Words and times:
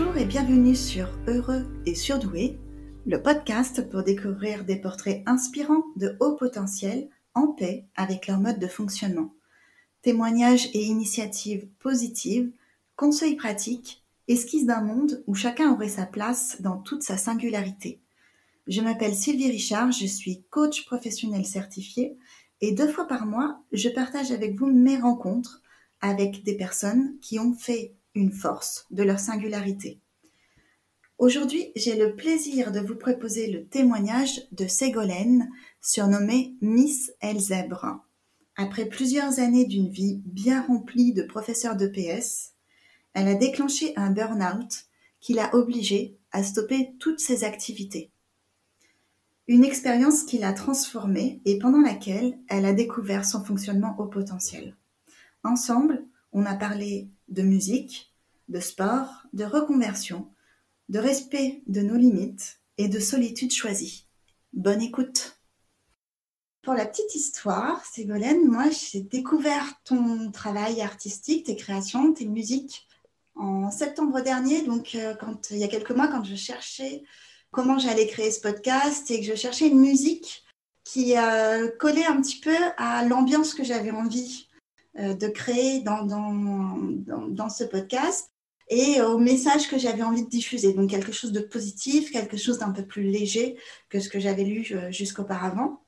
Bonjour 0.00 0.16
et 0.16 0.24
bienvenue 0.24 0.74
sur 0.74 1.10
Heureux 1.28 1.66
et 1.84 1.94
Surdoué, 1.94 2.58
le 3.04 3.20
podcast 3.20 3.86
pour 3.90 4.02
découvrir 4.02 4.64
des 4.64 4.76
portraits 4.76 5.22
inspirants 5.26 5.84
de 5.96 6.16
haut 6.20 6.36
potentiel 6.36 7.10
en 7.34 7.48
paix 7.48 7.84
avec 7.96 8.26
leur 8.26 8.40
mode 8.40 8.58
de 8.58 8.66
fonctionnement. 8.66 9.34
Témoignages 10.00 10.70
et 10.72 10.82
initiatives 10.82 11.68
positives, 11.80 12.50
conseils 12.96 13.36
pratiques, 13.36 14.02
esquisses 14.26 14.64
d'un 14.64 14.80
monde 14.80 15.22
où 15.26 15.34
chacun 15.34 15.70
aurait 15.70 15.90
sa 15.90 16.06
place 16.06 16.62
dans 16.62 16.78
toute 16.78 17.02
sa 17.02 17.18
singularité. 17.18 18.00
Je 18.68 18.80
m'appelle 18.80 19.14
Sylvie 19.14 19.50
Richard, 19.50 19.92
je 19.92 20.06
suis 20.06 20.44
coach 20.48 20.86
professionnel 20.86 21.44
certifié 21.44 22.16
et 22.62 22.72
deux 22.72 22.88
fois 22.88 23.06
par 23.06 23.26
mois, 23.26 23.60
je 23.72 23.90
partage 23.90 24.32
avec 24.32 24.58
vous 24.58 24.66
mes 24.66 24.96
rencontres 24.96 25.60
avec 26.00 26.42
des 26.42 26.56
personnes 26.56 27.18
qui 27.20 27.38
ont 27.38 27.52
fait 27.52 27.92
une 28.14 28.32
force 28.32 28.86
de 28.90 29.02
leur 29.02 29.18
singularité. 29.18 30.00
Aujourd'hui, 31.18 31.70
j'ai 31.76 31.96
le 31.96 32.16
plaisir 32.16 32.72
de 32.72 32.80
vous 32.80 32.96
proposer 32.96 33.50
le 33.50 33.66
témoignage 33.66 34.40
de 34.52 34.66
Ségolène, 34.66 35.50
surnommée 35.80 36.54
Miss 36.62 37.12
Elzèbre. 37.20 38.00
Après 38.56 38.86
plusieurs 38.86 39.38
années 39.38 39.66
d'une 39.66 39.90
vie 39.90 40.22
bien 40.24 40.62
remplie 40.62 41.12
de 41.12 41.22
professeur 41.22 41.76
de 41.76 41.86
PS, 41.86 42.54
elle 43.12 43.28
a 43.28 43.34
déclenché 43.34 43.92
un 43.96 44.10
burn-out 44.10 44.86
qui 45.20 45.34
l'a 45.34 45.54
obligée 45.54 46.16
à 46.32 46.42
stopper 46.42 46.94
toutes 46.98 47.20
ses 47.20 47.44
activités. 47.44 48.10
Une 49.46 49.64
expérience 49.64 50.22
qui 50.22 50.38
l'a 50.38 50.52
transformée 50.52 51.42
et 51.44 51.58
pendant 51.58 51.80
laquelle 51.80 52.38
elle 52.48 52.64
a 52.64 52.72
découvert 52.72 53.24
son 53.24 53.44
fonctionnement 53.44 53.96
au 53.98 54.06
potentiel. 54.06 54.76
Ensemble, 55.42 56.06
on 56.32 56.46
a 56.46 56.54
parlé 56.54 57.08
de 57.28 57.42
musique, 57.42 58.12
de 58.48 58.60
sport, 58.60 59.26
de 59.32 59.44
reconversion, 59.44 60.28
de 60.88 60.98
respect 60.98 61.62
de 61.66 61.80
nos 61.80 61.96
limites 61.96 62.60
et 62.78 62.88
de 62.88 62.98
solitude 62.98 63.52
choisie. 63.52 64.06
Bonne 64.52 64.82
écoute. 64.82 65.40
Pour 66.62 66.74
la 66.74 66.84
petite 66.84 67.14
histoire, 67.14 67.84
Ségolène, 67.86 68.46
moi 68.46 68.66
j'ai 68.70 69.00
découvert 69.00 69.80
ton 69.84 70.30
travail 70.30 70.82
artistique, 70.82 71.46
tes 71.46 71.56
créations, 71.56 72.12
tes 72.12 72.26
musiques 72.26 72.86
en 73.34 73.70
septembre 73.70 74.20
dernier, 74.20 74.62
donc 74.62 74.94
euh, 74.94 75.14
quand, 75.14 75.50
il 75.50 75.58
y 75.58 75.64
a 75.64 75.68
quelques 75.68 75.92
mois, 75.92 76.08
quand 76.08 76.24
je 76.24 76.34
cherchais 76.34 77.02
comment 77.50 77.78
j'allais 77.78 78.06
créer 78.06 78.30
ce 78.30 78.40
podcast 78.40 79.10
et 79.10 79.20
que 79.20 79.26
je 79.26 79.34
cherchais 79.34 79.68
une 79.68 79.80
musique 79.80 80.44
qui 80.84 81.16
euh, 81.16 81.68
collait 81.78 82.06
un 82.06 82.20
petit 82.20 82.40
peu 82.40 82.56
à 82.76 83.04
l'ambiance 83.04 83.54
que 83.54 83.64
j'avais 83.64 83.90
envie 83.90 84.48
de 84.96 85.28
créer 85.28 85.80
dans, 85.80 86.04
dans, 86.04 87.48
ce 87.48 87.64
podcast 87.64 88.32
et 88.68 89.00
au 89.00 89.18
message 89.18 89.68
que 89.68 89.78
j'avais 89.78 90.02
envie 90.02 90.24
de 90.24 90.28
diffuser. 90.28 90.72
Donc 90.72 90.90
quelque 90.90 91.12
chose 91.12 91.32
de 91.32 91.40
positif, 91.40 92.10
quelque 92.10 92.36
chose 92.36 92.58
d'un 92.58 92.70
peu 92.70 92.84
plus 92.84 93.04
léger 93.04 93.56
que 93.88 94.00
ce 94.00 94.08
que 94.08 94.20
j'avais 94.20 94.44
lu 94.44 94.66
euh, 94.72 94.90
jusqu'auparavant. 94.90 95.84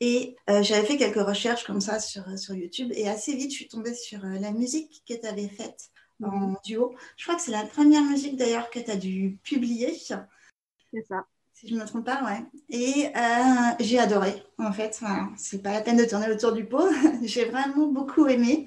Et 0.00 0.36
euh, 0.50 0.62
j'avais 0.62 0.86
fait 0.86 0.96
quelques 0.96 1.26
recherches 1.26 1.64
comme 1.64 1.80
ça 1.80 2.00
sur, 2.00 2.38
sur 2.38 2.54
YouTube 2.54 2.90
et 2.94 3.08
assez 3.08 3.34
vite 3.36 3.52
je 3.52 3.56
suis 3.56 3.68
tombée 3.68 3.94
sur 3.94 4.20
la 4.24 4.50
musique 4.50 5.02
que 5.08 5.14
tu 5.14 5.26
avais 5.26 5.48
faite 5.48 5.90
en 6.22 6.48
mhm. 6.48 6.56
duo. 6.64 6.94
Je 7.16 7.24
crois 7.24 7.36
que 7.36 7.42
c'est 7.42 7.52
la 7.52 7.64
première 7.64 8.02
musique 8.02 8.36
d'ailleurs 8.36 8.70
que 8.70 8.80
tu 8.80 8.90
as 8.90 8.96
dû 8.96 9.38
publier. 9.42 9.94
C'est 9.94 11.06
ça 11.08 11.26
si 11.62 11.68
je 11.68 11.74
ne 11.76 11.80
me 11.80 11.86
trompe 11.86 12.04
pas, 12.04 12.22
ouais. 12.24 12.42
Et 12.70 13.06
euh, 13.16 13.74
j'ai 13.78 13.98
adoré, 14.00 14.42
en 14.58 14.72
fait. 14.72 14.96
Voilà. 15.00 15.28
C'est 15.36 15.62
pas 15.62 15.72
la 15.72 15.80
peine 15.80 15.96
de 15.96 16.04
tourner 16.04 16.28
autour 16.28 16.52
du 16.52 16.64
pot. 16.64 16.88
j'ai 17.22 17.44
vraiment 17.44 17.86
beaucoup 17.86 18.26
aimé. 18.26 18.64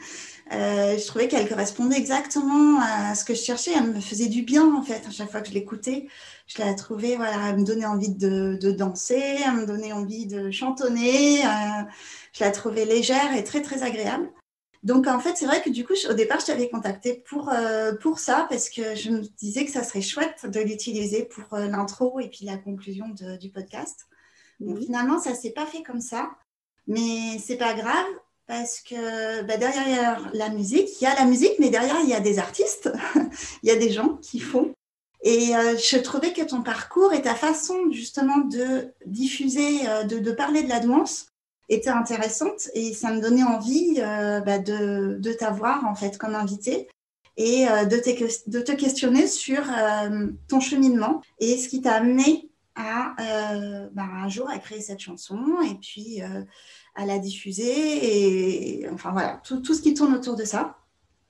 Euh, 0.53 0.97
je 0.97 1.05
trouvais 1.05 1.27
qu'elle 1.27 1.49
correspondait 1.49 1.97
exactement 1.97 2.79
à 2.79 3.13
ce 3.13 3.25
que 3.25 3.33
je 3.33 3.41
cherchais. 3.41 3.71
Elle 3.75 3.91
me 3.91 3.99
faisait 3.99 4.29
du 4.29 4.43
bien, 4.43 4.73
en 4.73 4.81
fait, 4.81 5.01
à 5.07 5.11
chaque 5.11 5.29
fois 5.29 5.41
que 5.41 5.49
je 5.49 5.53
l'écoutais. 5.53 6.07
Je 6.47 6.61
la 6.61 6.73
trouvais, 6.73 7.17
voilà, 7.17 7.49
elle 7.49 7.57
me 7.59 7.65
donnait 7.65 7.85
envie 7.85 8.13
de, 8.15 8.57
de 8.61 8.71
danser, 8.71 9.39
elle 9.45 9.55
me 9.55 9.65
donnait 9.65 9.91
envie 9.91 10.25
de 10.25 10.49
chantonner. 10.51 11.45
Euh, 11.45 11.83
je 12.31 12.43
la 12.45 12.51
trouvais 12.51 12.85
légère 12.85 13.35
et 13.35 13.43
très, 13.43 13.61
très 13.61 13.83
agréable. 13.83 14.29
Donc, 14.85 15.07
en 15.07 15.19
fait, 15.19 15.35
c'est 15.35 15.47
vrai 15.47 15.63
que 15.63 15.71
du 15.71 15.83
coup, 15.83 15.93
au 16.07 16.13
départ, 16.13 16.39
je 16.39 16.45
t'avais 16.45 16.69
contacté 16.69 17.15
pour, 17.27 17.49
euh, 17.49 17.95
pour 17.95 18.19
ça, 18.19 18.45
parce 18.51 18.69
que 18.69 18.93
je 18.93 19.09
me 19.09 19.21
disais 19.21 19.65
que 19.65 19.71
ça 19.71 19.83
serait 19.83 20.01
chouette 20.01 20.45
de 20.45 20.59
l'utiliser 20.59 21.23
pour 21.23 21.55
euh, 21.55 21.65
l'intro 21.65 22.19
et 22.19 22.29
puis 22.29 22.45
la 22.45 22.55
conclusion 22.55 23.07
du 23.09 23.49
podcast. 23.49 24.01
Donc, 24.59 24.77
finalement, 24.77 25.17
ça 25.17 25.31
ne 25.31 25.35
s'est 25.35 25.53
pas 25.53 25.65
fait 25.65 25.81
comme 25.81 26.01
ça. 26.01 26.29
Mais 26.85 27.39
c'est 27.43 27.57
pas 27.57 27.73
grave, 27.73 28.05
parce 28.45 28.79
que 28.79 29.41
bah, 29.41 29.57
derrière 29.57 30.29
la 30.35 30.49
musique, 30.49 31.01
il 31.01 31.05
y 31.05 31.07
a 31.07 31.15
la 31.15 31.25
musique, 31.25 31.57
mais 31.57 31.71
derrière, 31.71 31.99
il 32.03 32.09
y 32.09 32.13
a 32.13 32.19
des 32.19 32.37
artistes, 32.37 32.91
il 33.63 33.69
y 33.69 33.71
a 33.71 33.75
des 33.75 33.91
gens 33.91 34.17
qui 34.17 34.39
font. 34.39 34.71
Et 35.23 35.55
euh, 35.55 35.75
je 35.77 35.97
trouvais 35.97 36.31
que 36.31 36.43
ton 36.43 36.61
parcours 36.61 37.11
et 37.11 37.23
ta 37.23 37.33
façon 37.33 37.89
justement 37.89 38.37
de 38.37 38.93
diffuser, 39.07 39.79
de, 40.07 40.19
de 40.19 40.31
parler 40.31 40.61
de 40.61 40.69
la 40.69 40.79
douance, 40.79 41.25
était 41.69 41.89
intéressante 41.89 42.69
et 42.73 42.93
ça 42.93 43.11
me 43.11 43.21
donnait 43.21 43.43
envie 43.43 43.95
euh, 43.97 44.39
bah, 44.41 44.59
de, 44.59 45.17
de 45.19 45.33
t'avoir 45.33 45.85
en 45.85 45.95
fait 45.95 46.17
comme 46.17 46.35
invité 46.35 46.87
et 47.37 47.67
euh, 47.67 47.85
de, 47.85 47.97
te, 47.97 48.49
de, 48.49 48.61
te, 48.61 48.71
questionner 48.71 49.27
sur 49.27 49.61
euh, 49.69 50.27
ton 50.47 50.59
cheminement 50.59 51.21
et 51.39 51.57
ce 51.57 51.67
qui 51.67 51.81
t'a 51.81 51.93
amené 51.93 52.49
à 52.77 53.15
bah, 53.93 54.03
un 54.03 54.27
jour 54.27 54.49
à 54.49 54.57
créer 54.57 54.81
cette 54.81 54.99
chanson 54.99 55.39
et 55.61 55.75
puis 55.75 56.19
à 56.93 57.05
la 57.05 57.19
diffuser 57.19 58.81
et 58.81 58.89
enfin 58.89 59.11
voilà 59.11 59.39
tout, 59.45 59.61
tout, 59.61 59.73
ce 59.73 59.81
qui 59.81 59.93
tourne 59.93 60.13
autour 60.13 60.35
de 60.35 60.43
ça. 60.43 60.75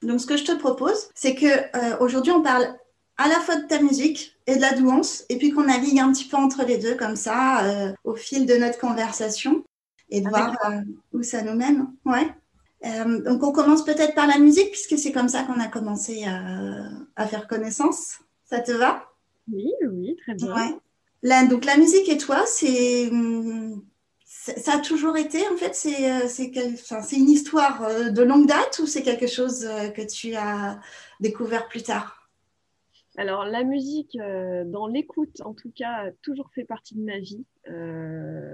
Donc 0.01 0.19
ce 0.19 0.25
que 0.25 0.37
je 0.37 0.43
te 0.43 0.53
propose, 0.53 1.09
c'est 1.13 1.35
que 1.35 1.99
aujourd'hui 2.01 2.31
on 2.31 2.41
parle 2.41 2.75
à 3.17 3.27
la 3.27 3.39
fois 3.41 3.57
de 3.57 3.67
ta 3.67 3.79
musique 3.79 4.35
et 4.47 4.55
de 4.55 4.61
la 4.61 4.73
douance, 4.73 5.23
et 5.29 5.37
puis 5.37 5.51
qu'on 5.51 5.65
navigue 5.65 5.99
un 5.99 6.11
petit 6.11 6.25
peu 6.25 6.35
entre 6.35 6.65
les 6.65 6.79
deux 6.79 6.95
comme 6.95 7.15
ça 7.15 7.93
au 8.03 8.15
fil 8.15 8.47
de 8.47 8.55
notre 8.55 8.79
conversation 8.79 9.63
et 10.09 10.21
de 10.21 10.29
voir 10.29 10.55
euh, 10.69 10.81
où 11.13 11.23
ça 11.23 11.41
nous 11.41 11.55
mène. 11.55 11.87
Ouais. 12.05 12.27
Euh, 12.85 13.21
donc 13.23 13.43
on 13.43 13.51
commence 13.51 13.83
peut-être 13.83 14.13
par 14.13 14.27
la 14.27 14.37
musique 14.37 14.71
puisque 14.71 14.97
c'est 14.97 15.11
comme 15.11 15.29
ça 15.29 15.43
qu'on 15.43 15.59
a 15.59 15.67
commencé 15.67 16.25
à, 16.25 17.27
faire 17.27 17.47
connaissance. 17.47 18.19
Ça 18.45 18.59
te 18.59 18.71
va? 18.71 19.05
Oui, 19.51 19.71
oui, 19.89 20.15
très 20.21 20.35
bien. 20.35 20.53
Ouais. 21.23 21.47
donc 21.47 21.65
la 21.65 21.77
musique 21.77 22.09
et 22.09 22.17
toi, 22.17 22.43
c'est 22.45 23.09
ça 24.57 24.75
a 24.75 24.79
toujours 24.79 25.17
été 25.17 25.39
en 25.47 25.57
fait 25.57 25.73
c'est 25.73 26.11
euh, 26.11 26.27
c'est 26.27 26.51
c'est 27.01 27.15
une 27.15 27.29
histoire 27.29 28.11
de 28.11 28.21
longue 28.21 28.47
date 28.47 28.79
ou 28.79 28.85
c'est 28.85 29.01
quelque 29.01 29.25
chose 29.25 29.67
que 29.95 30.05
tu 30.05 30.35
as 30.35 30.79
découvert 31.19 31.67
plus 31.67 31.81
tard? 31.81 32.25
Alors, 33.17 33.45
la 33.45 33.63
musique, 33.63 34.17
euh, 34.19 34.65
dans 34.65 34.87
l'écoute, 34.87 35.41
en 35.41 35.53
tout 35.53 35.71
cas, 35.71 36.07
a 36.07 36.11
toujours 36.21 36.49
fait 36.53 36.65
partie 36.65 36.95
de 36.95 37.03
ma 37.03 37.19
vie, 37.19 37.45
euh, 37.69 38.44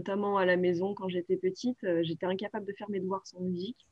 notamment 0.00 0.36
à 0.36 0.44
la 0.44 0.56
maison 0.56 0.94
quand 0.94 1.08
j'étais 1.08 1.36
petite. 1.36 1.82
Euh, 1.84 2.00
j'étais 2.02 2.26
incapable 2.26 2.66
de 2.66 2.72
faire 2.72 2.90
mes 2.90 3.00
devoirs 3.00 3.26
sans 3.26 3.40
musique. 3.40 3.86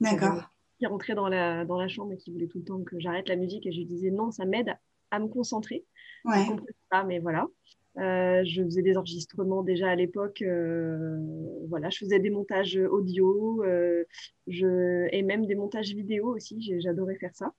D'accord. 0.00 0.42
Qui 0.78 0.86
rentrait 0.86 1.14
dans 1.14 1.28
la, 1.28 1.64
dans 1.64 1.78
la 1.78 1.88
chambre 1.88 2.12
et 2.12 2.16
qui 2.16 2.30
voulait 2.30 2.48
tout 2.48 2.58
le 2.58 2.64
temps 2.64 2.82
que 2.82 2.98
j'arrête 2.98 3.28
la 3.28 3.36
musique 3.36 3.66
et 3.66 3.72
je 3.72 3.78
lui 3.78 3.86
disais 3.86 4.10
non, 4.10 4.30
ça 4.30 4.44
m'aide 4.44 4.76
à 5.10 5.18
me 5.18 5.28
concentrer. 5.28 5.84
Ouais. 6.24 6.44
Je 6.44 6.72
pas, 6.90 7.04
mais 7.04 7.18
voilà. 7.20 7.46
je 7.96 8.62
faisais 8.64 8.82
des 8.82 8.96
enregistrements 8.96 9.62
déjà 9.62 9.90
à 9.90 9.94
l'époque. 9.94 10.42
voilà, 11.68 11.90
je 11.90 11.98
faisais 11.98 12.18
des 12.18 12.30
montages 12.30 12.76
audio 12.76 13.62
je, 14.48 15.08
et 15.12 15.22
même 15.22 15.46
des 15.46 15.54
montages 15.54 15.94
vidéo 15.94 16.34
aussi. 16.34 16.60
J'adorais 16.80 17.16
faire 17.16 17.34
ça. 17.34 17.52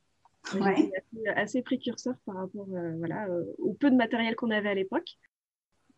Ouais. 0.54 0.92
Assez, 1.36 1.62
précurseur 1.62 2.16
par 2.26 2.36
rapport 2.36 2.68
euh, 2.74 2.94
voilà, 2.98 3.28
euh, 3.28 3.44
au 3.58 3.74
peu 3.74 3.90
de 3.90 3.96
matériel 3.96 4.36
qu'on 4.36 4.52
avait 4.52 4.70
à 4.70 4.74
l'époque. 4.74 5.18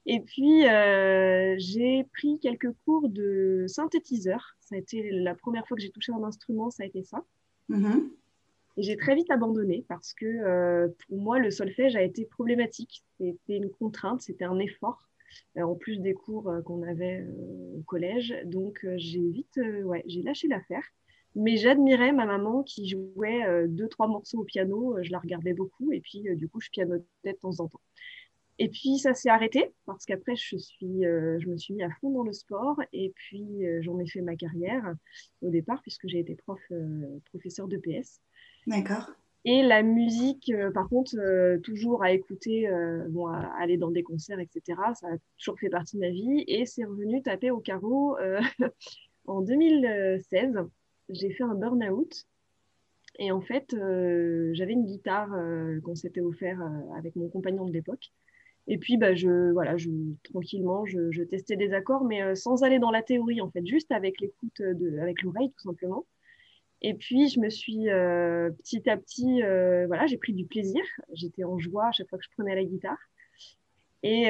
Et 0.08 0.22
puis, 0.22 0.68
euh, 0.68 1.56
j'ai 1.58 2.06
pris 2.14 2.40
quelques 2.40 2.72
cours 2.86 3.10
de 3.10 3.66
synthétiseur. 3.68 4.56
Ça 4.62 4.76
a 4.76 4.78
été 4.80 5.12
la 5.12 5.36
première 5.36 5.68
fois 5.68 5.76
que 5.76 5.84
j'ai 5.84 5.92
touché 5.92 6.12
un 6.12 6.24
instrument, 6.24 6.72
ça 6.72 6.84
a 6.84 6.86
été 6.86 7.04
ça. 7.04 7.24
Mm-hmm. 7.70 8.10
Et 8.78 8.84
j'ai 8.84 8.96
très 8.96 9.16
vite 9.16 9.30
abandonné 9.32 9.86
parce 9.88 10.14
que 10.14 10.88
pour 10.88 11.18
moi, 11.18 11.40
le 11.40 11.52
solfège 11.52 11.96
a 11.96 12.02
été 12.04 12.26
problématique. 12.26 13.04
C'était 13.20 13.58
une 13.58 13.70
contrainte, 13.70 14.22
c'était 14.22 14.46
un 14.46 14.60
effort, 14.60 15.10
en 15.56 15.76
plus 15.76 16.00
des 16.00 16.14
cours 16.14 16.52
qu'on 16.64 16.84
avait 16.84 17.26
au 17.76 17.82
collège. 17.86 18.36
Donc, 18.46 18.86
j'ai 18.96 19.28
vite, 19.30 19.60
ouais, 19.84 20.04
j'ai 20.06 20.22
lâché 20.22 20.48
l'affaire. 20.48 20.84
Mais 21.38 21.56
j'admirais 21.56 22.14
ma 22.14 22.26
maman 22.26 22.64
qui 22.64 22.90
jouait 22.90 23.46
euh, 23.46 23.68
deux, 23.68 23.88
trois 23.88 24.08
morceaux 24.08 24.40
au 24.40 24.44
piano. 24.44 24.98
Euh, 24.98 25.04
je 25.04 25.12
la 25.12 25.20
regardais 25.20 25.54
beaucoup 25.54 25.92
et 25.92 26.02
puis 26.02 26.28
euh, 26.28 26.36
du 26.36 26.50
coup, 26.50 26.60
je 26.60 26.72
pianotais 26.72 27.06
de 27.26 27.32
temps 27.34 27.60
en 27.60 27.68
temps. 27.68 27.82
Et 28.60 28.70
puis 28.70 28.98
ça 28.98 29.14
s'est 29.14 29.30
arrêté 29.30 29.72
parce 29.86 30.06
qu'après, 30.06 30.36
je, 30.36 30.58
suis, 30.58 31.02
je 31.02 31.48
me 31.48 31.58
suis 31.58 31.74
mis 31.74 31.84
à 31.84 31.90
fond 32.02 32.10
dans 32.10 32.24
le 32.24 32.34
sport 32.34 32.82
et 32.92 33.12
puis 33.16 33.64
j'en 33.82 34.00
ai 34.00 34.08
fait 34.08 34.22
ma 34.22 34.36
carrière 34.36 34.96
au 35.42 35.50
départ 35.50 35.82
puisque 35.84 36.08
j'ai 36.08 36.20
été 36.20 36.36
prof, 36.36 36.60
professeur 37.26 37.68
de 37.68 37.78
PS. 37.78 38.20
D'accord. 38.66 39.12
Et 39.46 39.62
la 39.62 39.84
musique, 39.84 40.52
par 40.74 40.90
contre, 40.90 41.16
toujours 41.62 42.04
à 42.04 42.12
écouter, 42.12 42.68
bon, 43.10 43.28
à 43.28 43.48
aller 43.60 43.78
dans 43.78 43.92
des 43.92 44.04
concerts, 44.04 44.40
etc., 44.40 44.62
ça 44.96 45.08
a 45.08 45.18
toujours 45.38 45.60
fait 45.60 45.70
partie 45.70 45.96
de 45.98 46.02
ma 46.02 46.10
vie. 46.10 46.44
Et 46.48 46.66
c'est 46.66 46.84
revenu 46.84 47.22
taper 47.22 47.52
au 47.52 47.60
carreau 47.60 48.18
en 49.28 49.42
2016 49.42 50.68
j'ai 51.10 51.32
fait 51.32 51.44
un 51.44 51.56
burn-out. 51.56 52.28
Et 53.20 53.32
en 53.32 53.42
fait, 53.42 53.76
j'avais 54.54 54.74
une 54.74 54.86
guitare 54.86 55.30
qu'on 55.84 55.96
s'était 55.96 56.22
offert 56.22 56.60
avec 56.96 57.16
mon 57.16 57.30
compagnon 57.30 57.66
de 57.66 57.74
l'époque. 57.74 58.12
Et 58.68 58.78
puis, 58.78 58.98
bah, 58.98 59.16
je, 59.16 59.52
voilà, 59.52 59.78
je, 59.78 59.90
tranquillement, 60.24 60.86
je, 60.86 61.12
je 61.12 61.24
testais 61.24 61.56
des 61.56 61.74
accords, 61.74 62.04
mais 62.04 62.36
sans 62.36 62.64
aller 62.64 62.80
dans 62.80 62.92
la 62.92 63.02
théorie, 63.02 63.42
en 63.42 63.50
fait, 63.50 63.66
juste 63.66 63.92
avec 63.92 64.20
l'écoute, 64.20 64.62
avec 65.02 65.22
l'oreille, 65.22 65.52
tout 65.52 65.70
simplement. 65.70 66.06
Et 66.82 66.94
puis, 66.94 67.30
je 67.30 67.40
me 67.40 67.50
suis 67.50 67.86
petit 67.86 68.90
à 68.90 68.98
petit, 68.98 69.42
voilà, 69.88 70.06
j'ai 70.08 70.18
pris 70.18 70.34
du 70.34 70.46
plaisir. 70.46 70.84
J'étais 71.14 71.44
en 71.44 71.58
joie 71.58 71.88
à 71.88 71.92
chaque 71.92 72.10
fois 72.10 72.20
que 72.20 72.26
je 72.26 72.30
prenais 72.36 72.56
la 72.56 72.64
guitare. 72.64 72.98
Et 74.04 74.30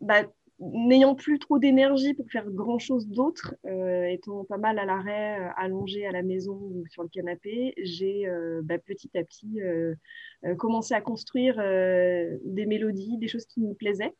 bah, 0.00 0.24
n'ayant 0.60 1.14
plus 1.14 1.38
trop 1.38 1.58
d'énergie 1.58 2.14
pour 2.14 2.28
faire 2.30 2.50
grand 2.50 2.78
chose 2.78 3.06
d'autre, 3.08 3.54
euh, 3.66 4.06
étant 4.06 4.44
pas 4.44 4.58
mal 4.58 4.78
à 4.78 4.84
l'arrêt, 4.84 5.40
euh, 5.40 5.50
allongée 5.56 6.06
à 6.06 6.12
la 6.12 6.22
maison 6.22 6.54
ou 6.54 6.84
sur 6.88 7.02
le 7.02 7.08
canapé, 7.08 7.74
j'ai 7.78 8.28
euh, 8.28 8.60
bah, 8.64 8.78
petit 8.78 9.10
à 9.16 9.22
petit 9.22 9.60
commencé 10.56 10.94
à 10.94 11.00
construire 11.00 11.56
des 11.56 12.66
mélodies, 12.66 13.18
des 13.18 13.28
choses 13.28 13.46
qui 13.46 13.60
me 13.60 13.74
plaisaient. 13.74 14.14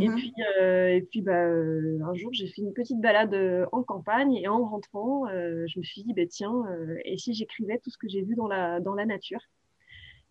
Et 0.00 0.08
mhm. 0.08 0.16
puis, 0.16 0.34
et 0.60 1.06
puis 1.10 1.22
bah, 1.22 1.46
un 1.46 2.14
jour, 2.14 2.32
j'ai 2.32 2.46
fait 2.46 2.60
une 2.60 2.74
petite 2.74 3.00
balade 3.00 3.34
en 3.72 3.82
campagne 3.82 4.34
et 4.34 4.48
en 4.48 4.66
rentrant, 4.66 5.26
je 5.28 5.78
me 5.78 5.84
suis 5.84 6.02
dit, 6.02 6.12
bah, 6.14 6.26
tiens, 6.28 6.64
et 7.04 7.16
si 7.18 7.34
j'écrivais 7.34 7.78
tout 7.78 7.90
ce 7.90 7.98
que 7.98 8.08
j'ai 8.08 8.22
vu 8.22 8.34
dans 8.34 8.48
la, 8.48 8.80
dans 8.80 8.94
la 8.94 9.06
nature? 9.06 9.40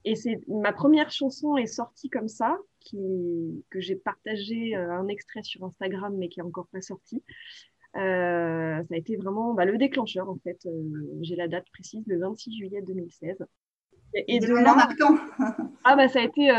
Et 0.06 0.16
c'est 0.16 0.40
ma 0.48 0.72
première 0.72 1.12
chanson 1.12 1.58
est 1.58 1.66
sortie 1.66 2.10
comme 2.10 2.28
ça, 2.28 2.58
qui, 2.88 3.66
que 3.70 3.80
j'ai 3.80 3.96
partagé 3.96 4.76
euh, 4.76 4.92
un 4.92 5.08
extrait 5.08 5.44
sur 5.44 5.64
Instagram, 5.66 6.16
mais 6.18 6.30
qui 6.30 6.40
est 6.40 6.44
encore 6.44 6.68
pas 6.68 6.82
sorti. 6.82 7.24
Euh, 7.96 8.84
ça 8.84 8.94
a 8.94 8.98
été 8.98 9.16
vraiment 9.18 9.54
bah, 9.54 9.66
le 9.66 9.78
déclencheur 9.78 10.30
en 10.30 10.38
fait. 10.38 10.60
Euh, 10.66 11.18
j'ai 11.22 11.36
la 11.36 11.48
date 11.48 11.66
précise, 11.74 12.04
le 12.08 12.20
26 12.20 12.58
juillet 12.58 12.82
2016. 12.82 13.46
Et, 14.14 14.40
de 14.40 14.54
là, 14.54 14.74
marquant. 14.74 15.18
ah 15.84 15.98
bah 15.98 16.08
ça 16.08 16.20
a 16.20 16.24
été 16.24 16.50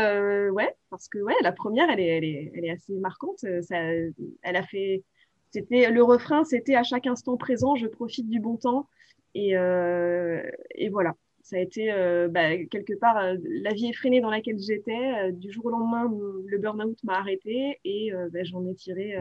ouais 0.51 0.75
parce 0.91 1.07
que 1.07 1.17
ouais 1.17 1.33
la 1.41 1.51
première 1.51 1.89
elle 1.89 1.99
est 1.99 2.17
elle 2.17 2.23
est, 2.23 2.51
elle 2.53 2.65
est 2.65 2.69
assez 2.69 2.93
marquante. 2.93 3.39
Ça, 3.39 3.77
elle 3.79 4.55
a 4.55 4.61
fait 4.61 5.03
c'était 5.49 5.89
le 5.89 6.03
refrain 6.03 6.43
c'était 6.43 6.75
à 6.75 6.83
chaque 6.83 7.07
instant 7.07 7.37
présent 7.37 7.75
je 7.75 7.87
profite 7.87 8.29
du 8.29 8.39
bon 8.39 8.57
temps 8.57 8.87
et 9.33 9.53
et 9.53 10.89
voilà 10.89 11.15
ça 11.49 11.55
a 11.55 11.59
été 11.59 11.91
euh, 11.91 12.27
bah, 12.27 12.63
quelque 12.65 12.93
part 12.93 13.17
euh, 13.17 13.35
la 13.43 13.73
vie 13.73 13.89
effrénée 13.89 14.21
dans 14.21 14.29
laquelle 14.29 14.59
j'étais. 14.59 14.91
Euh, 14.91 15.31
du 15.31 15.51
jour 15.51 15.65
au 15.65 15.69
lendemain, 15.69 16.07
le 16.45 16.57
burn-out 16.59 17.03
m'a 17.03 17.17
arrêté 17.17 17.79
et 17.83 18.11
bah, 18.31 18.43
j'en 18.43 18.65
ai 18.67 18.75
tiré 18.75 19.17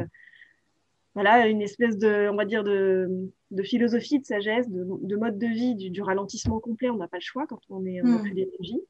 voilà, 1.15 1.49
une 1.49 1.63
espèce 1.63 1.97
de, 1.97 2.29
on 2.31 2.37
va 2.37 2.45
dire, 2.45 2.63
de, 2.63 3.31
de 3.51 3.63
philosophie, 3.63 4.21
de 4.21 4.25
sagesse, 4.25 4.69
de, 4.69 4.85
de 4.85 5.17
mode 5.17 5.39
de 5.39 5.47
vie, 5.47 5.75
du, 5.75 5.91
du 5.91 6.03
ralentissement 6.03 6.61
complet. 6.61 6.91
On 6.91 6.97
n'a 6.97 7.09
pas 7.09 7.17
le 7.17 7.23
choix 7.23 7.47
quand 7.49 7.61
on 7.71 7.85
est 7.87 8.03
n'a 8.03 8.19
mmh. 8.19 8.23
plus 8.23 8.35
d'énergie. 8.35 8.81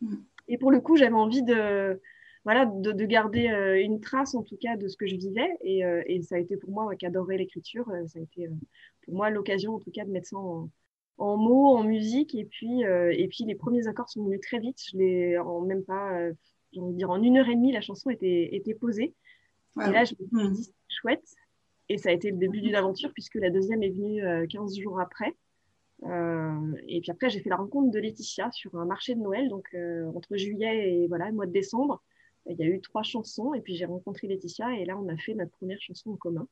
Mmh. 0.00 0.16
Et 0.48 0.58
pour 0.58 0.72
le 0.72 0.80
coup, 0.80 0.96
j'avais 0.96 1.12
envie 1.12 1.42
de, 1.42 2.00
voilà, 2.44 2.64
de, 2.66 2.92
de, 2.92 3.04
garder 3.04 3.46
une 3.84 4.00
trace 4.00 4.34
en 4.34 4.42
tout 4.42 4.56
cas 4.56 4.76
de 4.76 4.88
ce 4.88 4.96
que 4.96 5.06
je 5.06 5.16
vivais. 5.16 5.50
Et, 5.60 5.82
et 6.06 6.22
ça 6.22 6.36
a 6.36 6.38
été 6.38 6.56
pour 6.56 6.70
moi, 6.70 6.96
qui 6.96 7.06
adorait 7.06 7.36
l'écriture, 7.36 7.86
ça 8.06 8.18
a 8.18 8.22
été 8.22 8.48
pour 9.04 9.14
moi 9.14 9.30
l'occasion 9.30 9.74
en 9.74 9.78
tout 9.78 9.92
cas 9.92 10.04
de 10.04 10.10
mettre 10.10 10.28
ça 10.28 10.38
en, 10.38 10.68
en 11.18 11.36
mots, 11.36 11.76
en 11.76 11.84
musique. 11.84 12.34
Et 12.34 12.44
puis, 12.44 12.84
euh, 12.84 13.12
et 13.16 13.28
puis 13.28 13.44
les 13.44 13.54
premiers 13.54 13.86
accords 13.86 14.08
sont 14.08 14.24
venus 14.24 14.40
très 14.40 14.58
vite. 14.58 14.78
Je 14.92 14.98
l'ai 14.98 15.38
en 15.38 15.60
même 15.62 15.84
pas, 15.84 16.12
euh, 16.18 16.32
j'ai 16.72 16.80
envie 16.80 16.92
de 16.92 16.98
dire, 16.98 17.10
en 17.10 17.22
une 17.22 17.38
heure 17.38 17.48
et 17.48 17.54
demie, 17.54 17.72
la 17.72 17.80
chanson 17.80 18.10
était, 18.10 18.54
était 18.54 18.74
posée. 18.74 19.14
Et 19.86 19.90
là, 19.90 20.04
je 20.04 20.14
me 20.18 20.26
suis 20.26 20.48
hmm. 20.48 20.52
dit, 20.52 20.64
c'est 20.64 20.94
chouette. 21.00 21.34
Et 21.88 21.98
ça 21.98 22.08
a 22.08 22.12
été 22.12 22.30
le 22.30 22.38
début 22.38 22.60
d'une 22.60 22.74
aventure 22.74 23.12
puisque 23.12 23.36
la 23.36 23.50
deuxième 23.50 23.82
est 23.82 23.90
venue 23.90 24.22
15 24.48 24.76
euh, 24.78 24.82
jours 24.82 25.00
après. 25.00 25.34
et 26.02 27.00
puis 27.00 27.10
après, 27.10 27.30
j'ai 27.30 27.40
fait 27.40 27.50
la 27.50 27.56
rencontre 27.56 27.90
de 27.90 27.98
Laetitia 27.98 28.50
sur 28.50 28.74
un 28.76 28.86
marché 28.86 29.14
de 29.14 29.20
Noël, 29.20 29.48
donc 29.48 29.76
entre 30.14 30.36
juillet 30.36 30.94
et 30.94 31.06
voilà, 31.06 31.28
le 31.28 31.34
mois 31.34 31.46
de 31.46 31.52
décembre. 31.52 32.02
Il 32.48 32.56
y 32.56 32.62
a 32.62 32.66
eu 32.66 32.80
trois 32.80 33.02
chansons 33.02 33.54
et 33.54 33.60
puis 33.60 33.74
j'ai 33.74 33.84
rencontré 33.84 34.26
Laetitia 34.26 34.76
et 34.78 34.84
là, 34.84 34.96
on 34.98 35.08
a 35.08 35.16
fait 35.16 35.34
notre 35.34 35.52
première 35.52 35.80
chanson 35.80 36.10
en 36.10 36.16
commun. 36.16 36.48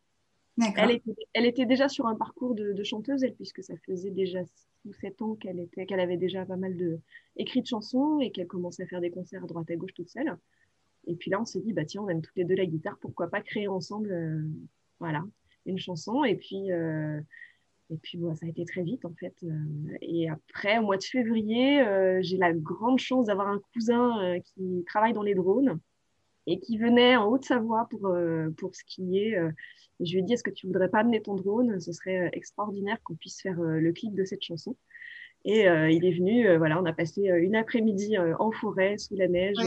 Elle 1.34 1.46
était, 1.46 1.66
déjà 1.66 1.88
sur 1.88 2.06
un 2.06 2.14
parcours 2.14 2.54
de, 2.54 2.82
chanteuse, 2.84 3.24
elle, 3.24 3.34
puisque 3.34 3.62
ça 3.62 3.74
faisait 3.86 4.10
déjà 4.10 4.44
6 4.44 4.68
ou 4.86 4.92
7 4.92 5.22
ans 5.22 5.34
qu'elle 5.34 5.58
était, 5.58 5.86
qu'elle 5.86 6.00
avait 6.00 6.16
déjà 6.16 6.44
pas 6.44 6.56
mal 6.56 6.76
de, 6.76 7.00
écrit 7.36 7.62
de 7.62 7.66
chansons 7.66 8.20
et 8.20 8.30
qu'elle 8.30 8.46
commençait 8.46 8.84
à 8.84 8.86
faire 8.86 9.00
des 9.00 9.10
concerts 9.10 9.42
à 9.42 9.46
droite 9.46 9.70
à 9.70 9.76
gauche 9.76 9.94
toute 9.94 10.08
seule. 10.08 10.36
Et 11.06 11.16
puis 11.16 11.30
là, 11.30 11.40
on 11.40 11.44
s'est 11.44 11.60
dit, 11.60 11.72
bah 11.72 11.84
tiens, 11.84 12.02
on 12.02 12.08
aime 12.08 12.22
toutes 12.22 12.36
les 12.36 12.44
deux 12.44 12.54
la 12.54 12.66
guitare, 12.66 12.98
pourquoi 13.00 13.28
pas 13.28 13.40
créer 13.40 13.68
ensemble, 13.68 14.12
euh, 14.12 14.42
voilà, 15.00 15.24
une 15.66 15.78
chanson. 15.78 16.24
Et 16.24 16.36
puis, 16.36 16.70
euh, 16.70 17.20
et 17.90 17.96
puis 17.96 18.20
ça 18.34 18.46
a 18.46 18.48
été 18.48 18.64
très 18.64 18.82
vite 18.82 19.04
en 19.04 19.12
fait. 19.14 19.34
Euh, 19.42 19.96
et 20.00 20.30
après, 20.30 20.78
au 20.78 20.82
mois 20.82 20.96
de 20.96 21.04
février, 21.04 21.84
j'ai 22.22 22.36
la 22.36 22.52
grande 22.52 23.00
chance 23.00 23.26
d'avoir 23.26 23.48
un 23.48 23.60
cousin 23.72 24.38
qui 24.44 24.84
travaille 24.86 25.12
dans 25.12 25.22
les 25.22 25.34
drones 25.34 25.80
et 26.46 26.58
qui 26.60 26.78
venait 26.78 27.16
en 27.16 27.28
Haute-Savoie 27.28 27.86
pour, 27.90 28.06
euh, 28.06 28.50
pour 28.58 28.74
skier. 28.74 29.36
Euh, 29.36 29.50
je 30.00 30.12
lui 30.12 30.20
ai 30.20 30.22
dit, 30.22 30.34
est-ce 30.34 30.42
que 30.42 30.50
tu 30.50 30.66
voudrais 30.66 30.88
pas 30.88 31.00
amener 31.00 31.22
ton 31.22 31.34
drone? 31.34 31.80
Ce 31.80 31.92
serait 31.92 32.26
euh, 32.26 32.28
extraordinaire 32.32 32.98
qu'on 33.04 33.14
puisse 33.14 33.40
faire 33.40 33.60
le 33.60 33.92
clip 33.92 34.14
de 34.14 34.24
cette 34.24 34.42
chanson. 34.42 34.76
Et 35.46 35.66
il 35.66 36.06
est 36.06 36.12
venu, 36.12 36.56
voilà, 36.56 36.80
on 36.80 36.86
a 36.86 36.94
passé 36.94 37.26
une 37.26 37.54
après-midi 37.54 38.16
en 38.16 38.50
forêt, 38.50 38.96
sous 38.96 39.14
la 39.14 39.28
neige. 39.28 39.58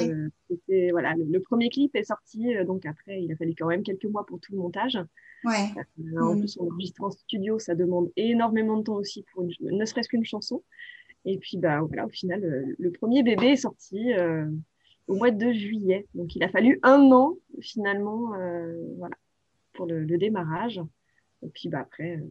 c'était, 0.50 0.90
voilà, 0.90 1.14
le, 1.14 1.40
premier 1.40 1.70
clip 1.70 1.96
est 1.96 2.06
sorti, 2.06 2.56
donc 2.66 2.88
après, 2.88 3.22
il 3.22 3.32
a 3.32 3.36
fallu 3.36 3.54
quand 3.56 3.68
même 3.68 3.84
quelques 3.84 4.06
mois 4.06 4.26
pour 4.26 4.40
tout 4.40 4.54
le 4.54 4.58
montage. 4.58 4.98
Ouais. 5.44 5.70
en 6.20 6.34
mm. 6.34 6.40
plus, 6.40 6.58
on 6.60 6.66
enregistre 6.66 7.04
en 7.04 7.12
studio, 7.12 7.60
ça 7.60 7.76
demande 7.76 8.12
énormément 8.16 8.78
de 8.78 8.86
temps 8.86 8.96
aussi 8.96 9.24
pour 9.32 9.44
ne 9.62 9.86
serait-ce 9.86 10.10
qu'une 10.10 10.26
chanson. 10.26 10.64
Et 11.26 11.38
puis, 11.38 11.58
bah, 11.58 11.82
voilà, 11.82 12.08
au 12.08 12.10
final, 12.10 12.42
le 12.76 12.92
premier 12.92 13.22
bébé 13.22 13.50
est 13.50 13.58
sorti 13.58 14.14
au 15.08 15.16
mois 15.16 15.32
de 15.32 15.52
juillet. 15.52 16.06
Donc, 16.14 16.36
il 16.36 16.44
a 16.44 16.50
fallu 16.50 16.80
un 16.84 17.12
an 17.12 17.38
finalement 17.62 18.34
euh, 18.36 18.74
voilà, 18.98 19.16
pour 19.74 19.86
le, 19.86 20.06
démarrage. 20.06 20.82
Et 21.44 21.50
puis 21.50 21.70
bah, 21.70 21.80
après, 21.80 22.18
euh, 22.18 22.30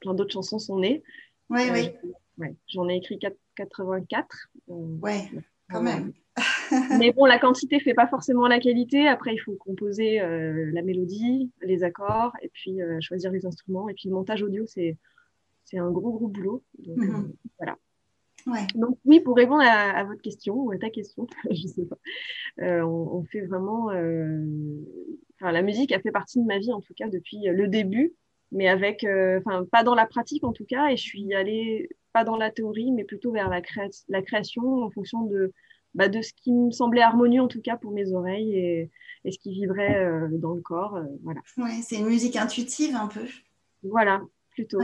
plein 0.00 0.14
d'autres 0.14 0.32
chansons 0.32 0.58
sont 0.58 0.78
nées. 0.78 1.02
Oui, 1.50 1.62
oui. 1.72 1.90
Euh, 2.04 2.08
ouais, 2.38 2.54
J'en 2.68 2.88
ai 2.88 2.96
écrit 2.96 3.18
84. 3.56 4.48
ouais, 4.68 5.30
quand 5.70 5.82
même. 5.82 6.12
Mais 6.98 7.12
bon, 7.12 7.26
la 7.26 7.38
quantité 7.38 7.78
fait 7.78 7.94
pas 7.94 8.08
forcément 8.08 8.48
la 8.48 8.58
qualité. 8.58 9.06
Après, 9.06 9.34
il 9.34 9.38
faut 9.38 9.54
composer 9.54 10.18
la 10.18 10.82
mélodie, 10.82 11.52
les 11.62 11.84
accords, 11.84 12.32
et 12.42 12.48
puis 12.48 12.78
choisir 13.00 13.30
les 13.30 13.46
instruments. 13.46 13.88
Et 13.88 13.94
puis 13.94 14.08
le 14.08 14.14
montage 14.14 14.42
audio, 14.42 14.64
c'est 14.66 14.98
un 15.74 15.90
gros, 15.90 16.12
gros 16.12 16.26
boulot. 16.26 16.64
Donc, 16.78 16.96
mhm. 16.96 17.32
voilà. 17.58 17.76
Donc 18.74 18.98
oui, 19.04 19.20
pour 19.20 19.36
répondre 19.36 19.62
à, 19.62 20.04
votre 20.04 20.20
question 20.20 20.54
ou 20.54 20.72
à 20.72 20.78
ta 20.78 20.90
question, 20.90 21.26
je 21.50 21.66
sais 21.66 21.86
pas, 21.86 21.96
euh, 22.60 22.82
on, 22.82 23.24
fait 23.24 23.42
vraiment, 23.42 23.90
euh, 23.90 24.44
la 25.40 25.62
musique 25.62 25.92
a 25.92 26.00
fait 26.00 26.10
partie 26.10 26.40
de 26.40 26.46
ma 26.46 26.58
vie 26.58 26.72
en 26.72 26.80
tout 26.80 26.94
cas 26.94 27.08
depuis 27.08 27.38
le 27.44 27.68
début, 27.68 28.12
mais 28.52 28.68
avec, 28.68 29.04
euh, 29.04 29.40
enfin 29.44 29.64
pas 29.64 29.82
dans 29.82 29.94
la 29.94 30.06
pratique 30.06 30.44
en 30.44 30.52
tout 30.52 30.66
cas, 30.66 30.88
et 30.88 30.96
je 30.96 31.02
suis 31.02 31.32
allée 31.34 31.88
pas 32.12 32.24
dans 32.24 32.36
la 32.36 32.50
théorie, 32.50 32.92
mais 32.92 33.04
plutôt 33.04 33.32
vers 33.32 33.48
la, 33.48 33.62
la 34.08 34.22
création 34.22 34.82
en 34.82 34.90
fonction 34.90 35.22
de, 35.22 35.52
bah, 35.94 36.08
de 36.08 36.20
ce 36.20 36.32
qui 36.34 36.52
me 36.52 36.70
semblait 36.70 37.02
harmonieux 37.02 37.40
en 37.40 37.48
tout 37.48 37.62
cas 37.62 37.76
pour 37.76 37.92
mes 37.92 38.12
oreilles 38.12 38.54
et, 38.56 38.90
et 39.24 39.32
ce 39.32 39.38
qui 39.38 39.52
vibrait 39.52 40.28
dans 40.32 40.52
le 40.52 40.60
corps, 40.60 40.98
voilà. 41.22 41.40
Ouais, 41.56 41.80
c'est 41.82 41.96
une 41.96 42.06
musique 42.06 42.36
intuitive 42.36 42.94
un 42.94 43.08
peu. 43.08 43.24
Voilà, 43.82 44.20
plutôt. 44.50 44.80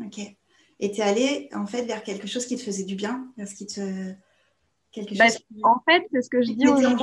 Ok. 0.00 0.36
Et 0.80 0.90
tu 0.90 1.00
es 1.00 1.04
allé 1.04 1.48
en 1.52 1.66
fait 1.66 1.84
vers 1.84 2.02
quelque 2.02 2.26
chose 2.26 2.46
qui 2.46 2.56
te 2.56 2.62
faisait 2.62 2.84
du 2.84 2.94
bien, 2.94 3.26
vers 3.36 3.48
ce 3.48 3.54
qui 3.54 3.66
te. 3.66 4.12
Quelque 4.92 5.16
bah, 5.16 5.28
chose 5.28 5.44
En 5.62 5.80
fait, 5.88 6.04
c'est 6.12 6.22
ce 6.22 6.30
que 6.30 6.42
je 6.42 6.52
dis 6.52 6.68
aux 6.68 6.80
gens. 6.80 6.96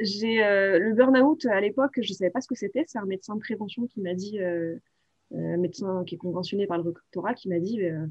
J'ai 0.00 0.42
euh, 0.42 0.78
le 0.78 0.92
burn-out 0.94 1.46
à 1.46 1.60
l'époque, 1.60 1.92
je 1.96 2.10
ne 2.10 2.14
savais 2.14 2.30
pas 2.30 2.40
ce 2.40 2.48
que 2.48 2.56
c'était. 2.56 2.84
C'est 2.86 2.98
un 2.98 3.04
médecin 3.04 3.36
de 3.36 3.40
prévention 3.40 3.86
qui 3.86 4.00
m'a 4.00 4.14
dit, 4.14 4.40
euh, 4.40 4.76
euh, 5.32 5.54
un 5.54 5.56
médecin 5.56 6.02
qui 6.04 6.16
est 6.16 6.18
conventionné 6.18 6.66
par 6.66 6.78
le 6.78 6.90
rectorat, 6.90 7.34
qui 7.34 7.48
m'a 7.48 7.60
dit 7.60 7.76
le, 7.76 8.10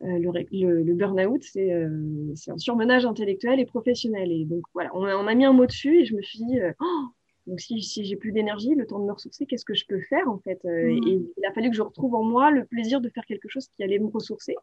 le, 0.00 0.94
burn-out, 0.94 1.42
c'est 1.42 1.70
un 1.72 2.58
surmenage 2.58 3.04
intellectuel 3.04 3.60
et 3.60 3.66
professionnel. 3.66 4.32
Et 4.32 4.44
donc 4.46 4.64
voilà, 4.72 4.90
on, 4.94 5.04
a 5.04 5.34
mis 5.34 5.44
un 5.44 5.52
mot 5.52 5.66
dessus 5.66 6.00
et 6.00 6.04
je 6.06 6.16
me 6.16 6.22
suis 6.22 6.38
dit, 6.38 6.58
oh, 6.80 7.04
donc, 7.46 7.60
si, 7.60 7.82
si 7.82 8.04
j'ai 8.04 8.16
plus 8.16 8.32
d'énergie, 8.32 8.74
le 8.74 8.86
temps 8.86 9.00
de 9.00 9.04
me 9.04 9.12
ressourcer, 9.12 9.46
qu'est-ce 9.46 9.64
que 9.64 9.74
je 9.74 9.84
peux 9.86 10.00
faire 10.00 10.28
en 10.28 10.38
fait 10.38 10.60
euh, 10.64 10.92
mmh. 10.92 11.08
Et 11.08 11.32
il 11.36 11.44
a 11.46 11.52
fallu 11.52 11.70
que 11.70 11.76
je 11.76 11.82
retrouve 11.82 12.14
en 12.14 12.22
moi 12.22 12.50
le 12.50 12.64
plaisir 12.64 13.00
de 13.00 13.08
faire 13.08 13.24
quelque 13.26 13.48
chose 13.48 13.68
qui 13.68 13.82
allait 13.82 13.98
me 13.98 14.06
ressourcer. 14.06 14.54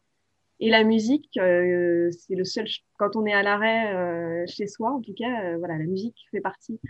Et 0.60 0.70
la 0.70 0.84
musique, 0.84 1.30
euh, 1.38 2.10
c'est 2.10 2.34
le 2.34 2.44
seul. 2.44 2.66
Quand 2.98 3.16
on 3.16 3.26
est 3.26 3.32
à 3.32 3.42
l'arrêt 3.42 3.94
euh, 3.94 4.44
chez 4.46 4.66
soi, 4.66 4.92
en 4.92 5.00
tout 5.00 5.14
cas, 5.14 5.56
voilà, 5.58 5.78
la 5.78 5.84
musique 5.84 6.16
fait 6.30 6.40
partie. 6.40 6.80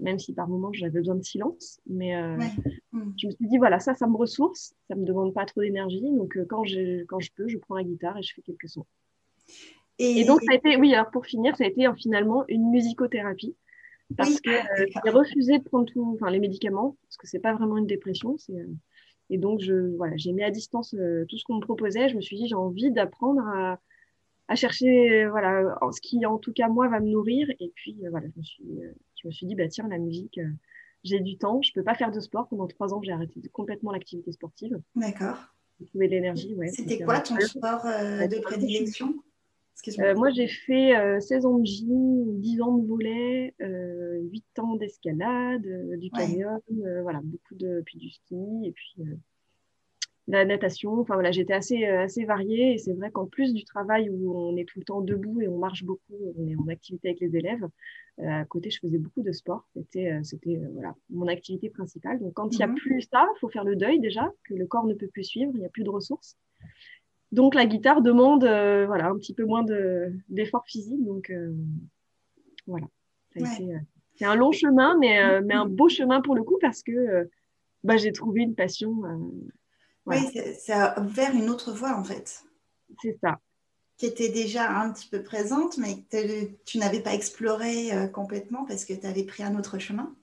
Même 0.00 0.20
si 0.20 0.32
par 0.32 0.46
moments 0.46 0.72
j'avais 0.72 0.92
besoin 0.92 1.16
de 1.16 1.24
silence, 1.24 1.80
mais 1.88 2.14
mmh. 2.14 3.14
je 3.20 3.26
me 3.26 3.32
suis 3.32 3.48
dit 3.48 3.58
voilà, 3.58 3.80
ça, 3.80 3.94
ça 3.94 4.06
me 4.06 4.16
ressource, 4.16 4.72
ça 4.86 4.94
me 4.94 5.04
demande 5.04 5.34
pas 5.34 5.44
trop 5.44 5.60
d'énergie. 5.60 6.12
Donc 6.12 6.38
quand 6.48 6.62
je 6.62 7.02
quand 7.04 7.18
je 7.18 7.32
peux, 7.34 7.48
je 7.48 7.58
prends 7.58 7.74
la 7.74 7.82
guitare 7.82 8.16
et 8.16 8.22
je 8.22 8.32
fais 8.32 8.42
quelques 8.42 8.68
sons. 8.68 8.86
Et, 9.98 10.20
et 10.20 10.24
donc 10.24 10.40
ça 10.42 10.52
a 10.52 10.54
été, 10.54 10.76
oui, 10.76 10.94
alors 10.94 11.10
pour 11.10 11.26
finir, 11.26 11.56
ça 11.56 11.64
a 11.64 11.66
été 11.66 11.84
finalement 11.96 12.44
une 12.46 12.70
musicothérapie 12.70 13.56
parce 14.16 14.40
que 14.40 14.50
euh, 14.50 14.86
j'ai 15.04 15.10
refusé 15.10 15.58
de 15.58 15.64
prendre 15.64 15.86
tous 15.86 16.14
enfin, 16.14 16.30
les 16.30 16.38
médicaments, 16.38 16.96
parce 17.02 17.16
que 17.16 17.26
c'est 17.26 17.38
pas 17.38 17.54
vraiment 17.54 17.76
une 17.76 17.86
dépression, 17.86 18.36
euh, 18.50 18.66
Et 19.30 19.38
donc, 19.38 19.60
je, 19.60 19.94
voilà, 19.96 20.16
j'ai 20.16 20.32
mis 20.32 20.42
à 20.42 20.50
distance 20.50 20.94
tout 21.28 21.38
ce 21.38 21.44
qu'on 21.44 21.56
me 21.56 21.60
proposait. 21.60 22.08
Je 22.08 22.16
me 22.16 22.20
suis 22.20 22.36
dit, 22.36 22.48
j'ai 22.48 22.54
envie 22.54 22.90
d'apprendre 22.90 23.42
à, 23.46 23.80
à 24.48 24.54
chercher, 24.54 25.26
voilà, 25.26 25.78
ce 25.92 26.00
qui, 26.00 26.24
en 26.24 26.38
tout 26.38 26.52
cas, 26.52 26.68
moi, 26.68 26.88
va 26.88 27.00
me 27.00 27.08
nourrir. 27.08 27.48
Et 27.60 27.70
puis, 27.74 27.96
voilà, 28.10 28.26
je 28.34 28.38
me 28.38 28.42
suis, 28.42 28.80
je 29.22 29.28
me 29.28 29.32
suis 29.32 29.46
dit, 29.46 29.54
bah, 29.54 29.68
tiens, 29.68 29.88
la 29.88 29.98
musique, 29.98 30.40
j'ai 31.04 31.20
du 31.20 31.36
temps, 31.36 31.60
je 31.62 31.72
peux 31.72 31.84
pas 31.84 31.94
faire 31.94 32.10
de 32.10 32.20
sport. 32.20 32.48
Pendant 32.48 32.66
trois 32.66 32.94
ans, 32.94 33.02
j'ai 33.02 33.12
arrêté 33.12 33.40
complètement 33.52 33.92
l'activité 33.92 34.32
sportive. 34.32 34.80
D'accord. 34.96 35.36
Trouver 35.86 36.08
de 36.08 36.12
l'énergie, 36.12 36.54
ouais. 36.54 36.68
C'était 36.68 36.98
quoi 37.04 37.20
ton 37.20 37.38
sport 37.38 37.84
de 37.84 38.40
prédilection? 38.40 39.14
Euh, 39.98 40.14
moi, 40.14 40.30
j'ai 40.30 40.48
fait 40.48 40.92
16 41.20 41.44
euh, 41.44 41.48
ans 41.48 41.58
de 41.58 41.66
gym, 41.66 42.40
10 42.40 42.60
ans 42.62 42.76
de 42.76 42.86
volet, 42.86 43.54
euh, 43.62 43.77
8 44.58 44.60
ans 44.60 44.76
d'escalade, 44.76 45.66
euh, 45.66 45.96
du 45.96 46.10
canyon, 46.10 46.60
voilà, 47.02 47.20
beaucoup 47.22 47.54
de, 47.54 47.82
puis 47.84 47.98
du 47.98 48.10
ski, 48.10 48.36
et 48.64 48.72
puis 48.72 48.96
la 50.26 50.44
natation. 50.44 51.00
Enfin 51.00 51.14
voilà, 51.14 51.30
j'étais 51.30 51.54
assez, 51.54 51.84
assez 51.84 52.24
variée. 52.24 52.74
Et 52.74 52.78
c'est 52.78 52.92
vrai 52.92 53.10
qu'en 53.10 53.26
plus 53.26 53.54
du 53.54 53.64
travail 53.64 54.10
où 54.10 54.36
on 54.36 54.56
est 54.56 54.64
tout 54.64 54.78
le 54.78 54.84
temps 54.84 55.00
debout 55.00 55.40
et 55.40 55.48
on 55.48 55.58
marche 55.58 55.84
beaucoup, 55.84 56.14
on 56.36 56.46
est 56.46 56.56
en 56.56 56.68
activité 56.68 57.08
avec 57.08 57.20
les 57.20 57.36
élèves, 57.36 57.66
à 58.18 58.44
côté, 58.44 58.68
je 58.70 58.80
faisais 58.80 58.98
beaucoup 58.98 59.22
de 59.22 59.32
sport. 59.32 59.64
C'était, 59.74 60.18
c'était 60.24 60.60
voilà, 60.72 60.94
mon 61.08 61.28
activité 61.28 61.70
principale. 61.70 62.18
Donc 62.18 62.34
quand 62.34 62.52
il 62.52 62.58
n'y 62.58 62.64
a 62.64 62.66
mhm. 62.66 62.74
plus 62.74 63.02
ça, 63.02 63.26
il 63.36 63.38
faut 63.38 63.48
faire 63.48 63.64
le 63.64 63.76
deuil 63.76 64.00
déjà, 64.00 64.30
que 64.44 64.54
le 64.54 64.66
corps 64.66 64.86
ne 64.86 64.94
peut 64.94 65.08
plus 65.08 65.24
suivre, 65.24 65.52
il 65.54 65.60
n'y 65.60 65.66
a 65.66 65.70
plus 65.70 65.84
de 65.84 65.90
ressources. 65.90 66.36
Donc 67.32 67.54
la 67.54 67.66
guitare 67.66 68.00
demande 68.00 68.44
euh, 68.44 68.86
voilà, 68.86 69.08
un 69.08 69.16
petit 69.16 69.34
peu 69.34 69.44
moins 69.44 69.64
d'effort 70.28 70.64
physique. 70.66 71.04
Donc 71.04 71.30
euh, 71.30 71.54
voilà, 72.66 72.86
euh, 73.36 73.78
c'est 74.18 74.24
un 74.24 74.34
long 74.34 74.52
chemin, 74.52 74.96
mais, 74.98 75.40
mais 75.42 75.54
un 75.54 75.66
beau 75.66 75.88
chemin 75.88 76.20
pour 76.20 76.34
le 76.34 76.42
coup 76.42 76.58
parce 76.60 76.82
que 76.82 77.28
bah, 77.84 77.96
j'ai 77.96 78.12
trouvé 78.12 78.42
une 78.42 78.54
passion. 78.54 78.94
Oui, 80.06 80.18
ça 80.58 80.86
a 80.86 81.00
ouvert 81.00 81.34
une 81.34 81.48
autre 81.48 81.72
voie 81.72 81.96
en 81.96 82.04
fait. 82.04 82.42
C'est 83.02 83.18
ça. 83.20 83.38
Qui 83.96 84.06
était 84.06 84.28
déjà 84.28 84.70
un 84.70 84.92
petit 84.92 85.08
peu 85.08 85.22
présente, 85.22 85.78
mais 85.78 86.02
que 86.10 86.44
tu 86.64 86.78
n'avais 86.78 87.00
pas 87.00 87.14
exploré 87.14 87.90
complètement 88.12 88.64
parce 88.64 88.84
que 88.84 88.92
tu 88.92 89.06
avais 89.06 89.24
pris 89.24 89.42
un 89.42 89.56
autre 89.58 89.78
chemin. 89.78 90.14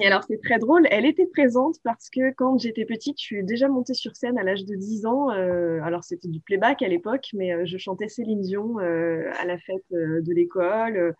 Et 0.00 0.06
alors, 0.06 0.24
c'est 0.24 0.40
très 0.40 0.58
drôle. 0.58 0.86
Elle 0.90 1.04
était 1.04 1.26
présente 1.26 1.76
parce 1.82 2.08
que 2.08 2.32
quand 2.32 2.58
j'étais 2.58 2.86
petite, 2.86 3.18
je 3.18 3.24
suis 3.24 3.44
déjà 3.44 3.68
montée 3.68 3.94
sur 3.94 4.16
scène 4.16 4.38
à 4.38 4.42
l'âge 4.42 4.64
de 4.64 4.74
10 4.74 5.06
ans. 5.06 5.30
Euh, 5.30 5.80
alors, 5.82 6.04
c'était 6.04 6.28
du 6.28 6.40
playback 6.40 6.82
à 6.82 6.88
l'époque, 6.88 7.28
mais 7.34 7.52
euh, 7.52 7.62
je 7.66 7.76
chantais 7.76 8.08
Céline 8.08 8.40
Dion 8.40 8.80
euh, 8.80 9.30
à 9.38 9.44
la 9.44 9.58
fête 9.58 9.84
de 9.90 10.32
l'école. 10.32 11.14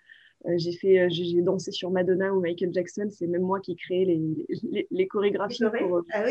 J'ai 0.57 0.73
fait, 0.73 1.09
j'ai 1.11 1.41
dansé 1.41 1.71
sur 1.73 1.91
Madonna 1.91 2.33
ou 2.33 2.41
Michael 2.41 2.73
Jackson. 2.73 3.09
C'est 3.11 3.27
même 3.27 3.43
moi 3.43 3.61
qui 3.61 3.73
ai 3.73 3.77
créé 3.77 4.05
les, 4.05 4.87
les, 4.91 5.07
chorégraphies 5.07 5.65
pour, 5.79 6.03
ah 6.13 6.25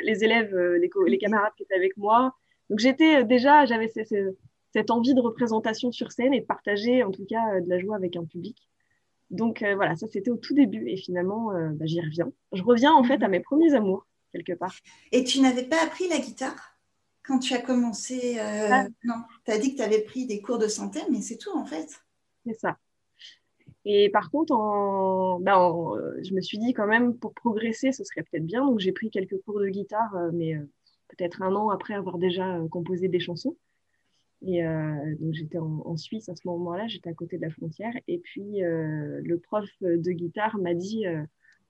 les, 0.00 0.24
élèves, 0.24 0.54
les, 0.56 1.18
camarades 1.18 1.52
qui 1.56 1.62
étaient 1.62 1.74
avec 1.74 1.96
moi. 1.96 2.34
Donc, 2.68 2.80
j'étais 2.80 3.24
déjà, 3.24 3.64
j'avais 3.64 3.88
cette 3.88 4.90
envie 4.90 5.14
de 5.14 5.20
représentation 5.20 5.90
sur 5.92 6.12
scène 6.12 6.34
et 6.34 6.40
de 6.40 6.46
partager, 6.46 7.02
en 7.02 7.10
tout 7.10 7.24
cas, 7.24 7.60
de 7.60 7.68
la 7.68 7.78
joie 7.78 7.96
avec 7.96 8.16
un 8.16 8.24
public. 8.24 8.58
Donc 9.30 9.62
euh, 9.62 9.74
voilà, 9.74 9.96
ça 9.96 10.06
c'était 10.06 10.30
au 10.30 10.36
tout 10.36 10.54
début 10.54 10.88
et 10.88 10.96
finalement 10.96 11.52
euh, 11.52 11.70
bah, 11.72 11.86
j'y 11.86 12.00
reviens. 12.00 12.30
Je 12.52 12.62
reviens 12.62 12.92
en 12.92 13.02
fait 13.02 13.22
à 13.22 13.28
mes 13.28 13.40
premiers 13.40 13.74
amours 13.74 14.06
quelque 14.32 14.52
part. 14.52 14.74
Et 15.12 15.24
tu 15.24 15.40
n'avais 15.40 15.64
pas 15.64 15.82
appris 15.82 16.08
la 16.08 16.18
guitare 16.18 16.78
quand 17.24 17.40
tu 17.40 17.54
as 17.54 17.60
commencé 17.60 18.38
euh, 18.38 18.68
ah. 18.70 18.86
Non, 19.04 19.16
tu 19.44 19.50
as 19.50 19.58
dit 19.58 19.72
que 19.72 19.78
tu 19.78 19.82
avais 19.82 20.02
pris 20.02 20.26
des 20.26 20.40
cours 20.40 20.58
de 20.58 20.68
santé, 20.68 21.00
mais 21.10 21.20
c'est 21.22 21.38
tout 21.38 21.56
en 21.56 21.64
fait. 21.64 21.88
C'est 22.46 22.58
ça. 22.58 22.76
Et 23.86 24.10
par 24.10 24.30
contre, 24.30 24.54
bah, 25.40 25.72
je 26.22 26.34
me 26.34 26.40
suis 26.40 26.58
dit 26.58 26.74
quand 26.74 26.86
même 26.86 27.16
pour 27.16 27.32
progresser, 27.34 27.92
ce 27.92 28.04
serait 28.04 28.22
peut-être 28.22 28.44
bien. 28.44 28.66
Donc 28.66 28.80
j'ai 28.80 28.92
pris 28.92 29.10
quelques 29.10 29.40
cours 29.42 29.60
de 29.60 29.68
guitare, 29.68 30.14
mais 30.34 30.54
peut-être 31.08 31.42
un 31.42 31.54
an 31.54 31.70
après 31.70 31.94
avoir 31.94 32.18
déjà 32.18 32.60
composé 32.70 33.08
des 33.08 33.20
chansons. 33.20 33.56
Et 34.42 34.64
euh, 34.64 35.14
donc 35.18 35.34
j'étais 35.34 35.58
en, 35.58 35.96
Suisse 35.96 36.28
à 36.28 36.36
ce 36.36 36.46
moment-là, 36.46 36.86
j'étais 36.88 37.08
à 37.08 37.14
côté 37.14 37.36
de 37.36 37.42
la 37.42 37.50
frontière. 37.50 37.92
Et 38.06 38.18
puis 38.18 38.62
euh, 38.62 39.20
le 39.22 39.38
prof 39.38 39.68
de 39.80 40.10
guitare 40.12 40.58
m'a 40.58 40.74
dit 40.74 41.06
euh, 41.06 41.22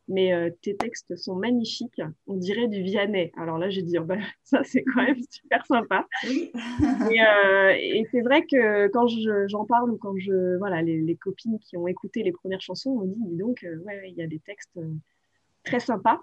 Mais 0.09 0.33
tes 0.63 0.77
textes 0.77 1.17
sont 1.17 1.35
magnifiques, 1.35 2.01
on 2.29 2.37
dirait 2.37 2.69
du 2.69 2.81
Vianney. 2.83 3.33
Alors 3.37 3.59
là, 3.59 3.71
j'ai 3.71 3.83
dit 3.83 3.99
oh, 3.99 4.05
bah, 4.05 4.19
Ça, 4.45 4.63
c'est 4.63 4.85
quand 4.85 5.03
même 5.03 5.21
super 5.29 5.67
sympa. 5.67 6.07
et, 6.25 8.07
c'est 8.13 8.21
vrai 8.21 8.47
que 8.47 8.87
quand 8.89 9.09
j'en 9.49 9.65
parle 9.65 9.91
ou 9.91 9.97
quand 9.97 10.17
je. 10.17 10.57
Voilà, 10.59 10.83
les, 10.83 11.01
les, 11.01 11.17
copines 11.17 11.59
qui 11.59 11.77
ont 11.77 11.89
écouté 11.89 12.23
les 12.23 12.33
premières 12.33 12.61
chansons 12.61 12.95
m'ont 12.95 13.05
dit 13.05 13.17
Dis 13.19 13.37
donc, 13.37 13.67
ouais, 13.85 14.11
il 14.11 14.15
y 14.15 14.23
a 14.23 14.27
des 14.27 14.39
textes 14.39 14.79
très 15.65 15.81
sympas. 15.81 16.21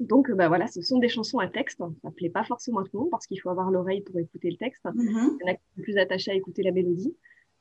Donc, 0.00 0.30
bah 0.32 0.48
voilà, 0.48 0.66
ce 0.66 0.82
sont 0.82 0.98
des 0.98 1.08
chansons 1.08 1.38
à 1.38 1.46
texte. 1.46 1.80
Ça 2.02 2.10
plaît 2.10 2.30
pas 2.30 2.44
forcément 2.44 2.80
à 2.80 2.84
tout 2.84 2.90
le 2.94 3.00
monde 3.00 3.10
parce 3.10 3.26
qu'il 3.26 3.40
faut 3.40 3.50
avoir 3.50 3.70
l'oreille 3.70 4.00
pour 4.00 4.18
écouter 4.18 4.50
le 4.50 4.56
texte. 4.56 4.84
Mm-hmm. 4.84 5.38
Il 5.40 5.46
y 5.46 5.50
en 5.50 5.52
a 5.52 5.54
qui 5.54 5.62
sont 5.76 5.82
plus 5.82 5.98
attachés 5.98 6.30
à 6.32 6.34
écouter 6.34 6.62
la 6.62 6.72
mélodie. 6.72 7.14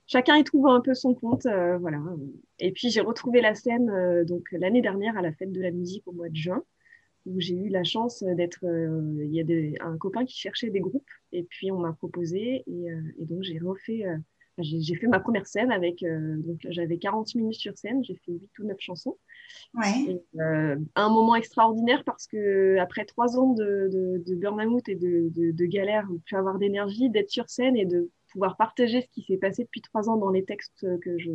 Chacun 0.08 0.36
y 0.38 0.44
trouve 0.44 0.68
un 0.68 0.82
peu 0.82 0.94
son 0.94 1.14
compte, 1.14 1.46
euh, 1.46 1.78
voilà. 1.78 2.00
Et 2.60 2.72
puis 2.72 2.90
j'ai 2.90 3.02
retrouvé 3.02 3.42
la 3.42 3.56
scène 3.56 3.90
euh, 3.90 4.26
donc 4.26 4.44
l'année 4.52 4.82
dernière 4.82 5.18
à 5.18 5.22
la 5.22 5.32
fête 5.32 5.52
de 5.52 5.62
la 5.62 5.72
musique 5.72 6.06
au 6.08 6.12
mois 6.12 6.30
de 6.30 6.36
juin, 6.36 6.64
où 7.26 7.40
j'ai 7.40 7.56
eu 7.56 7.70
la 7.70 7.84
chance 7.84 8.22
d'être. 8.22 8.66
Euh, 8.66 9.24
il 9.24 9.34
y 9.34 9.42
a 9.80 9.86
un 9.86 9.98
copain 9.98 10.26
qui 10.26 10.38
cherchait 10.38 10.70
des 10.70 10.82
groupes 10.82 11.10
et 11.32 11.44
puis 11.44 11.72
on 11.72 11.80
m'a 11.80 11.94
proposé 11.94 12.64
et, 12.68 12.86
et 13.18 13.26
donc 13.26 13.44
j'ai 13.44 13.60
refait 13.60 14.04
j'ai 14.60 14.94
fait 14.94 15.08
ma 15.08 15.20
première 15.20 15.48
scène 15.48 15.72
avec, 15.72 16.06
donc 16.06 16.60
j'avais 16.70 17.00
40 17.00 17.34
minutes 17.34 17.56
sur 17.56 17.76
scène, 17.76 18.04
j'ai 18.04 18.14
fait 18.18 18.34
8 18.34 18.60
ou 18.60 18.66
9 18.66 18.78
chansons. 18.80 19.18
Ouais. 19.74 20.22
Un 20.38 21.10
moment 21.10 21.36
extraordinaire 21.36 22.04
parce 22.04 22.28
que 22.28 22.78
après 22.78 23.06
trois 23.06 23.36
ans 23.40 23.54
de, 23.54 23.90
de, 23.92 24.24
de 24.24 24.36
burn-out 24.36 24.88
et 24.90 24.94
de, 24.94 25.30
de, 25.32 25.50
de 25.50 25.66
galère, 25.66 26.08
pu 26.26 26.36
avoir 26.36 26.60
d'énergie, 26.60 27.10
d'être 27.10 27.32
sur 27.32 27.50
scène 27.50 27.76
et 27.76 27.88
de 27.88 28.12
pouvoir 28.34 28.58
partager 28.58 29.02
ce 29.02 29.08
qui 29.08 29.24
s'est 29.24 29.38
passé 29.38 29.64
depuis 29.64 29.82
trois 29.82 30.10
ans 30.10 30.18
dans 30.18 30.30
les 30.30 30.44
textes 30.44 30.86
que 31.02 31.18
je, 31.18 31.32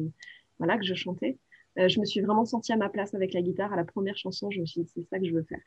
voilà, 0.58 0.76
que 0.76 0.84
je 0.84 0.94
chantais. 0.94 1.38
Euh, 1.78 1.88
je 1.88 2.00
me 2.00 2.04
suis 2.04 2.20
vraiment 2.20 2.44
sentie 2.44 2.72
à 2.72 2.76
ma 2.76 2.90
place 2.90 3.14
avec 3.14 3.32
la 3.32 3.40
guitare. 3.40 3.72
À 3.72 3.76
la 3.76 3.84
première 3.84 4.16
chanson, 4.16 4.50
je 4.50 4.60
me 4.60 4.66
suis 4.66 4.82
dit, 4.82 4.90
c'est 4.94 5.08
ça 5.08 5.18
que 5.18 5.26
je 5.26 5.32
veux 5.32 5.44
faire. 5.44 5.62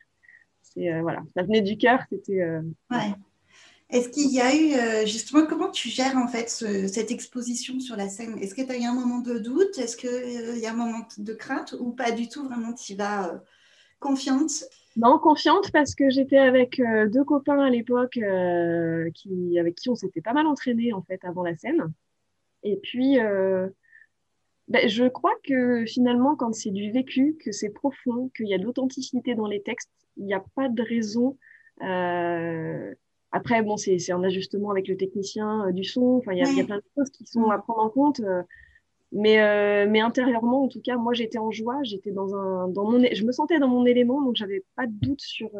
C'est, 0.61 1.01
voilà, 1.01 1.23
ça 1.33 1.41
venait 1.43 1.61
du 1.61 1.77
cœur, 1.77 2.01
c'était. 2.09 2.45
ouais. 2.91 3.13
Est-ce 3.91 4.07
qu'il 4.07 4.31
y 4.31 4.39
a 4.39 4.55
eu, 4.55 4.73
euh, 4.73 5.05
justement, 5.05 5.45
comment 5.45 5.69
tu 5.69 5.89
gères 5.89 6.15
en 6.15 6.27
fait 6.29 6.49
cette 6.49 7.11
exposition 7.11 7.77
sur 7.81 7.97
la 7.97 8.07
scène? 8.07 8.37
Est-ce 8.37 8.55
que 8.55 8.61
tu 8.61 8.71
as 8.71 8.77
eu 8.77 8.85
un 8.85 8.93
moment 8.93 9.19
de 9.19 9.37
doute? 9.37 9.77
Est-ce 9.77 9.97
qu'il 9.97 10.09
euh, 10.09 10.57
y 10.57 10.65
a 10.65 10.71
un 10.71 10.75
moment 10.75 11.05
de 11.17 11.33
crainte 11.33 11.75
ou 11.77 11.91
pas 11.91 12.11
du 12.11 12.29
tout? 12.29 12.45
Vraiment, 12.45 12.73
tu 12.73 12.95
vas 12.95 13.27
euh, 13.27 13.37
confiante? 13.99 14.63
Non, 14.97 15.17
confiante 15.19 15.71
parce 15.71 15.95
que 15.95 16.09
j'étais 16.09 16.37
avec 16.37 16.81
deux 17.11 17.23
copains 17.23 17.59
à 17.59 17.69
l'époque 17.69 18.19
qui, 19.15 19.59
avec 19.59 19.75
qui 19.75 19.89
on 19.89 19.95
s'était 19.95 20.21
pas 20.21 20.33
mal 20.33 20.47
entraîné 20.47 20.91
en 20.93 21.01
fait 21.01 21.23
avant 21.23 21.43
la 21.43 21.55
scène. 21.55 21.93
Et 22.63 22.77
puis, 22.77 23.17
ben, 24.67 24.89
je 24.89 25.07
crois 25.07 25.33
que 25.43 25.85
finalement, 25.85 26.35
quand 26.35 26.53
c'est 26.53 26.71
du 26.71 26.91
vécu, 26.91 27.37
que 27.43 27.51
c'est 27.51 27.69
profond, 27.69 28.29
qu'il 28.35 28.47
y 28.47 28.53
a 28.53 28.57
de 28.57 28.65
l'authenticité 28.65 29.33
dans 29.33 29.47
les 29.47 29.61
textes, 29.61 29.89
il 30.17 30.25
n'y 30.25 30.33
a 30.33 30.43
pas 30.55 30.67
de 30.67 30.83
raison. 30.83 31.37
Après, 33.31 33.61
bon, 33.63 33.77
c'est 33.77 34.11
un 34.11 34.23
ajustement 34.23 34.71
avec 34.71 34.87
le 34.87 34.97
technicien 34.97 35.67
euh, 35.67 35.71
du 35.71 35.83
son. 35.83 36.17
Enfin, 36.17 36.33
il 36.33 36.39
y, 36.39 36.61
a 36.61 36.65
plein 36.65 36.77
de 36.77 36.83
choses 36.97 37.09
qui 37.11 37.25
sont 37.25 37.49
à 37.49 37.57
prendre 37.59 37.79
en 37.79 37.89
compte. 37.89 38.21
Euh, 39.13 39.17
mais, 39.19 39.41
euh, 39.41 39.87
mais 39.89 40.01
intérieurement, 40.01 40.63
en 40.63 40.67
tout 40.67 40.81
cas, 40.81 40.97
moi, 40.97 41.13
j'étais 41.13 41.37
en 41.37 41.51
joie. 41.51 41.79
J'étais 41.83 42.11
dans 42.11 42.35
un, 42.35 42.67
dans 42.67 42.89
mon, 42.89 43.03
je 43.11 43.23
me 43.23 43.31
sentais 43.31 43.59
dans 43.59 43.67
mon 43.67 43.85
élément, 43.85 44.21
donc 44.21 44.35
j'avais 44.35 44.63
pas 44.75 44.87
de 44.87 44.93
doute 44.93 45.21
sur 45.21 45.51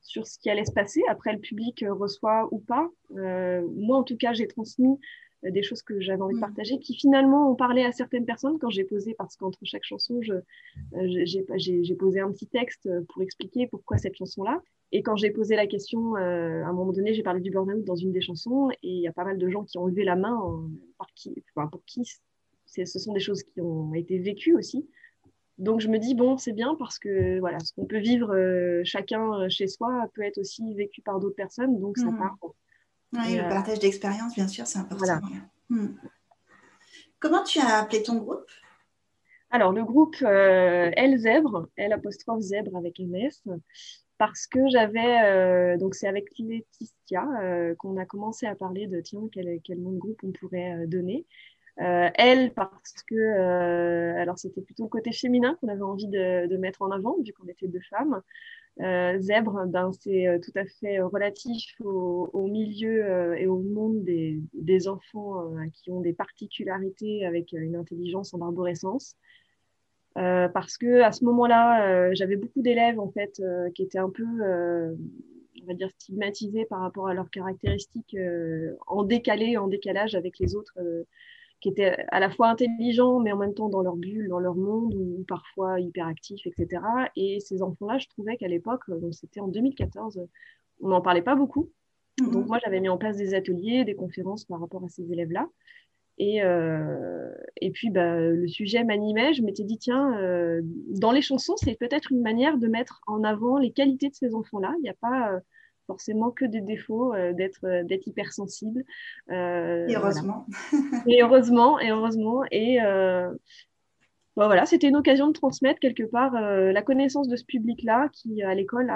sur 0.00 0.26
ce 0.26 0.38
qui 0.38 0.48
allait 0.48 0.64
se 0.64 0.72
passer. 0.72 1.02
Après, 1.08 1.32
le 1.32 1.38
public 1.38 1.84
reçoit 1.88 2.48
ou 2.50 2.58
pas. 2.58 2.88
moi, 3.10 3.98
en 3.98 4.04
tout 4.04 4.16
cas, 4.16 4.32
j'ai 4.32 4.48
transmis 4.48 4.98
euh, 5.44 5.50
des 5.50 5.62
choses 5.62 5.82
que 5.82 6.00
j'avais 6.00 6.20
envie 6.20 6.34
de 6.34 6.38
mm. 6.38 6.40
partager, 6.40 6.78
qui 6.78 6.94
finalement 6.94 7.50
ont 7.50 7.54
parlé 7.54 7.82
à 7.82 7.92
certaines 7.92 8.26
personnes 8.26 8.58
quand 8.58 8.70
j'ai 8.70 8.84
posé, 8.84 9.14
parce 9.14 9.36
qu'entre 9.36 9.58
chaque 9.62 9.84
chanson, 9.84 10.20
euh, 10.94 11.08
j'ai 11.14 11.94
posé 11.94 12.20
un 12.20 12.32
petit 12.32 12.46
texte 12.46 12.88
pour 13.08 13.22
expliquer 13.22 13.66
pourquoi 13.66 13.98
cette 13.98 14.16
chanson-là. 14.16 14.60
Et 14.90 15.02
quand 15.02 15.16
j'ai 15.16 15.30
posé 15.30 15.54
la 15.54 15.66
question, 15.66 16.16
euh, 16.16 16.62
à 16.64 16.68
un 16.68 16.72
moment 16.72 16.92
donné, 16.92 17.12
j'ai 17.14 17.22
parlé 17.22 17.40
du 17.40 17.50
burn-out 17.50 17.84
dans 17.84 17.94
une 17.94 18.12
des 18.12 18.20
chansons, 18.20 18.70
et 18.82 18.88
il 18.88 19.00
y 19.00 19.08
a 19.08 19.12
pas 19.12 19.24
mal 19.24 19.38
de 19.38 19.48
gens 19.48 19.64
qui 19.64 19.78
ont 19.78 19.86
levé 19.86 20.04
la 20.04 20.16
main, 20.16 20.40
par 20.98 21.08
qui, 21.14 21.34
enfin, 21.54 21.68
pour 21.68 21.84
qui 21.84 22.04
ce 22.68 22.98
sont 22.98 23.12
des 23.12 23.20
choses 23.20 23.42
qui 23.42 23.60
ont 23.60 23.94
été 23.94 24.18
vécues 24.18 24.54
aussi. 24.54 24.88
Donc 25.58 25.80
je 25.80 25.88
me 25.88 25.98
dis, 25.98 26.14
bon, 26.14 26.36
c'est 26.36 26.52
bien 26.52 26.76
parce 26.78 26.98
que 26.98 27.40
voilà, 27.40 27.58
ce 27.58 27.72
qu'on 27.72 27.86
peut 27.86 27.98
vivre 27.98 28.34
chacun 28.84 29.48
chez 29.48 29.66
soi 29.66 30.08
peut 30.14 30.22
être 30.22 30.38
aussi 30.38 30.74
vécu 30.74 31.02
par 31.02 31.18
d'autres 31.18 31.36
personnes, 31.36 31.80
donc 31.80 31.98
ça 31.98 32.10
mm. 32.10 32.18
part 32.18 32.36
oui, 33.12 33.36
le 33.36 33.44
euh, 33.44 33.48
partage 33.48 33.78
d'expérience, 33.78 34.34
bien 34.34 34.48
sûr, 34.48 34.66
c'est 34.66 34.78
important. 34.78 35.20
Hmm. 35.70 35.94
Comment 37.20 37.42
tu 37.42 37.58
as 37.58 37.78
appelé 37.78 38.02
ton 38.02 38.16
groupe? 38.16 38.50
Alors, 39.50 39.72
le 39.72 39.82
groupe 39.82 40.16
euh, 40.22 40.90
L 40.94 41.18
Zèbre, 41.18 41.68
L 41.76 41.92
apostrophe 41.92 42.40
Zèbre 42.40 42.76
avec 42.76 43.00
un 43.00 43.12
S, 43.14 43.42
parce 44.18 44.46
que 44.46 44.60
j'avais, 44.68 45.22
euh, 45.24 45.78
donc 45.78 45.94
c'est 45.94 46.06
avec 46.06 46.26
Laetitia 46.38 47.26
qu'on 47.78 47.96
a 47.96 48.04
commencé 48.04 48.46
à 48.46 48.54
parler 48.54 48.86
de 48.86 49.00
tiens, 49.00 49.28
quel, 49.32 49.60
quel 49.64 49.80
nom 49.80 49.92
de 49.92 49.98
groupe 49.98 50.20
on 50.22 50.32
pourrait 50.32 50.86
donner. 50.86 51.26
Elle, 51.78 52.52
parce 52.54 53.02
que, 53.06 54.16
alors 54.18 54.38
c'était 54.38 54.62
plutôt 54.62 54.84
le 54.84 54.88
côté 54.88 55.12
féminin 55.12 55.56
qu'on 55.60 55.68
avait 55.68 55.82
envie 55.82 56.08
de, 56.08 56.46
de, 56.46 56.56
mettre 56.56 56.82
en 56.82 56.90
avant, 56.90 57.16
vu 57.24 57.32
qu'on 57.32 57.46
était 57.46 57.68
deux 57.68 57.82
femmes. 57.88 58.20
Euh, 58.80 59.18
zèbre, 59.20 59.66
ben, 59.66 59.90
c'est 59.92 60.28
euh, 60.28 60.38
tout 60.38 60.52
à 60.54 60.64
fait 60.64 61.00
relatif 61.00 61.74
au, 61.80 62.30
au 62.32 62.46
milieu 62.46 63.04
euh, 63.04 63.34
et 63.34 63.48
au 63.48 63.58
monde 63.58 64.04
des, 64.04 64.38
des 64.54 64.86
enfants 64.86 65.52
qui 65.72 65.90
ont 65.90 66.00
des 66.00 66.12
particularités 66.12 67.26
avec 67.26 67.52
une 67.52 67.74
intelligence 67.74 68.34
en 68.34 68.40
arborescence. 68.40 69.16
parce 70.14 70.78
que 70.78 71.02
à 71.02 71.12
ce 71.12 71.24
moment-là, 71.24 72.12
j'avais 72.14 72.36
beaucoup 72.36 72.62
d'élèves 72.62 72.98
en 73.00 73.10
fait 73.10 73.40
qui 73.74 73.82
étaient 73.82 73.98
un 73.98 74.10
peu, 74.10 74.24
on 74.24 75.66
va 75.66 75.74
dire, 75.74 75.90
stigmatisés 75.90 76.64
par 76.66 76.80
rapport 76.80 77.08
à 77.08 77.14
leurs 77.14 77.30
caractéristiques 77.30 78.16
en 78.86 79.02
décalé, 79.04 79.56
en 79.56 79.68
décalage 79.68 80.14
avec 80.14 80.38
les 80.38 80.54
autres 80.56 80.78
qui 81.60 81.68
étaient 81.68 82.04
à 82.08 82.20
la 82.20 82.30
fois 82.30 82.48
intelligents, 82.48 83.18
mais 83.20 83.32
en 83.32 83.36
même 83.36 83.54
temps 83.54 83.68
dans 83.68 83.82
leur 83.82 83.96
bulle, 83.96 84.28
dans 84.28 84.38
leur 84.38 84.54
monde, 84.54 84.94
ou, 84.94 85.24
parfois 85.26 85.80
hyperactifs, 85.80 86.46
etc. 86.46 86.82
Et 87.16 87.40
ces 87.40 87.62
enfants-là, 87.62 87.98
je 87.98 88.06
trouvais 88.08 88.36
qu'à 88.36 88.48
l'époque, 88.48 88.82
euh, 88.88 88.98
donc 88.98 89.14
c'était 89.14 89.40
en 89.40 89.48
2014, 89.48 90.20
on 90.80 90.88
n'en 90.88 91.00
parlait 91.00 91.22
pas 91.22 91.34
beaucoup. 91.34 91.70
Mhm. 92.20 92.30
Donc 92.30 92.46
moi, 92.46 92.58
j'avais 92.64 92.80
mis 92.80 92.88
en 92.88 92.98
place 92.98 93.16
des 93.16 93.34
ateliers, 93.34 93.84
des 93.84 93.94
conférences 93.94 94.44
par 94.44 94.60
rapport 94.60 94.84
à 94.84 94.88
ces 94.88 95.10
élèves-là. 95.12 95.48
Et, 96.20 96.42
euh, 96.42 97.30
et 97.60 97.70
puis, 97.70 97.90
bah, 97.90 98.18
le 98.18 98.48
sujet 98.48 98.82
m'animait. 98.82 99.34
Je 99.34 99.42
m'étais 99.42 99.62
dit, 99.62 99.78
tiens, 99.78 100.18
euh, 100.18 100.60
dans 100.64 101.12
les 101.12 101.22
chansons, 101.22 101.56
c'est 101.56 101.76
peut-être 101.76 102.10
une 102.10 102.22
manière 102.22 102.58
de 102.58 102.66
mettre 102.66 103.00
en 103.06 103.22
avant 103.22 103.56
les 103.58 103.70
qualités 103.70 104.08
de 104.08 104.14
ces 104.14 104.34
enfants-là. 104.34 104.74
Il 104.78 104.82
n'y 104.82 104.88
a 104.88 104.94
pas 104.94 105.40
forcément 105.88 106.30
que 106.30 106.44
des 106.44 106.60
défauts, 106.60 107.14
euh, 107.14 107.32
d'être 107.32 107.64
euh, 107.64 107.82
d'être 107.82 108.06
hypersensible. 108.06 108.84
Euh, 109.30 109.88
et 109.88 109.96
heureusement. 109.96 110.46
et 111.08 111.22
heureusement, 111.22 111.80
et 111.80 111.90
heureusement. 111.90 112.42
Et 112.52 112.78
voilà, 114.36 114.66
c'était 114.66 114.86
une 114.86 114.96
occasion 114.96 115.26
de 115.26 115.32
transmettre 115.32 115.80
quelque 115.80 116.04
part 116.04 116.40
la 116.40 116.82
connaissance 116.82 117.26
de 117.26 117.34
ce 117.34 117.44
public-là 117.44 118.08
qui, 118.12 118.40
à 118.44 118.54
l'école, 118.54 118.88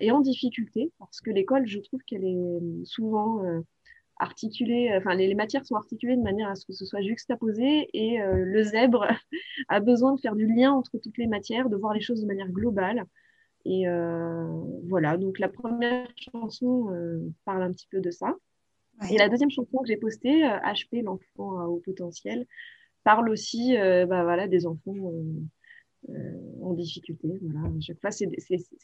est 0.00 0.10
en 0.10 0.20
difficulté 0.20 0.92
parce 0.98 1.22
que 1.22 1.30
l'école, 1.30 1.66
je 1.66 1.78
trouve 1.78 2.00
qu'elle 2.02 2.22
est 2.22 2.84
souvent 2.84 3.42
articulée, 4.18 4.92
enfin 4.94 5.14
les, 5.14 5.34
matières 5.34 5.64
sont 5.64 5.76
articulées 5.76 6.16
de 6.16 6.22
manière 6.22 6.50
à 6.50 6.54
ce 6.54 6.66
que 6.66 6.74
ce 6.74 6.84
soit 6.84 7.00
juxtaposé 7.00 7.88
et 7.94 8.18
le 8.22 8.62
zèbre 8.62 9.06
a 9.70 9.80
besoin 9.80 10.14
de 10.14 10.20
faire 10.20 10.36
du 10.36 10.46
lien 10.46 10.70
entre 10.72 10.98
toutes 10.98 11.16
les 11.16 11.26
matières, 11.26 11.70
de 11.70 11.76
voir 11.76 11.94
les 11.94 12.02
choses 12.02 12.20
de 12.20 12.26
manière 12.26 12.50
globale. 12.50 13.06
Et 13.64 13.88
euh, 13.88 14.46
voilà, 14.88 15.16
donc 15.16 15.38
la 15.38 15.48
première 15.48 16.08
chanson 16.16 16.90
euh, 16.92 17.18
parle 17.44 17.62
un 17.62 17.72
petit 17.72 17.88
peu 17.90 18.00
de 18.00 18.10
ça. 18.10 18.34
Et 19.10 19.16
la 19.16 19.30
deuxième 19.30 19.50
chanson 19.50 19.78
que 19.78 19.86
j'ai 19.86 19.96
postée, 19.96 20.42
HP, 20.42 20.98
euh, 20.98 21.02
l'enfant 21.02 21.64
au 21.64 21.78
potentiel, 21.78 22.46
parle 23.02 23.30
aussi 23.30 23.74
bah, 23.76 24.24
voilà, 24.24 24.46
des 24.46 24.66
enfants 24.66 25.12
en 26.62 26.74
difficulté. 26.74 27.28
Voilà. 27.40 27.70
chaque 27.80 28.00
fois, 28.00 28.10
c'est 28.10 28.28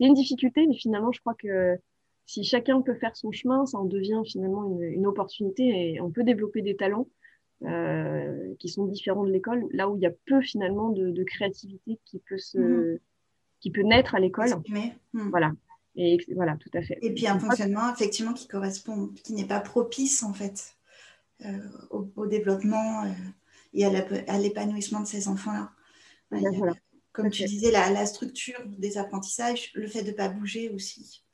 une 0.00 0.14
difficulté, 0.14 0.66
mais 0.66 0.74
finalement, 0.74 1.12
je 1.12 1.20
crois 1.20 1.34
que 1.34 1.76
si 2.24 2.44
chacun 2.44 2.80
peut 2.80 2.94
faire 2.94 3.14
son 3.14 3.30
chemin, 3.30 3.66
ça 3.66 3.78
en 3.78 3.84
devient 3.84 4.22
finalement 4.24 4.64
une, 4.70 4.82
une 4.82 5.06
opportunité 5.06 5.92
et 5.92 6.00
on 6.00 6.10
peut 6.10 6.24
développer 6.24 6.62
des 6.62 6.76
talents 6.76 7.08
euh, 7.62 8.54
qui 8.58 8.68
sont 8.68 8.84
différents 8.84 9.24
de 9.24 9.32
l'école, 9.32 9.64
là 9.70 9.88
où 9.88 9.96
il 9.96 10.02
y 10.02 10.06
a 10.06 10.12
peu 10.26 10.42
finalement 10.42 10.90
de, 10.90 11.10
de 11.10 11.24
créativité 11.24 11.98
qui 12.04 12.18
peut 12.18 12.36
se, 12.36 12.58
mmh 12.58 12.98
qui 13.66 13.72
peut 13.72 13.82
naître 13.82 14.14
à 14.14 14.20
l'école. 14.20 14.50
Hmm. 15.12 15.28
Voilà. 15.30 15.50
Et 15.96 16.18
voilà, 16.36 16.56
tout 16.56 16.70
à 16.72 16.82
fait. 16.82 16.98
Et 17.02 17.12
puis 17.12 17.26
un 17.26 17.40
fonctionnement 17.40 17.92
effectivement 17.92 18.32
qui 18.32 18.46
correspond, 18.46 19.08
qui 19.24 19.32
n'est 19.32 19.46
pas 19.46 19.58
propice 19.58 20.22
en 20.22 20.32
fait 20.32 20.76
euh, 21.44 21.58
au, 21.90 22.26
développement 22.26 23.04
euh, 23.04 23.08
et 23.74 23.84
à 23.84 24.38
l'épanouissement 24.38 25.00
de 25.00 25.06
ces 25.06 25.26
enfants-là. 25.26 25.72
Comme 27.10 27.30
tu 27.30 27.44
disais, 27.46 27.72
la, 27.72 27.90
la, 27.90 28.06
structure 28.06 28.62
des 28.68 28.98
apprentissages, 28.98 29.72
le 29.74 29.88
fait 29.88 30.02
de 30.04 30.10
ne 30.10 30.16
pas 30.16 30.28
bouger 30.28 30.70
aussi. 30.70 31.24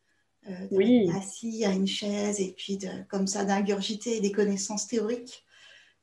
Euh, 0.48 0.68
oui. 0.70 1.11
assis 1.14 1.66
à 1.66 1.70
une 1.70 1.87
chaise 1.87 2.40
et 2.40 2.54
puis 2.56 2.78
de, 2.78 2.88
comme 3.11 3.26
ça 3.26 3.44
d'ingurgiter 3.44 4.20
des 4.20 4.33
connaissances 4.33 4.87
théoriques. 4.87 5.44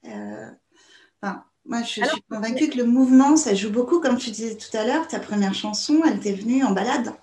Enfin, 0.03 1.43
moi, 1.69 1.83
je, 1.83 2.03
suis 2.03 2.21
convaincue 2.27 2.67
que 2.69 2.77
le 2.77 2.85
mouvement, 2.85 3.35
ça 3.35 3.53
joue 3.53 3.71
beaucoup. 3.71 4.01
Comme 4.01 4.17
tu 4.17 4.31
disais 4.31 4.57
tout 4.57 4.75
à 4.75 4.85
l'heure, 4.85 5.07
ta 5.07 5.19
première 5.19 5.53
chanson, 5.53 6.01
elle 6.03 6.19
t'est 6.19 6.33
venue 6.33 6.63
en 6.63 6.71
balade. 6.71 7.13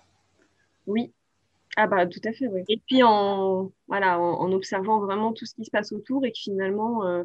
Oui. 0.87 1.12
Ah 1.76 1.88
bah 1.88 2.06
tout 2.06 2.20
à 2.24 2.32
fait, 2.32 2.46
oui. 2.46 2.62
Et 2.68 2.80
puis 2.87 3.02
en, 3.02 3.72
voilà, 3.88 4.20
en, 4.20 4.52
observant 4.52 5.00
vraiment 5.00 5.32
tout 5.32 5.46
ce 5.46 5.54
qui 5.54 5.64
se 5.64 5.70
passe 5.70 5.90
autour 5.90 6.24
et 6.24 6.30
que 6.30 6.38
finalement, 6.38 7.04
euh, 7.04 7.24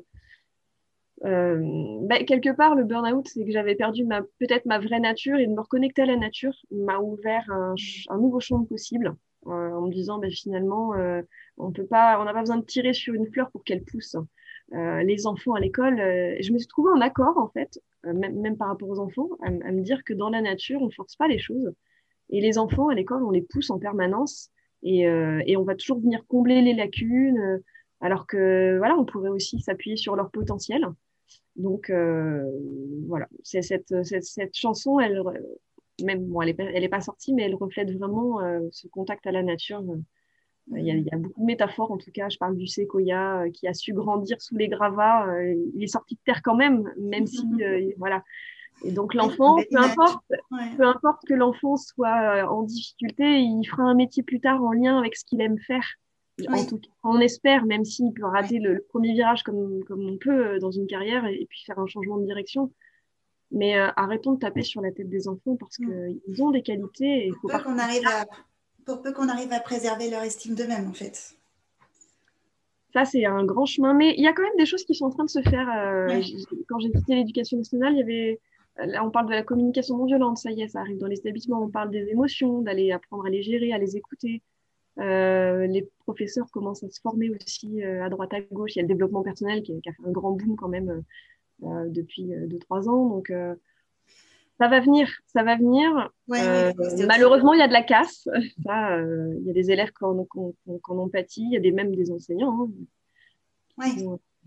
euh, 1.24 2.00
bah, 2.02 2.24
quelque 2.24 2.54
part, 2.54 2.74
le 2.74 2.86
burn-out, 2.86 3.28
c'est 3.28 3.46
que 3.46 3.52
j'avais 3.52 3.76
perdu 3.76 4.04
ma, 4.04 4.24
peut-être 4.40 4.66
ma 4.66 4.80
vraie 4.80 5.00
nature 5.00 5.38
et 5.38 5.46
de 5.46 5.54
me 5.54 5.62
reconnecter 5.62 6.02
à 6.02 6.08
la 6.08 6.18
nature 6.18 6.54
m'a 6.72 6.98
ouvert 6.98 7.46
un, 7.52 7.76
nouveau 8.18 8.40
champ 8.40 8.58
de 8.58 8.68
possible 8.68 9.16
euh, 9.46 9.50
en 9.50 9.82
me 9.82 9.94
disant, 9.94 10.18
bah, 10.18 10.30
finalement, 10.32 10.94
on 11.58 11.72
peut 11.72 11.86
pas, 11.86 12.20
on 12.20 12.26
n'a 12.26 12.34
pas 12.34 12.42
besoin 12.42 12.58
de 12.58 12.66
tirer 12.66 12.94
sur 12.94 13.14
une 13.14 13.32
fleur 13.32 13.52
pour 13.52 13.64
qu'elle 13.64 13.84
pousse. 13.84 14.18
Euh, 14.74 15.04
les 15.04 15.28
enfants 15.28 15.54
à 15.54 15.60
l'école, 15.60 16.00
euh, 16.00 16.38
je 16.40 16.54
me 16.54 16.58
suis 16.58 16.68
trouvée 16.68 16.92
en 16.92 17.02
accord, 17.02 17.38
en 17.38 17.50
fait, 17.50 17.82
euh, 18.06 18.14
même, 18.14 18.56
par 18.56 18.70
rapport 18.70 18.90
aux 18.90 19.00
enfants, 19.00 19.30
à, 19.42 19.50
me 19.50 19.82
dire 19.82 20.04
que 20.04 20.14
dans 20.14 20.30
la 20.30 20.42
nature, 20.42 20.82
on 20.82 20.86
ne 20.86 20.92
force 20.92 21.16
pas 21.16 21.28
les 21.28 21.40
choses. 21.40 21.74
Et 22.30 22.40
les 22.40 22.58
enfants 22.58 22.88
à 22.88 22.96
l'école, 22.96 23.24
on 23.24 23.32
les 23.32 23.42
pousse 23.42 23.70
en 23.70 23.80
permanence 23.80 24.50
et, 24.84 25.08
on 25.58 25.64
va 25.64 25.76
toujours 25.76 26.00
venir 26.00 26.26
combler 26.28 26.62
les 26.62 26.74
lacunes, 26.74 27.62
alors 28.00 28.26
que 28.26 28.78
voilà, 28.78 28.98
on 28.98 29.06
pourrait 29.06 29.30
aussi 29.30 29.60
s'appuyer 29.60 29.98
sur 29.98 30.16
leur 30.16 30.32
potentiel. 30.32 30.88
Donc 31.58 31.92
voilà, 31.92 33.28
c'est 33.44 33.62
cette, 33.62 33.94
chanson, 34.54 35.02
elle, 35.02 35.22
même 36.02 36.26
bon, 36.26 36.42
elle 36.42 36.56
n'est 36.56 36.90
pas, 36.90 37.02
sortie, 37.02 37.34
mais 37.34 37.44
elle 37.44 37.56
reflète 37.56 37.92
vraiment 37.92 38.40
ce 38.72 38.88
contact 38.88 39.28
à 39.28 39.34
la 39.34 39.44
nature 39.44 39.84
il 40.78 40.86
y, 40.86 41.12
a, 41.12 41.18
beaucoup 41.18 41.42
de 41.42 41.46
métaphores, 41.46 41.92
en 41.92 41.98
tout 41.98 42.12
cas. 42.12 42.30
Je 42.30 42.38
parle 42.38 42.56
du 42.56 42.68
séquoia 42.68 43.42
euh, 43.42 43.50
qui 43.52 43.68
a 43.68 43.74
su 43.74 43.94
grandir 43.94 44.42
sous 44.42 44.56
les 44.56 44.68
gravats. 44.68 45.28
Euh, 45.28 45.56
il 45.76 45.84
est 45.84 45.88
sorti 45.88 46.16
de 46.16 46.20
terre 46.26 46.42
quand 46.44 46.56
même, 46.56 46.90
même 46.98 47.28
si, 47.28 47.46
euh, 47.62 47.92
voilà. 47.98 48.24
Et 48.84 48.92
donc 48.92 49.14
l'enfant, 49.14 49.58
peu 49.70 49.78
importe, 49.78 50.24
peu 50.78 50.88
importe 50.88 51.22
que 51.28 51.34
l'enfant 51.34 51.76
soit 51.76 52.50
en 52.50 52.64
difficulté, 52.64 53.40
il 53.40 53.64
fera 53.66 53.84
un 53.84 53.94
métier 53.94 54.24
plus 54.24 54.40
tard 54.40 54.64
en 54.64 54.72
lien 54.72 54.98
avec 54.98 55.16
ce 55.16 55.26
qu'il 55.26 55.42
aime 55.42 55.60
faire. 55.60 55.86
En 56.48 56.66
tout 56.66 56.80
cas, 56.80 56.90
on 57.04 57.20
espère, 57.20 57.66
même 57.66 57.86
s'il 57.86 58.12
peut 58.14 58.26
rater 58.26 58.58
le, 58.58 58.84
premier 58.90 59.14
virage 59.14 59.44
comme, 59.44 59.84
comme 59.84 60.04
on 60.08 60.18
peut 60.18 60.58
dans 60.60 60.72
une 60.72 60.88
carrière 60.88 61.28
et, 61.28 61.46
puis 61.48 61.64
faire 61.64 61.78
un 61.78 61.86
changement 61.86 62.18
de 62.18 62.26
direction. 62.26 62.72
Mais 63.52 63.76
arrêtons 63.76 64.34
de 64.34 64.40
taper 64.40 64.64
sur 64.64 64.82
la 64.82 64.92
tête 64.92 65.10
des 65.10 65.28
enfants 65.28 65.58
parce 65.58 65.78
mm. 65.78 66.16
qu'ils 66.26 66.42
ont 66.42 66.50
des 66.50 66.64
qualités. 66.64 67.28
Il 67.28 67.36
faut 67.40 67.50
pas 67.50 67.60
qu'on 67.60 67.78
arrive 67.78 68.08
à 68.08 68.26
pour 68.86 69.02
peu 69.02 69.14
qu'on 69.14 69.30
arrive 69.30 69.52
à 69.54 69.60
préserver 69.60 70.10
leur 70.10 70.24
estime 70.24 70.56
d'eux-mêmes, 70.56 70.90
en 70.90 70.94
fait. 70.94 71.36
Ça, 72.94 73.06
c'est 73.06 73.26
un 73.26 73.46
grand 73.46 73.66
chemin. 73.66 73.94
Mais 73.94 74.14
il 74.18 74.24
y 74.24 74.28
a 74.28 74.34
quand 74.34 74.44
même 74.44 74.58
des 74.58 74.66
choses 74.66 74.84
qui 74.84 74.96
sont 74.96 75.06
en 75.06 75.10
train 75.10 75.26
de 75.26 75.30
se 75.30 75.42
faire. 75.42 75.70
Euh, 75.70 76.22
quand 76.68 76.80
j'ai 76.80 76.92
quitté 76.92 77.16
l'éducation 77.16 77.58
nationale, 77.58 77.94
il 77.94 78.00
y 78.00 78.02
avait. 78.02 78.40
Là, 78.78 79.06
on 79.06 79.12
parle 79.12 79.28
de 79.28 79.34
la 79.34 79.44
communication 79.44 79.98
non 79.98 80.06
violente, 80.06 80.38
ça 80.38 80.50
y 80.50 80.62
est, 80.62 80.70
ça 80.70 80.80
arrive 80.80 80.98
dans 80.98 81.08
les 81.08 81.18
établissements. 81.18 81.62
On 81.62 81.70
parle 81.70 81.92
des 81.92 82.08
émotions, 82.08 82.62
d'aller 82.62 82.92
apprendre 82.92 83.26
à 83.26 83.30
les 83.30 83.44
gérer, 83.44 83.74
à 83.74 83.78
les 83.78 83.98
écouter. 83.98 84.42
Euh, 84.98 85.68
les 85.68 85.90
professeurs 86.00 86.50
commencent 86.52 86.84
à 86.84 86.90
se 86.90 87.00
former 87.02 87.30
aussi 87.30 87.84
euh, 87.84 88.04
à 88.04 88.10
droite 88.10 88.34
à 88.34 88.40
gauche. 88.40 88.76
Il 88.76 88.78
y 88.78 88.80
a 88.80 88.84
le 88.84 88.88
développement 88.88 89.24
personnel 89.24 89.62
qui, 89.62 89.74
a 89.74 89.92
fait 89.92 90.08
un 90.08 90.12
grand 90.12 90.32
boom 90.32 90.56
quand 90.56 90.70
même 90.70 91.04
depuis 91.60 92.32
2-3 92.32 92.90
ans. 92.90 93.10
Donc, 93.10 93.32
ça 94.62 94.68
va 94.68 94.80
venir, 94.80 95.10
ça 95.26 95.42
va 95.42 95.56
venir. 95.56 96.12
Euh, 96.30 96.72
malheureusement, 97.08 97.54
il 97.54 97.60
y 97.60 97.64
a 97.64 97.68
de 97.68 97.74
la 97.74 97.82
casse. 97.82 98.28
Euh, 98.70 99.34
il 99.40 99.48
y 99.48 99.50
a 99.50 99.54
des 99.54 99.72
élèves 99.72 99.90
qui 99.90 100.04
en, 100.06 100.26
ont 100.90 101.10
pâti, 101.10 101.42
il 101.42 101.54
y 101.54 101.58
a 101.58 101.60
des, 101.60 101.72
même 101.72 101.96
des 101.96 102.12
enseignants. 102.12 102.70
Hein, 103.80 103.96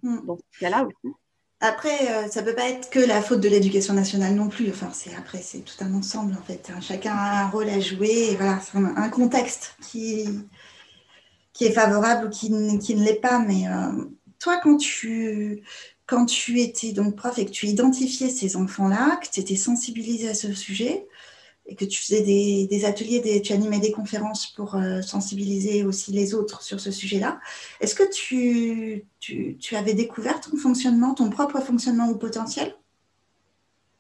hmm. 0.03 0.25
Dans 0.25 0.37
ce 0.37 0.61
cas-là 0.61 0.85
aussi. 0.85 1.15
Après, 1.61 2.11
euh, 2.11 2.29
ça 2.29 2.41
ne 2.41 2.47
peut 2.47 2.55
pas 2.55 2.69
être 2.69 2.91
que 2.91 3.01
la 3.01 3.21
faute 3.21 3.41
de 3.41 3.49
l'éducation 3.49 3.93
nationale 3.93 4.35
non 4.35 4.49
plus. 4.49 4.71
Enfin, 4.71 4.91
c'est 4.93 5.15
après, 5.17 5.39
c'est 5.39 5.61
tout 5.61 5.75
un 5.81 5.93
ensemble 5.95 6.35
en 6.35 6.43
fait. 6.43 6.71
Hein. 6.71 6.81
Chacun 6.81 7.13
a 7.13 7.45
un 7.45 7.49
rôle 7.49 7.69
à 7.69 7.81
jouer. 7.81 8.31
Et 8.31 8.37
voilà, 8.37 8.61
c'est 8.61 8.79
un, 8.79 9.09
contexte 9.09 9.77
qui, 9.83 10.27
qui 11.53 11.65
est 11.65 11.73
favorable 11.73 12.29
ou 12.29 12.31
qui, 12.31 12.51
qui 12.79 12.95
ne 12.95 13.05
l'est 13.05 13.21
pas. 13.21 13.41
Mais 13.41 13.65
toi, 14.39 14.61
quand 14.63 14.77
tu 14.77 15.65
quand 16.07 16.27
tu 16.27 16.61
étais 16.61 16.93
donc 16.93 17.17
prof 17.17 17.39
et 17.39 17.47
que 17.47 17.51
tu 17.51 17.67
identifiais 17.67 18.29
ces 18.29 18.57
enfants-là, 18.57 19.17
que 19.17 19.29
tu 19.29 19.41
étais 19.41 19.57
sensibilisé 19.57 20.29
à 20.29 20.35
ce 20.35 20.53
sujet 20.53 21.07
et 21.67 21.77
que 21.77 21.85
tu 21.85 22.03
faisais 22.03 22.21
des, 22.21 22.85
ateliers, 22.85 23.21
des, 23.21 23.41
tu 23.41 23.55
animais 23.55 23.79
des 23.81 23.91
conférences 23.91 24.49
pour 24.49 24.75
euh, 24.75 25.01
sensibiliser 25.01 25.83
aussi 25.85 26.13
les 26.13 26.35
autres 26.35 26.63
sur 26.63 26.79
ce 26.79 26.91
sujet-là, 26.91 27.41
est-ce 27.81 27.95
que 27.95 28.03
tu, 28.13 29.07
avais 29.75 29.95
découvert 29.95 30.41
ton 30.41 30.57
fonctionnement, 30.59 31.15
ton 31.15 31.31
propre 31.31 31.61
fonctionnement 31.61 32.11
au 32.11 32.17
potentiel? 32.17 32.75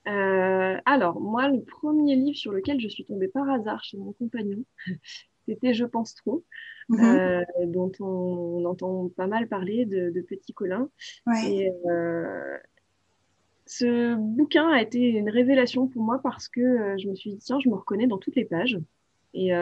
Euh, 0.06 0.76
alors, 0.84 1.20
moi, 1.20 1.48
le 1.48 1.62
premier 1.62 2.16
livre 2.16 2.36
sur 2.36 2.52
lequel 2.52 2.78
je 2.80 2.88
suis 2.88 3.06
tombée 3.06 3.28
par 3.28 3.48
hasard 3.48 3.82
chez 3.82 3.96
mon 3.96 4.12
compagnon, 4.12 4.62
c'était 5.48 5.72
Je 5.72 5.86
pense 5.86 6.14
trop. 6.14 6.44
Mhm. 6.88 7.00
Euh, 7.02 7.42
dont 7.66 7.92
on, 8.00 8.64
entend 8.64 9.08
pas 9.16 9.26
mal 9.26 9.48
parler 9.48 9.84
de, 9.84 10.10
de 10.10 10.20
Petit 10.20 10.52
Colin. 10.52 10.88
Et, 11.44 11.70
euh, 11.86 12.56
ce 13.66 14.14
bouquin 14.14 14.68
a 14.68 14.82
été 14.82 14.98
une 14.98 15.30
révélation 15.30 15.86
pour 15.86 16.02
moi 16.02 16.20
parce 16.22 16.48
que 16.48 16.96
je 16.98 17.08
me 17.08 17.14
suis 17.14 17.30
dit, 17.30 17.38
tiens, 17.38 17.58
je 17.60 17.70
me 17.70 17.74
reconnais 17.74 18.06
dans 18.06 18.18
toutes 18.18 18.36
les 18.36 18.44
pages. 18.44 18.78
Et, 19.32 19.52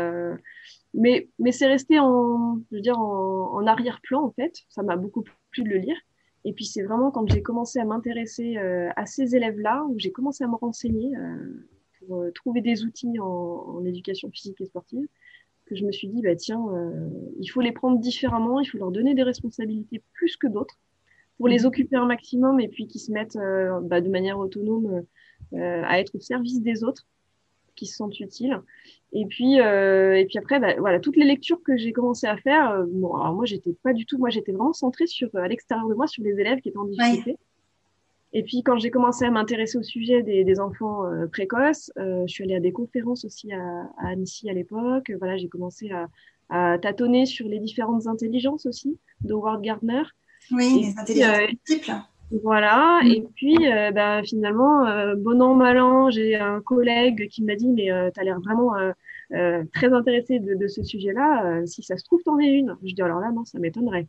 mais 0.93 1.29
mais 1.39 1.53
c'est 1.53 1.69
resté 1.69 2.01
en, 2.01 2.59
je 2.71 2.77
veux 2.77 2.83
dire, 2.83 2.99
en, 2.99 3.55
en 3.55 3.67
arrière-plan, 3.67 4.25
en 4.25 4.33
fait. 4.33 4.63
Ça 4.69 4.83
m'a 4.83 4.97
beaucoup 4.97 5.23
plu 5.51 5.63
de 5.63 5.69
le 5.69 5.77
lire. 5.77 5.97
Et 6.45 6.53
puis 6.53 6.65
c'est 6.65 6.83
vraiment 6.83 7.11
quand 7.11 7.29
j'ai 7.31 7.43
commencé 7.43 7.79
à 7.79 7.85
m'intéresser 7.85 8.57
euh, 8.57 8.91
à 8.97 9.07
ces 9.07 9.37
élèves-là, 9.37 9.85
où 9.89 9.99
j'ai 9.99 10.11
commencé 10.11 10.43
à 10.45 10.49
me 10.49 10.57
renseigner 10.57 11.17
euh, 11.17 11.69
pour 11.99 12.23
euh, 12.23 12.31
trouver 12.33 12.61
des 12.61 12.85
outils 12.85 13.19
en, 13.21 13.25
en, 13.25 13.85
éducation 13.85 14.31
physique 14.31 14.61
et 14.61 14.67
sportive, 14.67 15.07
que 15.73 15.79
je 15.79 15.87
me 15.87 15.93
suis 15.93 16.09
dit, 16.09 16.23
bah, 16.23 16.37
tiens, 16.37 16.63
il 17.41 17.47
faut 17.49 17.61
les 17.61 17.73
prendre 17.73 17.99
différemment, 17.99 18.61
il 18.61 18.67
faut 18.67 18.79
leur 18.79 18.91
donner 18.91 19.15
des 19.15 19.23
responsabilités 19.23 20.03
plus 20.13 20.37
que 20.37 20.47
d'autres, 20.47 20.79
pour 21.39 21.49
les 21.49 21.63
mmh. 21.63 21.67
occuper 21.67 21.97
un 21.97 22.07
maximum 22.07 22.61
et 22.61 22.69
puis 22.69 22.87
qu'ils 22.87 23.01
se 23.01 23.13
mettent 23.13 23.39
bah, 23.83 24.01
de 24.01 24.09
manière 24.09 24.39
autonome 24.39 25.03
à 25.55 26.01
être 26.01 26.15
au 26.15 26.21
service 26.21 26.61
des 26.63 26.85
autres 26.85 27.07
qui 27.75 27.87
se 27.87 27.97
sentent 27.97 28.19
utiles. 28.21 28.61
Et 29.13 29.27
puis, 29.27 29.61
euh, 29.61 30.15
et 30.17 30.25
puis 30.25 30.39
après, 30.39 30.59
bah, 30.59 30.75
voilà, 30.79 31.01
toutes 31.01 31.17
les 31.17 31.25
lectures 31.25 31.63
que 31.63 31.77
j'ai 31.77 31.93
commencé 31.93 32.27
à 32.27 32.37
faire, 32.37 32.71
euh, 32.71 32.85
bon, 32.89 33.15
alors 33.15 33.35
moi, 33.35 33.45
j'étais 33.45 33.75
pas 33.83 33.93
du 33.93 34.07
tout, 34.07 34.19
moi, 34.19 34.31
j'étais 34.31 34.53
vraiment 34.53 34.73
centrée 34.73 35.07
sur, 35.07 35.29
à 35.35 35.49
l'extérieur 35.49 35.89
de 35.89 35.95
moi, 35.95 36.07
sur 36.07 36.23
les 36.23 36.39
élèves 36.39 36.61
qui 36.61 36.71
étaient 36.71 36.79
en 36.79 36.87
difficulté. 36.87 37.37
Et 38.35 38.43
puis, 38.43 38.63
quand 38.63 38.79
j'ai 38.79 38.91
commencé 38.91 39.25
à 39.25 39.31
m'intéresser 39.31 39.77
au 39.79 39.83
sujet 39.83 40.23
des, 40.23 40.45
des 40.45 40.61
enfants 40.61 41.05
euh, 41.05 41.27
précoces, 41.27 41.93
euh, 41.99 42.25
je 42.27 42.33
suis 42.33 42.45
allée 42.45 42.57
à 42.57 42.61
des 42.61 42.73
conférences 42.73 43.25
aussi 43.25 43.53
à, 43.53 43.61
à 43.99 44.09
Annecy 44.09 44.49
à 44.49 44.55
l'époque. 44.55 45.13
Voilà, 45.19 45.37
j'ai 45.37 45.49
commencé 45.49 45.91
à, 45.91 46.09
à, 46.49 46.79
tâtonner 46.79 47.27
sur 47.27 47.47
les 47.47 47.59
différentes 47.59 48.07
intelligences 48.07 48.67
aussi 48.67 48.99
de 49.21 49.35
Howard 49.35 49.63
Gardner. 49.63 50.03
Oui, 50.51 50.83
les 50.83 50.99
intelligences 50.99 51.49
multiples. 51.49 51.93
Voilà, 52.43 53.01
mm. 53.05 53.07
et 53.09 53.25
puis 53.35 53.71
euh, 53.71 53.91
bah, 53.91 54.23
finalement, 54.23 54.87
euh, 54.87 55.15
bon 55.17 55.41
an, 55.43 55.55
mal 55.55 55.79
an, 55.79 56.11
j'ai 56.11 56.37
un 56.37 56.61
collègue 56.63 57.29
qui 57.29 57.43
m'a 57.43 57.55
dit 57.57 57.69
Mais 57.69 57.91
euh, 57.91 58.11
tu 58.13 58.21
as 58.21 58.25
l'air 58.25 58.41
vraiment 58.41 58.75
euh, 58.77 59.65
très 59.75 59.93
intéressé 59.93 60.39
de, 60.39 60.55
de 60.55 60.67
ce 60.67 60.83
sujet-là. 60.83 61.67
si 61.67 61.83
ça 61.83 61.97
se 61.99 62.05
trouve, 62.05 62.23
t'en 62.23 62.39
es 62.39 62.49
une. 62.49 62.75
Je 62.85 62.95
dis 62.95 63.03
Alors 63.03 63.21
là, 63.21 63.31
non, 63.33 63.45
ça 63.45 63.59
m'étonnerait. 63.59 64.07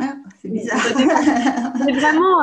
Ah, 0.00 0.16
c'est 0.40 0.48
bizarre. 0.48 0.78
C'est 0.80 1.92
vraiment, 1.92 2.42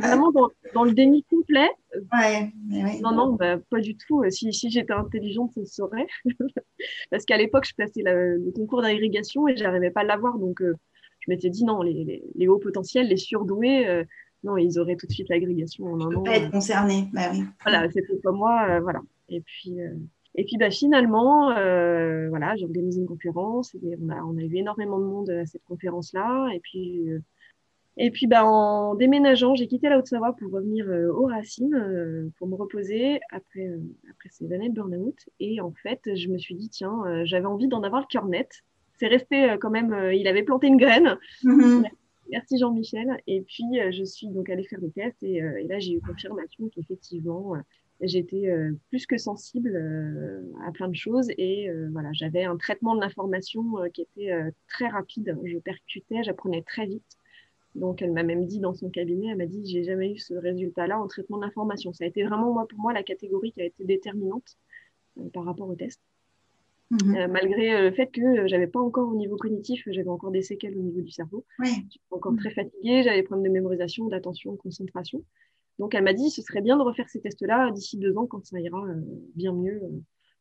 vraiment 0.00 0.32
dans, 0.32 0.48
dans, 0.74 0.84
le 0.84 0.92
déni 0.92 1.24
complet. 1.24 1.68
Ouais, 2.12 2.52
mais 2.68 3.00
Non, 3.00 3.12
non, 3.12 3.32
bah, 3.34 3.58
pas 3.70 3.80
du 3.80 3.96
tout. 3.96 4.24
Si, 4.30 4.52
si 4.52 4.70
j'étais 4.70 4.92
intelligente, 4.92 5.52
ça 5.54 5.64
se 5.64 5.74
saurait. 5.74 6.06
Parce 7.10 7.24
qu'à 7.24 7.36
l'époque, 7.36 7.66
je 7.66 7.74
passais 7.74 8.02
le 8.04 8.52
concours 8.54 8.82
d'irrigation 8.82 9.46
et 9.46 9.56
j'arrivais 9.56 9.90
pas 9.90 10.00
à 10.00 10.04
l'avoir. 10.04 10.38
Donc, 10.38 10.60
je 10.62 11.30
m'étais 11.30 11.50
dit 11.50 11.64
non, 11.64 11.82
les, 11.82 11.92
les, 11.92 12.24
les, 12.34 12.48
hauts 12.48 12.58
potentiels, 12.58 13.08
les 13.08 13.16
surdoués, 13.16 14.04
non, 14.44 14.58
ils 14.58 14.78
auraient 14.78 14.96
tout 14.96 15.06
de 15.06 15.12
suite 15.12 15.28
l'agrégation 15.30 15.86
en 15.86 16.00
un 16.00 16.14
an. 16.14 16.22
Pas 16.22 16.36
être 16.36 16.50
concernés, 16.50 17.08
bah 17.12 17.30
oui. 17.32 17.44
Voilà, 17.62 17.88
c'était 17.90 18.16
pas 18.22 18.30
moi, 18.30 18.66
euh, 18.68 18.80
voilà. 18.80 19.00
Et 19.30 19.40
puis, 19.40 19.80
euh, 19.80 19.94
et 20.34 20.44
puis 20.44 20.56
bah, 20.56 20.70
finalement, 20.70 21.50
euh, 21.52 22.28
voilà, 22.28 22.56
j'ai 22.56 22.64
organisé 22.64 23.00
une 23.00 23.06
conférence 23.06 23.74
et 23.74 23.96
on 24.02 24.08
a, 24.08 24.22
on 24.22 24.36
a 24.36 24.42
eu 24.42 24.56
énormément 24.56 24.98
de 24.98 25.04
monde 25.04 25.30
à 25.30 25.46
cette 25.46 25.64
conférence-là. 25.64 26.48
Et 26.54 26.60
puis, 26.60 27.06
et 27.96 28.10
puis 28.10 28.26
bah, 28.26 28.44
en 28.44 28.94
déménageant, 28.94 29.54
j'ai 29.54 29.66
quitté 29.66 29.88
la 29.88 29.98
Haute-Savoie 29.98 30.34
pour 30.36 30.50
revenir 30.50 30.86
aux 30.88 31.26
racines, 31.26 32.30
pour 32.38 32.48
me 32.48 32.56
reposer 32.56 33.20
après, 33.30 33.68
après 34.10 34.28
ces 34.30 34.52
années 34.52 34.68
de 34.68 34.74
burn-out. 34.74 35.16
Et 35.38 35.60
en 35.60 35.72
fait, 35.72 36.00
je 36.14 36.28
me 36.28 36.38
suis 36.38 36.54
dit, 36.54 36.68
tiens, 36.68 37.24
j'avais 37.24 37.46
envie 37.46 37.68
d'en 37.68 37.82
avoir 37.82 38.00
le 38.00 38.06
cœur 38.08 38.26
net. 38.26 38.50
C'est 38.98 39.08
resté 39.08 39.56
quand 39.60 39.70
même, 39.70 39.96
il 40.12 40.26
avait 40.26 40.42
planté 40.42 40.66
une 40.66 40.76
graine. 40.76 41.16
Mm-hmm. 41.44 41.88
Merci 42.30 42.58
Jean-Michel. 42.58 43.16
Et 43.26 43.42
puis, 43.42 43.80
euh, 43.80 43.90
je 43.92 44.04
suis 44.04 44.28
donc 44.28 44.48
allée 44.48 44.64
faire 44.64 44.80
des 44.80 44.90
tests 44.90 45.22
et, 45.22 45.42
euh, 45.42 45.60
et 45.60 45.66
là, 45.66 45.78
j'ai 45.78 45.92
eu 45.92 46.00
confirmation 46.00 46.68
qu'effectivement, 46.68 47.54
euh, 47.54 47.58
j'étais 48.06 48.52
plus 48.90 49.06
que 49.06 49.18
sensible 49.18 49.76
à 50.66 50.72
plein 50.72 50.88
de 50.88 50.94
choses 50.94 51.28
et 51.38 51.70
voilà, 51.92 52.10
j'avais 52.12 52.44
un 52.44 52.56
traitement 52.56 52.94
de 52.94 53.00
l'information 53.00 53.64
qui 53.92 54.02
était 54.02 54.32
très 54.68 54.88
rapide. 54.88 55.36
Je 55.44 55.58
percutais, 55.58 56.22
j'apprenais 56.22 56.62
très 56.62 56.86
vite. 56.86 57.18
Donc, 57.74 58.02
elle 58.02 58.12
m'a 58.12 58.22
même 58.22 58.46
dit 58.46 58.60
dans 58.60 58.72
son 58.72 58.88
cabinet, 58.88 59.28
elle 59.30 59.38
m'a 59.38 59.46
dit, 59.46 59.66
j'ai 59.66 59.82
jamais 59.82 60.12
eu 60.12 60.18
ce 60.18 60.34
résultat-là 60.34 61.00
en 61.00 61.08
traitement 61.08 61.38
de 61.38 61.42
l'information. 61.42 61.92
Ça 61.92 62.04
a 62.04 62.06
été 62.06 62.22
vraiment, 62.22 62.52
moi, 62.52 62.68
pour 62.68 62.78
moi, 62.78 62.92
la 62.92 63.02
catégorie 63.02 63.52
qui 63.52 63.62
a 63.62 63.64
été 63.64 63.84
déterminante 63.84 64.56
par 65.32 65.44
rapport 65.44 65.68
au 65.68 65.74
test. 65.74 66.00
Euh, 66.92 67.28
malgré 67.28 67.74
euh, 67.74 67.82
le 67.82 67.92
fait 67.92 68.06
que 68.08 68.20
euh, 68.20 68.46
j'avais 68.46 68.66
pas 68.66 68.78
encore 68.78 69.08
au 69.08 69.16
niveau 69.16 69.36
cognitif, 69.36 69.82
j'avais 69.86 70.08
encore 70.08 70.30
des 70.30 70.42
séquelles 70.42 70.76
au 70.76 70.82
niveau 70.82 71.00
du 71.00 71.10
cerveau. 71.10 71.44
Oui. 71.58 71.70
J'étais 71.90 72.04
encore 72.10 72.36
très 72.36 72.50
fatiguée, 72.50 73.02
j'avais 73.02 73.16
des 73.16 73.22
problèmes 73.22 73.48
de 73.48 73.52
mémorisation, 73.52 74.06
d'attention, 74.06 74.52
de 74.52 74.58
concentration. 74.58 75.24
Donc 75.78 75.94
elle 75.94 76.04
m'a 76.04 76.12
dit 76.12 76.30
ce 76.30 76.42
serait 76.42 76.62
bien 76.62 76.76
de 76.76 76.82
refaire 76.82 77.08
ces 77.08 77.20
tests-là 77.20 77.70
d'ici 77.72 77.98
deux 77.98 78.16
ans 78.16 78.26
quand 78.26 78.44
ça 78.44 78.60
ira 78.60 78.82
bien 79.34 79.52
mieux. 79.52 79.80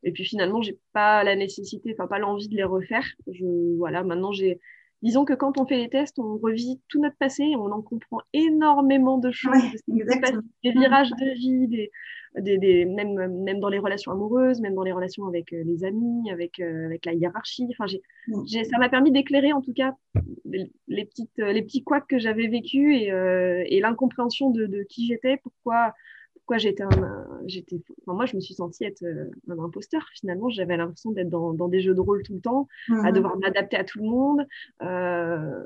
Et 0.04 0.12
puis 0.12 0.26
finalement, 0.26 0.62
j'ai 0.62 0.80
pas 0.92 1.24
la 1.24 1.36
nécessité, 1.36 1.94
enfin 1.94 2.08
pas 2.08 2.20
l'envie 2.20 2.50
de 2.50 2.56
les 2.56 2.64
refaire. 2.64 3.06
Je, 3.32 3.78
voilà, 3.78 4.04
maintenant 4.04 4.32
j'ai, 4.32 4.60
disons 5.04 5.26
que 5.26 5.34
quand 5.34 5.60
on 5.60 5.66
fait 5.66 5.78
les 5.78 5.90
tests, 5.90 6.18
on 6.18 6.38
revisite 6.38 6.82
tout 6.88 7.00
notre 7.00 7.18
passé, 7.18 7.44
et 7.44 7.56
on 7.56 7.72
en 7.72 7.82
comprend 7.82 8.22
énormément 8.34 9.18
de 9.20 9.32
choses, 9.32 9.62
des 9.88 10.72
virages 10.72 11.12
de 11.12 11.34
vie, 11.36 11.68
des, 11.68 11.92
des, 12.40 12.58
des, 12.58 12.86
même, 12.86 13.14
même 13.44 13.60
dans 13.60 13.70
les 13.70 13.80
relations 13.80 14.12
amoureuses, 14.12 14.62
même 14.62 14.74
dans 14.74 14.84
les 14.84 14.92
relations 14.92 15.28
avec 15.28 15.54
euh, 15.54 15.62
les 15.66 15.84
amis, 15.84 16.32
avec, 16.32 16.60
euh, 16.60 16.86
avec 16.86 17.06
la 17.06 17.14
hiérarchie. 17.14 17.68
Enfin, 17.72 17.86
j'ai, 17.86 18.02
j'ai, 18.48 18.64
ça 18.64 18.78
m'a 18.80 18.90
permis 18.90 19.12
d'éclairer 19.12 19.54
en 19.54 19.62
tout 19.62 19.74
cas 19.74 19.96
les, 20.46 21.06
petites, 21.06 21.38
les 21.38 21.62
petits 21.62 21.84
couacs 21.84 22.08
que 22.08 22.18
j'avais 22.18 22.48
vécus 22.48 22.96
et, 23.00 23.12
euh, 23.12 23.64
et 23.68 23.82
l'incompréhension 23.82 24.50
de, 24.50 24.66
de 24.66 24.84
qui 24.84 25.06
j'étais, 25.08 25.38
pourquoi, 25.38 25.94
pourquoi 26.44 26.58
j'étais 26.58 26.84
un, 26.84 27.28
j'étais, 27.48 27.78
enfin, 28.02 28.16
moi 28.16 28.26
je 28.26 28.36
me 28.36 28.42
suis 28.42 28.54
sentie 28.54 28.84
être 28.84 29.04
un 29.48 29.60
imposteur 29.60 30.06
finalement. 30.14 30.50
J'avais 30.50 30.76
l'impression 30.76 31.12
d'être 31.12 31.30
dans, 31.30 31.54
dans 31.54 31.70
des 31.70 31.82
jeux 31.82 31.96
de 31.96 32.02
rôle 32.02 32.22
tout 32.24 32.34
le 32.34 32.42
temps, 32.42 32.68
à 32.90 32.92
mm-hmm. 32.92 33.14
devoir 33.14 33.38
m'adapter 33.38 33.78
à 33.78 33.86
tout 33.86 34.00
le 34.00 34.10
monde. 34.10 34.46
Euh, 34.82 35.64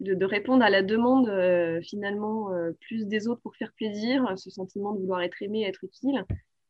de, 0.00 0.24
répondre 0.24 0.64
à 0.64 0.70
la 0.70 0.82
demande 0.82 1.28
euh, 1.28 1.80
finalement 1.82 2.52
euh, 2.52 2.72
plus 2.80 3.06
des 3.06 3.28
autres 3.28 3.40
pour 3.40 3.56
faire 3.56 3.72
plaisir, 3.72 4.34
ce 4.36 4.50
sentiment 4.50 4.92
de 4.92 5.00
vouloir 5.00 5.22
être 5.22 5.42
aimé, 5.42 5.64
être 5.66 5.84
utile. 5.84 6.24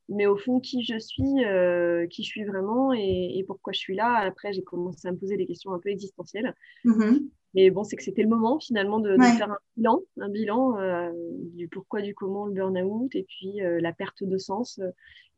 Mais 0.09 0.27
au 0.27 0.37
fond, 0.37 0.61
qui 0.61 0.85
je 0.85 0.99
suis, 0.99 1.45
euh, 1.45 2.07
qui 2.09 2.23
je 2.23 2.29
suis 2.29 2.45
vraiment 2.45 2.93
et, 2.93 3.43
pourquoi 3.47 3.73
je 3.73 3.79
suis 3.79 3.97
là. 3.97 4.19
Après, 4.19 4.53
j'ai 4.53 4.63
commencé 4.63 5.09
à 5.09 5.13
me 5.13 5.17
poser 5.17 5.37
des 5.37 5.47
questions 5.47 5.73
un 5.73 5.79
peu 5.79 5.89
existentielles. 5.89 6.55
Mm-hmm. 6.85 7.29
Mais 7.55 7.71
bon, 7.71 7.85
c'est 7.85 7.97
que 7.97 8.03
c'était 8.03 8.23
le 8.23 8.29
moment 8.29 8.59
finalement 8.59 8.99
de, 8.99 9.17
faire 9.39 9.51
un 9.51 9.59
bilan, 9.77 10.01
un 10.21 10.29
bilan 10.29 11.13
du 11.55 11.69
pourquoi, 11.69 12.03
du 12.03 12.13
comment, 12.13 12.47
le 12.47 12.53
burn-out 12.53 13.15
et 13.15 13.25
puis 13.29 13.61
la 13.61 13.93
perte 13.93 14.25
de 14.25 14.37
sens. 14.39 14.81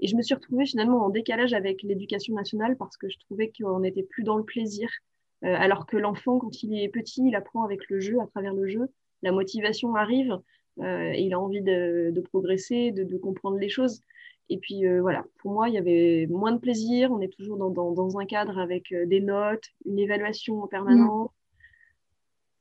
Et 0.01 0.07
je 0.07 0.17
me 0.17 0.23
suis 0.23 0.35
retrouvée 0.35 0.65
finalement 0.65 1.05
en 1.05 1.11
décalage 1.11 1.53
avec 1.53 1.83
l'éducation 1.83 2.35
nationale 2.35 2.77
parce 2.79 2.97
que 2.97 3.09
je 3.09 3.19
trouvais 3.19 3.53
qu'on 3.53 3.81
n'était 3.81 4.03
plus 4.03 4.25
dans 4.25 4.37
le 4.37 4.45
plaisir. 4.45 4.89
Euh, 5.45 5.55
alors 5.59 5.87
que 5.87 5.97
l'enfant, 5.97 6.39
quand 6.39 6.63
il 6.63 6.79
est 6.79 6.89
petit, 6.89 7.23
il 7.27 7.35
apprend 7.35 7.63
avec 7.63 7.89
le 7.89 8.01
jeu, 8.01 8.21
à 8.21 8.27
travers 8.27 8.55
le 8.55 8.67
jeu. 8.67 8.89
La 9.23 9.33
motivation 9.33 9.95
arrive, 9.95 10.39
euh, 10.81 11.13
et 11.13 11.23
il 11.23 11.35
a 11.35 11.41
envie 11.41 11.63
de, 11.63 12.21
progresser, 12.21 12.91
de, 12.93 13.17
comprendre 13.17 13.59
les 13.59 13.69
choses. 13.69 14.01
Et 14.49 14.59
puis 14.59 14.87
euh, 14.87 15.01
voilà, 15.01 15.25
pour 15.39 15.53
moi, 15.53 15.69
il 15.69 15.75
y 15.75 15.79
avait 15.79 16.27
moins 16.31 16.53
de 16.53 16.59
plaisir. 16.59 17.11
On 17.11 17.21
est 17.21 17.33
toujours 17.33 17.57
dans, 17.57 18.19
un 18.19 18.27
cadre 18.27 18.59
avec 18.59 18.95
des 19.07 19.21
notes, 19.21 19.65
une 19.85 19.99
évaluation 19.99 20.63
en 20.63 20.67
permanence. 20.67 21.31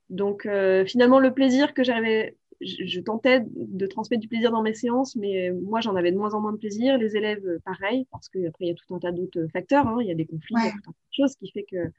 Donc 0.10 0.48
finalement, 0.86 1.20
le 1.20 1.34
plaisir 1.34 1.74
que 1.74 1.84
j'avais, 1.84 2.38
je, 2.62 3.00
tentais 3.00 3.44
de 3.46 3.88
transmettre 3.88 4.22
du 4.22 4.28
plaisir 4.28 4.52
dans 4.52 4.62
mes 4.62 4.74
séances, 4.74 5.16
mais 5.16 5.52
moi, 5.52 5.82
j'en 5.82 5.96
avais 5.96 6.12
de 6.12 6.18
moins 6.18 6.34
en 6.34 6.42
moins 6.42 6.54
de 6.54 6.58
plaisir. 6.58 6.98
Les 6.98 7.18
élèves, 7.18 7.44
pareil, 7.66 8.08
parce 8.12 8.30
qu'après, 8.30 8.66
il 8.66 8.68
y 8.68 8.72
a 8.72 8.76
tout 8.76 8.94
un 8.94 9.00
tas 9.00 9.12
d'autres 9.12 9.48
facteurs. 9.52 9.88
Hein. 9.88 9.98
Il 10.02 10.08
y 10.08 10.12
a 10.12 10.16
des 10.16 10.26
conflits, 10.26 10.56
il 10.58 10.66
y 10.66 10.68
a 10.68 10.72
tout 10.72 10.90
un 10.90 10.92
tas 10.92 11.10
de 11.10 11.24
choses 11.24 11.36
qui 11.36 11.50
fait 11.52 11.66
que 11.70 11.92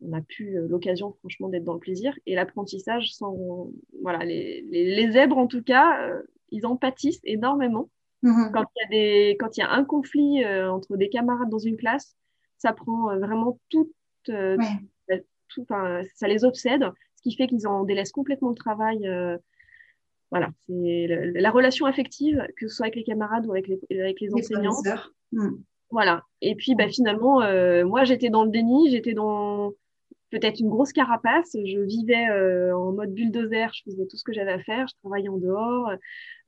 on 0.00 0.12
a 0.12 0.20
plus 0.20 0.58
euh, 0.58 0.66
l'occasion 0.68 1.12
franchement 1.20 1.48
d'être 1.48 1.64
dans 1.64 1.74
le 1.74 1.80
plaisir. 1.80 2.16
Et 2.26 2.34
l'apprentissage, 2.34 3.12
sans 3.12 3.70
voilà, 4.02 4.24
les, 4.24 4.62
les, 4.62 5.12
zèbres 5.12 5.38
en 5.38 5.46
tout 5.46 5.62
cas, 5.62 6.08
euh, 6.08 6.22
ils 6.50 6.66
en 6.66 6.76
pâtissent 6.76 7.20
énormément. 7.24 7.90
Mm-hmm. 8.22 8.50
Quand 8.52 8.64
il 8.74 8.80
y 8.80 8.84
a 8.84 8.88
des, 8.88 9.36
quand 9.38 9.56
il 9.56 9.60
y 9.60 9.62
a 9.62 9.70
un 9.70 9.84
conflit 9.84 10.44
euh, 10.44 10.72
entre 10.72 10.96
des 10.96 11.08
camarades 11.08 11.50
dans 11.50 11.58
une 11.58 11.76
classe, 11.76 12.16
ça 12.58 12.72
prend 12.72 13.16
vraiment 13.18 13.60
tout, 13.68 13.92
tout 14.24 15.64
ça 15.66 16.28
les 16.28 16.44
obsède, 16.44 16.84
ce 17.16 17.22
qui 17.22 17.36
fait 17.36 17.46
qu'ils 17.46 17.66
en 17.66 17.84
délaissent 17.84 18.12
complètement 18.12 18.48
le 18.48 18.56
travail. 18.56 19.08
voilà, 20.30 20.50
c'est 20.66 21.06
la 21.34 21.50
relation 21.50 21.86
affective, 21.86 22.44
que 22.56 22.66
ce 22.68 22.74
soit 22.74 22.86
avec 22.86 22.96
les 22.96 23.04
camarades 23.04 23.46
ou 23.46 23.52
avec 23.52 23.68
les, 23.68 23.78
avec 24.00 24.20
les, 24.20 24.34
enseignants. 24.34 24.82
Mm. 25.32 25.50
Voilà. 25.90 26.24
Et 26.42 26.56
puis, 26.56 26.74
bah, 26.74 26.88
finalement, 26.88 27.40
moi, 27.84 28.02
j'étais 28.02 28.28
dans 28.28 28.44
le 28.44 28.50
déni, 28.50 28.90
j'étais 28.90 29.14
dans, 29.14 29.72
peut-être 30.30 30.60
une 30.60 30.68
grosse 30.68 30.92
carapace. 30.92 31.50
Je 31.54 31.80
vivais 31.80 32.28
euh, 32.28 32.76
en 32.76 32.92
mode 32.92 33.12
bulldozer, 33.12 33.72
je 33.74 33.82
faisais 33.84 34.06
tout 34.06 34.16
ce 34.16 34.24
que 34.24 34.32
j'avais 34.32 34.52
à 34.52 34.58
faire, 34.58 34.86
je 34.88 34.94
travaillais 35.02 35.28
en 35.28 35.38
dehors 35.38 35.90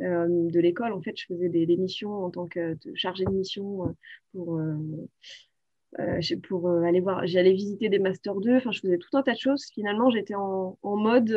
euh, 0.00 0.26
de 0.28 0.60
l'école. 0.60 0.92
En 0.92 1.00
fait, 1.00 1.16
je 1.16 1.26
faisais 1.26 1.48
des, 1.48 1.66
des 1.66 1.76
missions 1.76 2.24
en 2.24 2.30
tant 2.30 2.46
que 2.46 2.76
chargée 2.94 3.24
de 3.24 3.30
mission 3.30 3.86
euh, 3.86 3.92
pour 4.32 4.58
euh, 4.58 6.20
pour 6.48 6.70
aller 6.70 7.00
voir. 7.00 7.26
J'allais 7.26 7.52
visiter 7.52 7.88
des 7.88 7.98
masters 7.98 8.40
2. 8.40 8.56
Enfin, 8.56 8.70
je 8.70 8.80
faisais 8.80 8.98
tout 8.98 9.16
un 9.16 9.22
tas 9.22 9.32
de 9.32 9.38
choses. 9.38 9.66
Finalement, 9.74 10.10
j'étais 10.10 10.34
en, 10.34 10.78
en, 10.82 10.96
mode 10.96 11.32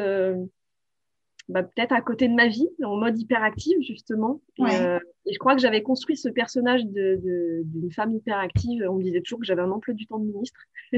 bah, 1.49 1.61
peut-être 1.63 1.91
à 1.91 2.01
côté 2.01 2.27
de 2.27 2.33
ma 2.33 2.47
vie, 2.47 2.69
en 2.83 2.95
mode 2.95 3.19
hyperactive 3.19 3.77
justement. 3.81 4.41
Euh, 4.61 4.99
et, 5.25 5.33
je 5.33 5.39
crois 5.39 5.55
que 5.55 5.61
j'avais 5.61 5.81
construit 5.83 6.15
ce 6.15 6.29
personnage 6.29 6.85
d'une 6.85 7.91
femme 7.91 8.13
hyperactive. 8.13 8.85
On 8.89 8.95
me 8.95 9.03
disait 9.03 9.21
toujours 9.21 9.39
que 9.39 9.45
j'avais 9.45 9.61
un 9.61 9.71
emploi 9.71 9.93
du 9.93 10.07
temps 10.07 10.19
de 10.19 10.25
ministre, 10.25 10.59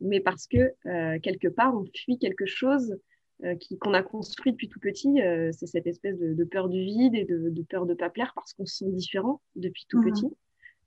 mais 0.00 0.20
parce 0.20 0.46
que 0.46 0.72
euh, 0.86 1.18
quelque 1.20 1.48
part 1.48 1.74
on 1.74 1.84
fuit 1.94 2.18
quelque 2.18 2.46
chose 2.46 2.96
euh, 3.44 3.54
qu'on 3.80 3.94
a 3.94 4.02
construit 4.02 4.52
depuis 4.52 4.68
tout 4.68 4.80
petit. 4.80 5.20
c'est 5.52 5.66
cette 5.66 5.86
espèce 5.86 6.18
de, 6.18 6.44
peur 6.44 6.68
du 6.68 6.80
vide 6.80 7.14
et 7.14 7.24
de, 7.24 7.62
peur 7.68 7.86
de 7.86 7.94
pas 7.94 8.10
plaire 8.10 8.32
parce 8.34 8.52
qu'on 8.52 8.66
se 8.66 8.78
sent 8.78 8.90
différent 8.90 9.40
depuis 9.56 9.86
tout 9.88 10.00
mmh. 10.00 10.12
petit. 10.12 10.28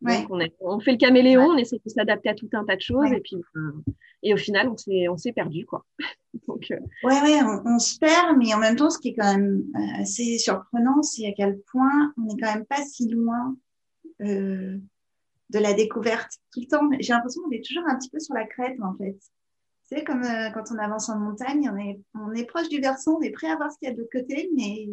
Donc, 0.02 0.52
on, 0.60 0.80
fait 0.80 0.92
le 0.92 0.98
caméléon, 0.98 1.46
on 1.46 1.58
essaie 1.58 1.80
de 1.84 1.90
s'adapter 1.90 2.28
à 2.28 2.36
tout 2.36 2.50
un 2.52 2.66
tas 2.66 2.76
de 2.76 2.82
choses 2.82 3.12
et 3.14 3.22
puis 3.22 3.38
et 4.22 4.34
au 4.34 4.38
final, 4.38 4.70
on 4.70 4.78
s'est 4.78 5.08
on 5.10 5.18
s'est 5.18 5.34
perdu 5.34 5.66
quoi. 5.66 5.86
Donc, 6.48 6.72
euh, 6.72 6.80
ouais, 7.04 7.22
ouais, 7.22 7.40
on, 7.66 7.78
se 7.80 8.00
perd, 8.00 8.38
mais 8.38 8.54
en 8.54 8.60
même 8.60 8.76
temps, 8.76 8.90
ce 8.90 8.98
qui 8.98 9.10
est 9.10 9.14
quand 9.14 9.38
même 9.38 9.64
euh, 9.76 10.02
assez 10.02 10.38
surprenant, 10.40 11.02
c'est 11.04 11.28
à 11.28 11.32
quel 11.36 11.60
point 11.72 12.14
on 12.18 12.24
n'est 12.24 12.42
quand 12.42 12.54
même 12.54 12.66
pas 12.66 12.84
si 12.84 13.08
loin 13.10 13.56
euh, 14.22 14.78
de 15.54 15.60
la 15.60 15.74
découverte 15.74 16.40
tout 16.52 16.62
le 16.62 16.68
temps. 16.68 16.90
J'ai 17.00 17.14
l'impression 17.14 17.42
qu'on 17.44 17.52
est 17.52 17.64
toujours 17.66 17.88
un 17.88 17.98
petit 17.98 18.10
peu 18.10 18.20
sur 18.20 18.34
la 18.34 18.46
crête 18.46 18.78
en 18.82 18.96
fait. 18.96 19.18
C'est 19.84 20.04
comme 20.04 20.24
quand 20.54 20.64
on 20.72 20.78
avance 20.80 21.10
en 21.10 21.20
montagne, 21.20 21.70
on 21.72 21.78
est, 21.78 22.00
on 22.16 22.34
est 22.34 22.46
proche 22.46 22.70
du 22.70 22.80
versant, 22.80 23.18
on 23.18 23.22
est 23.22 23.32
prêt 23.32 23.48
à 23.48 23.56
voir 23.58 23.72
ce 23.72 23.78
qu'il 23.78 23.88
y 23.88 23.92
a 23.92 23.94
de 23.94 24.00
l'autre 24.00 24.12
côté, 24.12 24.50
mais 24.56 24.88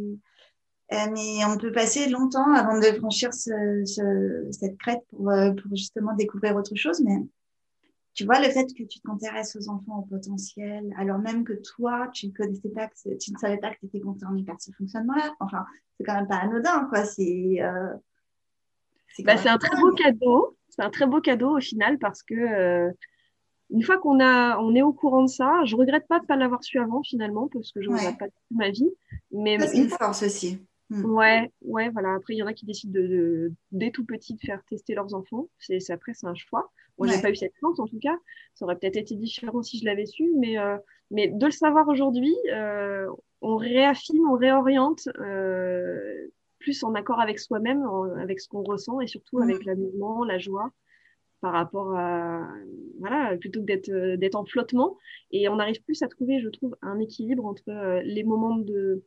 euh, 0.93 0.97
mais 1.13 1.45
on 1.45 1.57
peut 1.57 1.71
passer 1.71 2.09
longtemps 2.09 2.53
avant 2.53 2.79
de 2.79 2.87
franchir 2.99 3.33
cette 3.33 4.79
crête 4.79 5.05
euh, 5.21 5.53
pour, 5.53 5.77
justement 5.77 6.15
découvrir 6.15 6.57
autre 6.57 6.75
chose. 6.75 7.01
Mais 7.03 7.17
tu 8.15 8.25
vois, 8.25 8.41
le 8.41 8.51
fait 8.51 8.67
que 8.67 8.83
tu 8.83 9.01
t'intéresses 9.01 9.55
aux 9.55 9.69
enfants 9.69 10.01
au 10.01 10.03
potentiel, 10.03 10.93
alors 10.99 11.19
même 11.19 11.45
que 11.45 11.53
toi, 11.53 12.09
tu 12.13 12.27
ne 12.27 12.33
connaissais 12.33 12.71
pas, 12.71 12.89
que 12.89 13.17
tu 13.19 13.33
ne 13.33 13.39
savais 13.39 13.59
pas 13.59 13.71
que 13.71 13.79
tu 13.81 13.87
étais 13.87 14.01
concerné 14.01 14.43
par 14.43 14.61
ce 14.61 14.73
fonctionnement-là, 14.73 15.33
enfin, 15.39 15.65
c'est 15.97 16.05
quand 16.05 16.15
même 16.15 16.27
pas 16.27 16.39
anodin, 16.39 16.87
quoi. 16.87 17.05
Euh, 19.19 19.23
bah, 19.25 19.35
un 19.45 19.59
très 19.59 19.81
beau 19.81 19.93
cadeau. 19.93 20.57
C'est 20.69 20.83
un 20.83 20.91
très 20.91 21.07
beau 21.07 21.21
cadeau 21.21 21.57
au 21.57 21.61
final 21.61 21.99
parce 21.99 22.23
que 22.23 22.91
une 23.71 23.83
fois 23.83 23.99
qu'on 23.99 24.21
a, 24.21 24.59
on 24.59 24.75
est 24.75 24.83
au 24.83 24.93
courant 24.93 25.23
de 25.23 25.29
ça, 25.29 25.63
je 25.65 25.77
regrette 25.77 26.07
pas 26.09 26.19
de 26.19 26.27
pas 26.27 26.37
l'avoir 26.37 26.63
su 26.63 26.79
avant 26.79 27.03
finalement 27.03 27.49
parce 27.49 27.73
que 27.73 27.83
je 27.83 27.89
ne 27.89 27.95
regrette 27.95 28.19
pas 28.19 28.27
toute 28.27 28.51
ma 28.51 28.71
vie. 28.71 28.91
Mais 29.31 29.59
c'est 29.61 29.79
une 29.79 29.89
force 29.89 30.23
aussi. 30.23 30.59
Mm. 30.91 31.05
Ouais, 31.05 31.53
ouais, 31.63 31.89
voilà. 31.91 32.15
Après, 32.15 32.35
il 32.35 32.39
y 32.39 32.43
en 32.43 32.47
a 32.47 32.53
qui 32.53 32.67
décident 32.67 32.93
de, 32.93 33.53
dès 33.71 33.91
tout 33.91 34.05
petit 34.05 34.35
de 34.35 34.41
faire 34.41 34.61
tester 34.69 34.95
leurs 34.95 35.15
enfants. 35.15 35.49
C'est, 35.59 35.79
après, 35.91 36.15
c'est 36.15 36.27
un 36.27 36.35
choix. 36.35 36.71
Moi, 36.99 37.09
j'ai 37.09 37.23
pas 37.23 37.31
eu 37.31 37.37
cette 37.37 37.55
chance, 37.61 37.79
en 37.79 37.87
tout 37.87 37.99
cas. 37.99 38.17
Ça 38.55 38.65
aurait 38.65 38.77
peut-être 38.77 38.97
été 38.97 39.15
différent 39.15 39.63
si 39.63 39.79
je 39.79 39.85
l'avais 39.85 40.05
su, 40.05 40.29
mais, 40.37 40.59
euh, 40.59 40.77
mais 41.11 41.29
de 41.29 41.47
le 41.47 41.53
savoir 41.53 41.89
aujourd'hui, 41.89 42.35
euh, 42.53 43.07
on 43.41 43.57
réaffine, 43.57 44.21
on 44.29 44.35
réoriente 44.35 45.09
euh, 45.19 46.29
plus 46.61 46.85
en 46.85 46.95
accord 46.95 47.21
avec 47.21 47.41
soi-même, 47.41 47.85
avec 48.19 48.41
ce 48.41 48.49
qu'on 48.49 48.63
ressent 48.63 49.01
et 49.01 49.07
surtout 49.07 49.39
mm. 49.39 49.43
avec 49.43 49.65
l'amusement, 49.65 50.25
la 50.25 50.39
joie 50.39 50.73
par 51.41 51.53
rapport 51.55 51.97
à 51.97 52.47
voilà 52.99 53.35
plutôt 53.39 53.61
que 53.61 53.65
d'être 53.65 53.91
d'être 54.17 54.35
en 54.35 54.45
flottement 54.45 54.99
et 55.31 55.49
on 55.49 55.59
arrive 55.59 55.83
plus 55.85 56.03
à 56.03 56.09
trouver 56.09 56.39
je 56.39 56.51
trouve 56.51 56.77
un 56.83 56.99
équilibre 56.99 57.47
entre 57.47 58.03
les 58.05 58.25
moments 58.25 58.59
de 58.59 59.03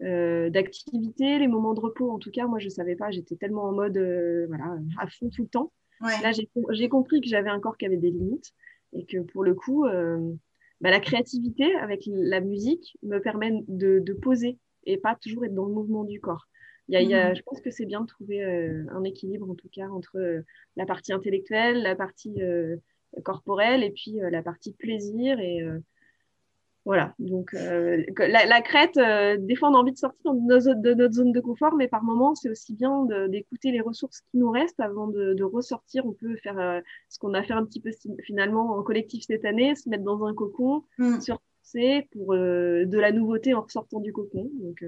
euh, 0.00 0.48
d'activité, 0.48 1.40
les 1.40 1.48
moments 1.48 1.74
de 1.74 1.80
repos. 1.80 2.08
En 2.12 2.20
tout 2.20 2.30
cas, 2.30 2.46
moi, 2.46 2.60
je 2.60 2.68
savais 2.68 2.94
pas, 2.94 3.10
j'étais 3.10 3.34
tellement 3.34 3.64
en 3.64 3.72
mode 3.72 3.96
euh, 3.96 4.46
voilà, 4.46 4.78
à 4.96 5.08
fond 5.08 5.28
tout 5.28 5.42
le 5.42 5.48
temps. 5.48 5.72
Là, 6.00 6.30
j'ai 6.30 6.88
compris 6.88 7.20
que 7.20 7.26
j'avais 7.28 7.50
un 7.50 7.58
corps 7.58 7.76
qui 7.76 7.84
avait 7.84 7.96
des 7.96 8.12
limites 8.12 8.52
et 8.92 9.04
que 9.04 9.18
pour 9.18 9.42
le 9.42 9.54
coup, 9.54 9.86
euh, 9.86 10.32
bah, 10.80 10.90
la 10.90 11.00
créativité 11.00 11.74
avec 11.74 12.04
la 12.06 12.40
musique 12.40 12.96
me 13.02 13.18
permet 13.18 13.50
de, 13.66 13.98
de, 13.98 14.12
poser 14.12 14.58
et 14.84 14.98
pas 14.98 15.16
toujours 15.16 15.44
être 15.44 15.54
dans 15.54 15.66
le 15.66 15.74
mouvement 15.74 16.04
du 16.04 16.20
corps. 16.20 16.46
Y 16.88 16.96
a, 16.96 17.02
y 17.02 17.14
a, 17.14 17.30
mmh. 17.30 17.36
je 17.36 17.42
pense 17.42 17.60
que 17.60 17.70
c'est 17.70 17.86
bien 17.86 18.00
de 18.00 18.06
trouver 18.06 18.42
un 18.42 19.04
équilibre, 19.04 19.50
en 19.50 19.54
tout 19.54 19.68
cas, 19.68 19.88
entre 19.88 20.42
la 20.76 20.86
partie 20.86 21.12
intellectuelle, 21.12 21.82
la 21.82 21.94
partie 21.94 22.40
corporelle 23.24 23.82
et 23.82 23.90
puis 23.90 24.18
la 24.30 24.42
partie 24.42 24.72
plaisir 24.72 25.38
et 25.40 25.62
voilà, 26.88 27.14
donc 27.18 27.52
euh, 27.52 28.02
la, 28.16 28.62
crête, 28.62 28.96
euh, 28.96 29.36
des 29.38 29.56
fois 29.56 29.68
on 29.68 29.74
a 29.74 29.76
envie 29.76 29.92
de 29.92 29.98
sortir 29.98 30.32
de, 30.32 30.94
notre 30.94 31.12
zone 31.12 31.32
de 31.32 31.40
confort, 31.40 31.74
mais 31.74 31.86
par 31.86 32.02
moments 32.02 32.34
c'est 32.34 32.48
aussi 32.48 32.72
bien 32.72 33.06
d'écouter 33.28 33.72
les 33.72 33.82
ressources 33.82 34.22
qui 34.22 34.38
nous 34.38 34.50
restent 34.50 34.80
avant 34.80 35.06
de, 35.06 35.42
ressortir. 35.42 36.06
On 36.06 36.14
peut 36.14 36.36
faire 36.36 36.58
euh, 36.58 36.80
ce 37.10 37.18
qu'on 37.18 37.34
a 37.34 37.42
fait 37.42 37.52
un 37.52 37.66
petit 37.66 37.80
peu 37.80 37.90
finalement 38.22 38.78
en 38.78 38.82
collectif 38.82 39.22
cette 39.26 39.44
année, 39.44 39.74
se 39.74 39.86
mettre 39.90 40.02
dans 40.02 40.24
un 40.24 40.32
cocon, 40.32 40.82
mm. 40.96 41.20
se 41.20 42.02
pour 42.12 42.32
de 42.32 42.98
la 42.98 43.12
nouveauté 43.12 43.52
en 43.52 43.60
ressortant 43.60 44.00
du 44.00 44.14
cocon. 44.14 44.50
Donc, 44.54 44.82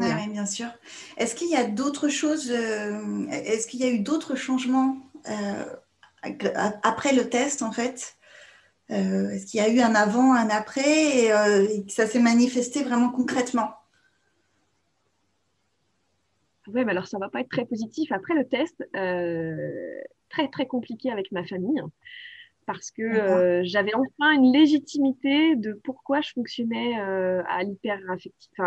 oui, 0.00 0.28
bien 0.28 0.46
sûr. 0.46 0.68
Est-ce 1.16 1.34
qu'il 1.34 1.50
y 1.50 1.56
a 1.56 1.64
d'autres 1.64 2.08
choses, 2.08 2.50
est-ce 2.50 3.66
qu'il 3.66 3.80
y 3.80 3.84
a 3.84 3.90
eu 3.90 4.00
d'autres 4.00 4.34
changements 4.34 4.96
après 6.82 7.12
le 7.12 7.28
test 7.28 7.62
en 7.62 7.72
fait? 7.72 8.16
Euh, 8.90 9.30
est-ce 9.30 9.46
qu'il 9.46 9.60
y 9.60 9.62
a 9.62 9.68
eu 9.68 9.80
un 9.80 9.94
avant, 9.94 10.34
un 10.34 10.48
après 10.48 11.32
euh, 11.32 11.66
et, 11.68 11.84
que 11.84 11.92
ça 11.92 12.06
s'est 12.06 12.18
manifesté 12.20 12.82
vraiment 12.82 13.10
concrètement? 13.10 13.70
Oui, 16.66 16.84
mais 16.84 16.90
alors 16.90 17.06
ça 17.06 17.18
ne 17.18 17.22
va 17.22 17.28
pas 17.28 17.40
être 17.40 17.50
très 17.50 17.64
positif. 17.64 18.10
Après 18.10 18.34
le 18.34 18.46
test, 18.48 18.84
euh, 18.96 20.00
très 20.28 20.48
très 20.48 20.66
compliqué 20.66 21.10
avec 21.10 21.30
ma 21.30 21.44
famille 21.44 21.80
parce 22.72 22.90
que 22.90 23.62
j'avais 23.64 23.94
enfin 23.94 24.32
une 24.32 24.52
légitimité 24.52 25.56
de 25.56 25.72
pourquoi 25.72 26.20
je 26.20 26.32
fonctionnais 26.32 26.94
à 26.96 27.62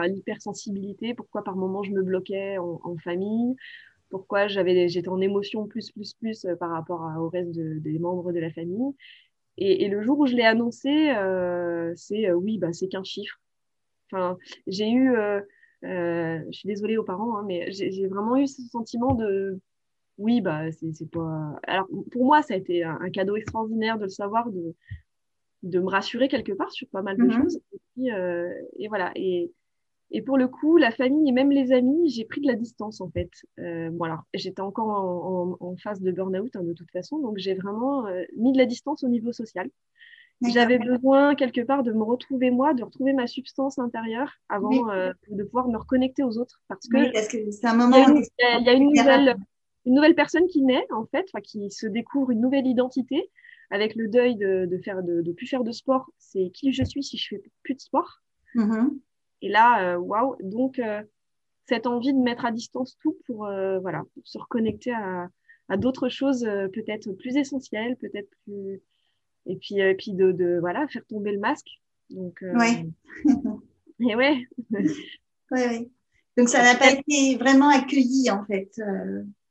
l'hypersensibilité, 0.08 1.14
pourquoi 1.14 1.44
par 1.44 1.56
moments 1.56 1.84
je 1.84 1.92
me 1.92 2.02
bloquais 2.02 2.58
en, 2.58 2.98
famille, 3.04 3.56
pourquoi 4.10 4.48
j'étais 4.48 5.10
en 5.10 5.22
émotion 5.22 5.68
plus 5.68 5.92
plus 5.92 6.14
plus 6.14 6.48
par 6.60 6.72
rapport 6.72 7.02
au 7.20 7.30
reste 7.30 7.52
des 7.52 8.00
membres 8.00 8.32
de 8.32 8.40
la 8.40 8.52
famille. 8.52 8.94
Et, 9.58 9.88
le 9.88 10.02
jour 10.02 10.20
où 10.20 10.26
je 10.26 10.36
l'ai 10.36 10.44
annoncé, 10.44 11.12
euh, 11.12 11.94
c'est 11.96 12.28
euh, 12.28 12.34
oui, 12.34 12.58
bah, 12.58 12.74
c'est 12.74 12.88
qu'un 12.88 13.04
chiffre. 13.04 13.40
Enfin, 14.12 14.38
j'ai 14.68 14.90
eu, 14.90 15.16
euh, 15.16 15.42
je 15.84 16.52
suis 16.52 16.68
désolée 16.68 16.98
aux 16.98 17.04
parents, 17.04 17.38
hein, 17.38 17.44
mais 17.48 17.72
j'ai 17.72 18.08
vraiment 18.08 18.38
eu 18.38 18.48
ce 18.48 18.62
sentiment 18.64 19.14
de 19.14 19.60
oui, 20.18 20.42
bah, 20.42 20.72
c'est 20.72 21.10
pas. 21.10 21.60
Alors, 21.64 21.88
pour 22.12 22.26
moi, 22.26 22.42
ça 22.42 22.54
a 22.54 22.58
été 22.58 22.84
un, 22.84 23.10
cadeau 23.10 23.36
extraordinaire 23.36 23.98
de 23.98 24.04
le 24.04 24.10
savoir, 24.10 24.50
de, 24.52 24.76
de 25.64 25.80
me 25.80 25.90
rassurer 25.90 26.28
quelque 26.28 26.54
part 26.54 26.72
sur 26.72 26.88
pas 26.90 27.02
mal 27.02 27.18
de 27.18 27.24
mm-hmm. 27.24 27.42
choses. 27.42 27.60
Et, 27.74 27.80
puis, 27.96 28.08
et 28.78 28.88
voilà. 28.88 29.12
Et, 29.16 29.52
et 30.14 30.22
pour 30.22 30.38
le 30.38 30.48
coup, 30.48 30.78
la 30.78 30.92
famille 30.92 31.28
et 31.28 31.32
même 31.32 31.52
les 31.52 31.74
amis, 31.74 32.10
j'ai 32.10 32.24
pris 32.24 32.40
de 32.40 32.48
la 32.48 32.54
distance 32.54 33.02
en 33.02 33.10
fait. 33.10 33.32
Euh, 33.60 33.90
j'étais 34.36 34.62
encore 34.62 35.58
en, 35.60 35.76
phase 35.78 36.02
de 36.02 36.12
burn-out 36.12 36.56
hein, 36.56 36.62
de 36.62 36.74
toute 36.74 36.92
façon, 36.92 37.18
donc 37.18 37.40
j'ai 37.40 37.56
vraiment 37.56 38.06
euh, 38.06 38.24
mis 38.38 38.54
de 38.54 38.60
la 38.60 38.68
distance 38.68 39.04
au 39.04 39.08
niveau 39.08 39.34
social. 39.34 39.70
J'avais 40.50 40.78
besoin 40.78 41.36
quelque 41.36 41.62
part 41.62 41.84
de 41.84 41.94
me 41.94 42.04
retrouver 42.04 42.52
moi, 42.52 42.74
de 42.74 42.84
retrouver 42.84 43.14
ma 43.14 43.28
substance 43.28 43.80
intérieure 43.80 44.34
avant 44.50 44.90
euh, 44.90 45.12
de 45.30 45.44
pouvoir 45.44 45.70
me 45.70 45.78
reconnecter 45.78 46.22
aux 46.22 46.38
autres. 46.38 46.62
Parce 46.68 46.86
que, 46.88 47.52
c'est 47.52 47.66
un 47.66 47.76
moment. 47.76 47.96
Il 47.98 48.66
y 48.66 48.70
a, 48.70 48.74
une, 48.74 48.92
nouvelle, 48.94 49.38
une 49.86 49.96
nouvelle 49.96 50.16
personne 50.16 50.48
qui 50.48 50.62
naît 50.62 50.86
en 50.92 51.06
fait, 51.06 51.26
qui 51.44 51.70
se 51.72 51.88
découvre 51.88 52.32
une 52.32 52.42
nouvelle 52.42 52.68
identité 52.68 53.30
avec 53.70 53.96
le 53.96 54.08
deuil 54.08 54.36
de, 54.36 54.66
de 54.66 54.78
faire 54.78 55.02
de, 55.04 55.22
de 55.22 55.32
plus 55.32 55.48
faire 55.48 55.64
de 55.64 55.72
sport. 55.72 56.10
C'est 56.20 56.52
qui 56.54 56.72
je 56.74 56.84
suis 56.84 57.04
si 57.04 57.18
je 57.18 57.30
fais 57.30 57.44
plus 57.64 57.74
de 57.76 57.82
sport. 57.82 58.22
Mm-hmm. 58.56 59.00
Et 59.42 59.50
là, 59.50 59.94
euh, 59.94 59.98
waouh, 59.98 60.36
donc 60.42 60.80
euh, 60.80 61.02
cette 61.68 61.88
envie 61.88 62.14
de 62.14 62.20
mettre 62.20 62.46
à 62.46 62.52
distance 62.52 62.98
tout 63.02 63.18
pour, 63.26 63.46
euh, 63.46 63.80
voilà, 63.80 64.04
se 64.24 64.38
reconnecter 64.38 64.94
à, 64.94 65.30
d'autres 65.78 66.08
choses 66.08 66.48
peut-être 66.72 67.12
plus 67.14 67.36
essentielles, 67.36 67.96
peut-être 67.96 68.30
plus. 68.46 68.80
Et 69.48 69.56
puis, 69.56 69.80
et 69.80 69.96
puis 69.96 70.14
de, 70.14 70.32
de, 70.32 70.60
voilà, 70.60 70.88
faire 70.88 71.04
tomber 71.08 71.32
le 71.32 71.40
masque. 71.40 71.82
Donc, 72.12 72.44
ouais. 72.44 72.86
et 74.00 74.16
ouais. 74.16 74.46
ouais, 75.50 75.90
Donc 76.38 76.50
ça 76.50 76.62
n'a 76.62 76.76
pas 76.76 76.92
été 76.92 77.38
vraiment 77.38 77.70
accueilli 77.70 78.30
en 78.30 78.46
fait. 78.46 78.80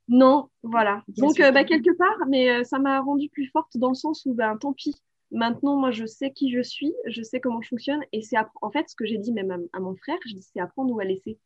Non, 0.08 0.48
voilà. 0.62 1.02
Donc 1.08 1.38
bah, 1.38 1.64
quelque 1.64 1.96
part, 1.96 2.26
mais 2.28 2.64
ça 2.64 2.78
m'a 2.78 3.00
rendu 3.00 3.28
plus 3.28 3.46
forte 3.46 3.76
dans 3.76 3.90
le 3.90 3.94
sens 3.94 4.26
où, 4.26 4.34
ben, 4.34 4.56
tant 4.56 4.72
pis, 4.72 4.94
Maintenant, 5.32 5.78
moi, 5.78 5.90
je 5.90 6.04
sais 6.04 6.30
qui 6.30 6.52
je 6.52 6.60
suis, 6.60 6.92
je 7.06 7.22
sais 7.22 7.40
comment 7.40 7.62
je 7.62 7.68
fonctionne. 7.68 8.02
Et 8.12 8.20
c'est 8.20 8.36
en 8.60 8.70
fait 8.70 8.88
ce 8.90 8.94
que 8.94 9.06
j'ai 9.06 9.16
dit 9.16 9.32
même 9.32 9.66
à, 9.72 9.80
mon 9.80 9.96
frère, 9.96 10.18
je 10.26 10.34
dis 10.34 10.42
c'est 10.42 10.60
apprendre 10.60 10.94
ou 10.94 11.00
à 11.00 11.04
laisser. 11.04 11.38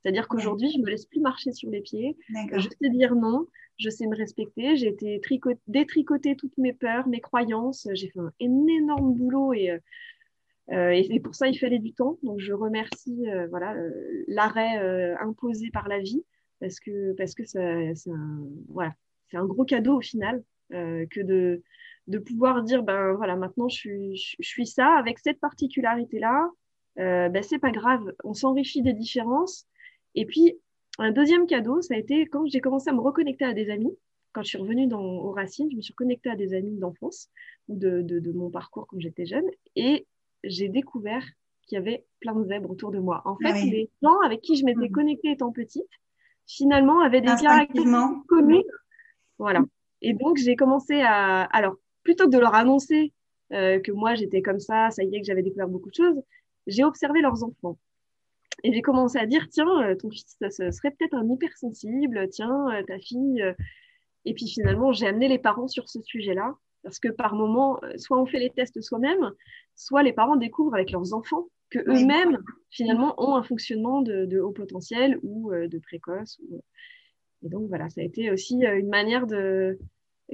C'est-à-dire 0.00 0.28
qu'aujourd'hui, 0.28 0.70
je 0.70 0.78
me 0.78 0.88
laisse 0.88 1.06
plus 1.06 1.20
marcher 1.20 1.50
sur 1.50 1.68
les 1.70 1.80
pieds. 1.80 2.16
Je 2.52 2.68
sais 2.68 2.90
dire 2.90 3.16
non, 3.16 3.48
je 3.76 3.90
sais 3.90 4.06
me 4.06 4.16
respecter. 4.16 4.76
J'ai 4.76 4.88
été 4.88 5.20
détricoter 5.66 6.36
toutes 6.36 6.56
mes 6.58 6.72
peurs, 6.72 7.08
mes 7.08 7.20
croyances. 7.20 7.88
J'ai 7.92 8.08
fait 8.08 8.20
un, 8.20 8.32
énorme 8.40 9.14
boulot 9.14 9.52
et, 9.52 9.80
euh, 10.70 10.90
et, 10.90 11.20
pour 11.20 11.34
ça, 11.34 11.48
il 11.48 11.58
fallait 11.58 11.80
du 11.80 11.92
temps. 11.92 12.18
Donc, 12.22 12.38
je 12.38 12.52
remercie 12.52 13.28
euh, 13.28 13.48
voilà 13.48 13.74
l'arrêt 14.28 14.78
euh, 14.78 15.16
imposé 15.18 15.70
par 15.72 15.88
la 15.88 15.98
vie 15.98 16.22
parce 16.60 16.80
que 16.80 17.12
parce 17.14 17.34
que 17.34 17.44
c'est 17.44 18.10
un 18.10 18.40
voilà 18.68 18.94
c'est 19.30 19.36
un 19.36 19.46
gros 19.46 19.64
cadeau 19.64 19.98
au 19.98 20.00
final 20.00 20.42
que 20.70 21.22
de 21.22 21.62
de 22.06 22.18
pouvoir 22.18 22.62
dire 22.62 22.82
ben 22.82 23.12
voilà 23.12 23.36
maintenant 23.36 23.68
je 23.68 23.76
suis, 23.76 24.16
je, 24.16 24.48
suis 24.48 24.66
ça 24.66 24.94
avec 24.96 25.18
cette 25.18 25.40
particularité 25.40 26.18
là 26.18 26.50
euh, 26.98 27.28
ben, 27.28 27.42
c'est 27.42 27.58
pas 27.58 27.70
grave, 27.70 28.12
on 28.22 28.34
s'enrichit 28.34 28.82
des 28.82 28.92
différences. 28.92 29.66
Et 30.14 30.26
puis, 30.26 30.56
un 30.98 31.10
deuxième 31.10 31.46
cadeau, 31.46 31.82
ça 31.82 31.94
a 31.94 31.96
été 31.96 32.26
quand 32.26 32.46
j'ai 32.46 32.60
commencé 32.60 32.88
à 32.90 32.92
me 32.92 33.00
reconnecter 33.00 33.44
à 33.44 33.52
des 33.52 33.70
amis. 33.70 33.96
Quand 34.32 34.42
je 34.42 34.48
suis 34.48 34.58
revenue 34.58 34.86
dans, 34.86 35.02
aux 35.02 35.32
racines, 35.32 35.70
je 35.70 35.76
me 35.76 35.80
suis 35.80 35.92
reconnectée 35.92 36.30
à 36.30 36.36
des 36.36 36.54
amis 36.54 36.76
d'enfance 36.78 37.30
ou 37.68 37.76
de, 37.76 38.02
de, 38.02 38.18
de, 38.18 38.32
mon 38.32 38.50
parcours 38.50 38.86
quand 38.86 38.98
j'étais 38.98 39.26
jeune. 39.26 39.46
Et 39.76 40.06
j'ai 40.42 40.68
découvert 40.68 41.24
qu'il 41.66 41.76
y 41.76 41.78
avait 41.78 42.04
plein 42.20 42.34
de 42.34 42.44
zèbres 42.44 42.70
autour 42.70 42.90
de 42.90 42.98
moi. 42.98 43.22
En 43.24 43.36
fait, 43.36 43.52
les 43.64 43.90
gens 44.02 44.18
avec 44.24 44.42
qui 44.42 44.56
je 44.56 44.64
m'étais 44.64 44.88
mmh. 44.88 44.92
connectée 44.92 45.30
étant 45.30 45.52
petite, 45.52 45.88
finalement, 46.46 47.00
avaient 47.00 47.20
des 47.20 47.26
caractéristiques 47.26 48.26
communes. 48.28 48.62
Voilà. 49.38 49.60
Et 50.02 50.12
donc, 50.14 50.36
j'ai 50.36 50.56
commencé 50.56 51.00
à... 51.00 51.42
Alors, 51.44 51.76
plutôt 52.02 52.26
que 52.26 52.30
de 52.30 52.38
leur 52.38 52.54
annoncer 52.54 53.12
euh, 53.52 53.80
que 53.80 53.92
moi, 53.92 54.14
j'étais 54.14 54.42
comme 54.42 54.60
ça, 54.60 54.90
ça 54.90 55.02
y 55.02 55.14
est, 55.14 55.20
que 55.20 55.26
j'avais 55.26 55.42
découvert 55.42 55.68
beaucoup 55.68 55.90
de 55.90 55.94
choses, 55.94 56.22
j'ai 56.66 56.84
observé 56.84 57.20
leurs 57.20 57.42
enfants. 57.44 57.78
Et 58.62 58.72
j'ai 58.72 58.82
commencé 58.82 59.18
à 59.18 59.26
dire, 59.26 59.48
tiens, 59.50 59.82
euh, 59.82 59.94
ton 59.94 60.10
fils 60.10 60.36
ça 60.38 60.70
serait 60.70 60.90
peut-être 60.90 61.14
un 61.14 61.28
hypersensible, 61.28 62.28
tiens, 62.30 62.68
euh, 62.72 62.82
ta 62.84 62.98
fille. 62.98 63.44
Et 64.24 64.34
puis 64.34 64.48
finalement, 64.48 64.92
j'ai 64.92 65.06
amené 65.06 65.28
les 65.28 65.38
parents 65.38 65.68
sur 65.68 65.88
ce 65.88 66.00
sujet-là, 66.02 66.54
parce 66.82 66.98
que 66.98 67.08
par 67.08 67.34
moment, 67.34 67.78
soit 67.96 68.18
on 68.18 68.26
fait 68.26 68.38
les 68.38 68.50
tests 68.50 68.80
soi-même, 68.80 69.32
soit 69.74 70.02
les 70.02 70.12
parents 70.12 70.36
découvrent 70.36 70.74
avec 70.74 70.90
leurs 70.90 71.12
enfants 71.12 71.48
que 71.70 71.78
eux-mêmes, 71.78 72.38
finalement, 72.70 73.14
ont 73.18 73.34
un 73.34 73.42
fonctionnement 73.42 74.02
de, 74.02 74.38
haut 74.38 74.52
potentiel 74.52 75.18
ou 75.22 75.52
de 75.52 75.78
précoce. 75.78 76.40
Et 77.42 77.48
donc 77.48 77.68
voilà, 77.68 77.90
ça 77.90 78.00
a 78.00 78.04
été 78.04 78.30
aussi 78.30 78.64
une 78.64 78.88
manière 78.88 79.26
de, 79.26 79.78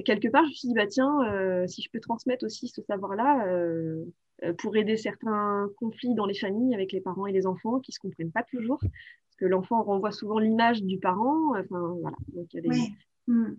quelque 0.05 0.27
part, 0.29 0.43
je 0.45 0.49
me 0.49 0.53
suis 0.53 0.67
dit, 0.69 0.73
bah, 0.73 0.87
tiens, 0.87 1.21
euh, 1.25 1.67
si 1.67 1.81
je 1.81 1.89
peux 1.91 1.99
transmettre 1.99 2.45
aussi 2.45 2.67
ce 2.67 2.81
savoir-là 2.81 3.47
euh, 3.47 4.03
euh, 4.43 4.53
pour 4.53 4.75
aider 4.75 4.97
certains 4.97 5.69
conflits 5.77 6.15
dans 6.15 6.25
les 6.25 6.33
familles 6.33 6.73
avec 6.73 6.91
les 6.91 7.01
parents 7.01 7.27
et 7.27 7.31
les 7.31 7.45
enfants 7.45 7.79
qui 7.79 7.91
ne 7.91 7.93
se 7.93 7.99
comprennent 7.99 8.31
pas 8.31 8.43
toujours, 8.43 8.79
parce 8.79 9.35
que 9.37 9.45
l'enfant 9.45 9.83
renvoie 9.83 10.11
souvent 10.11 10.39
l'image 10.39 10.81
du 10.83 10.99
parent. 10.99 11.53
Enfin, 11.57 11.95
voilà. 12.01 12.17
Donc, 12.33 12.47
il 12.53 12.55
y 12.55 12.59
a 12.59 12.73
des... 12.73 12.79
Hmm. 13.27 13.55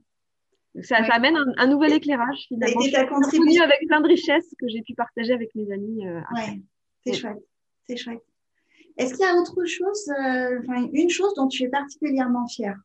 ça, 0.82 0.96
amène 0.96 1.36
un, 1.56 1.66
nouvel 1.68 1.92
éclairage 1.92 2.46
finalement. 2.48 2.80
Et 2.80 2.90
je 2.90 3.62
avec 3.62 3.86
plein 3.86 4.00
de 4.00 4.08
richesses 4.08 4.54
que 4.58 4.66
j'ai 4.68 4.82
pu 4.82 4.94
partager 4.94 5.32
avec 5.32 5.54
mes 5.54 5.70
amis. 5.72 6.06
ouais, 6.08 6.60
c'est 7.04 7.14
chouette. 7.14 7.36
C'est 7.88 7.96
chouette. 7.96 8.22
Est-ce 8.98 9.14
qu'il 9.14 9.24
y 9.24 9.28
a 9.28 9.34
autre 9.34 9.64
chose, 9.64 10.10
enfin, 10.10 10.88
une 10.92 11.10
chose 11.10 11.34
dont 11.34 11.48
tu 11.48 11.64
es 11.64 11.68
particulièrement 11.68 12.46
fière? 12.46 12.78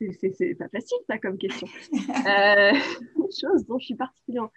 C'est 0.00 0.54
pas 0.54 0.68
facile, 0.68 0.98
ça, 1.06 1.18
comme 1.18 1.36
question. 1.36 1.66
euh, 1.92 2.72
une 3.16 3.32
chose 3.38 3.66
dont 3.66 3.78
je 3.78 3.86
suis 3.86 3.94
particulièrement 3.94 4.52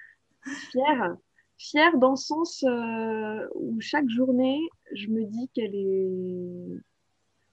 fière. 0.72 1.18
Fière 1.58 1.98
dans 1.98 2.12
le 2.12 2.16
sens 2.18 2.64
euh, 2.64 3.48
où 3.56 3.80
chaque 3.80 4.10
journée, 4.10 4.60
je 4.94 5.08
me 5.08 5.26
dis 5.26 5.50
qu'elle 5.54 5.76
est. 5.76 6.82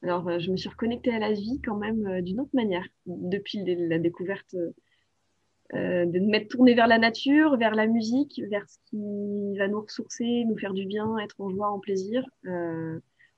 Alors, 0.03 0.27
euh, 0.29 0.39
je 0.39 0.51
me 0.51 0.57
suis 0.57 0.69
reconnectée 0.69 1.13
à 1.13 1.19
la 1.19 1.33
vie 1.33 1.61
quand 1.63 1.77
même 1.77 2.07
euh, 2.07 2.23
d'une 2.23 2.41
autre 2.41 2.55
manière 2.55 2.87
depuis 3.07 3.63
la 3.67 3.99
découverte 3.99 4.57
de 5.73 6.19
m'être 6.19 6.49
tournée 6.49 6.75
vers 6.75 6.89
la 6.89 6.99
nature, 6.99 7.57
vers 7.57 7.75
la 7.75 7.87
musique, 7.87 8.41
vers 8.51 8.69
ce 8.69 8.79
qui 8.87 9.59
va 9.59 9.69
nous 9.69 9.83
ressourcer, 9.83 10.45
nous 10.45 10.59
faire 10.59 10.75
du 10.75 10.87
bien, 10.87 11.17
être 11.19 11.41
en 11.41 11.51
joie, 11.51 11.71
en 11.71 11.79
plaisir. 11.79 12.25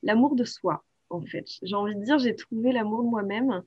l'amour 0.03 0.35
de 0.35 0.45
soi, 0.45 0.85
en 1.11 1.21
fait. 1.23 1.47
J'ai 1.63 1.75
envie 1.75 1.95
de 1.95 2.03
dire, 2.03 2.19
j'ai 2.19 2.35
trouvé 2.35 2.73
l'amour 2.73 3.03
de 3.05 3.09
moi-même 3.09 3.63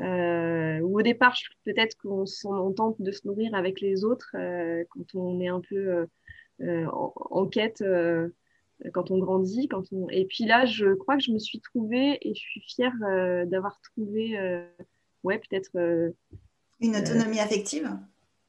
euh, 0.00 0.80
ou 0.80 0.98
au 0.98 1.02
départ, 1.02 1.36
peut-être 1.64 1.96
qu'on 1.96 2.26
s'en 2.26 2.72
tente 2.72 3.00
de 3.00 3.10
se 3.12 3.26
nourrir 3.26 3.54
avec 3.54 3.80
les 3.80 4.04
autres 4.04 4.30
euh, 4.34 4.84
quand 4.90 5.14
on 5.14 5.40
est 5.40 5.48
un 5.48 5.60
peu 5.60 5.76
euh, 5.76 6.06
euh 6.60 6.86
en, 6.86 7.12
en, 7.16 7.46
quête, 7.46 7.80
euh, 7.82 8.28
quand 8.92 9.10
on 9.10 9.18
grandit. 9.18 9.68
Quand 9.68 9.84
on... 9.92 10.08
Et 10.10 10.26
puis 10.26 10.44
là, 10.44 10.66
je 10.66 10.94
crois 10.94 11.16
que 11.16 11.22
je 11.22 11.32
me 11.32 11.38
suis 11.38 11.60
trouvée 11.60 12.18
et 12.20 12.34
je 12.34 12.40
suis 12.40 12.60
fière 12.60 12.92
d'avoir 13.46 13.80
trouvé, 13.80 14.38
ouais, 15.24 15.38
peut-être. 15.38 16.12
Une 16.80 16.96
autonomie 16.96 17.40
affective 17.40 17.90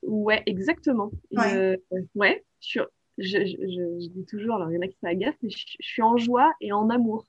Ouais, 0.04 0.44
exactement. 0.46 1.12
Ouais, 1.32 1.80
ouais 2.16 2.46
je, 2.62 2.82
je, 3.18 3.40
je, 3.40 3.58
je, 3.58 4.10
dis 4.10 4.26
toujours, 4.26 4.56
alors 4.56 4.72
il 4.72 4.76
y 4.76 4.78
en 4.78 4.82
a 4.82 4.88
qui 4.88 4.98
s'agacent, 5.02 5.36
mais 5.42 5.50
je, 5.50 5.66
suis 5.80 6.02
en 6.02 6.18
joie 6.18 6.52
et 6.62 6.72
en 6.72 6.90
amour. 6.90 7.26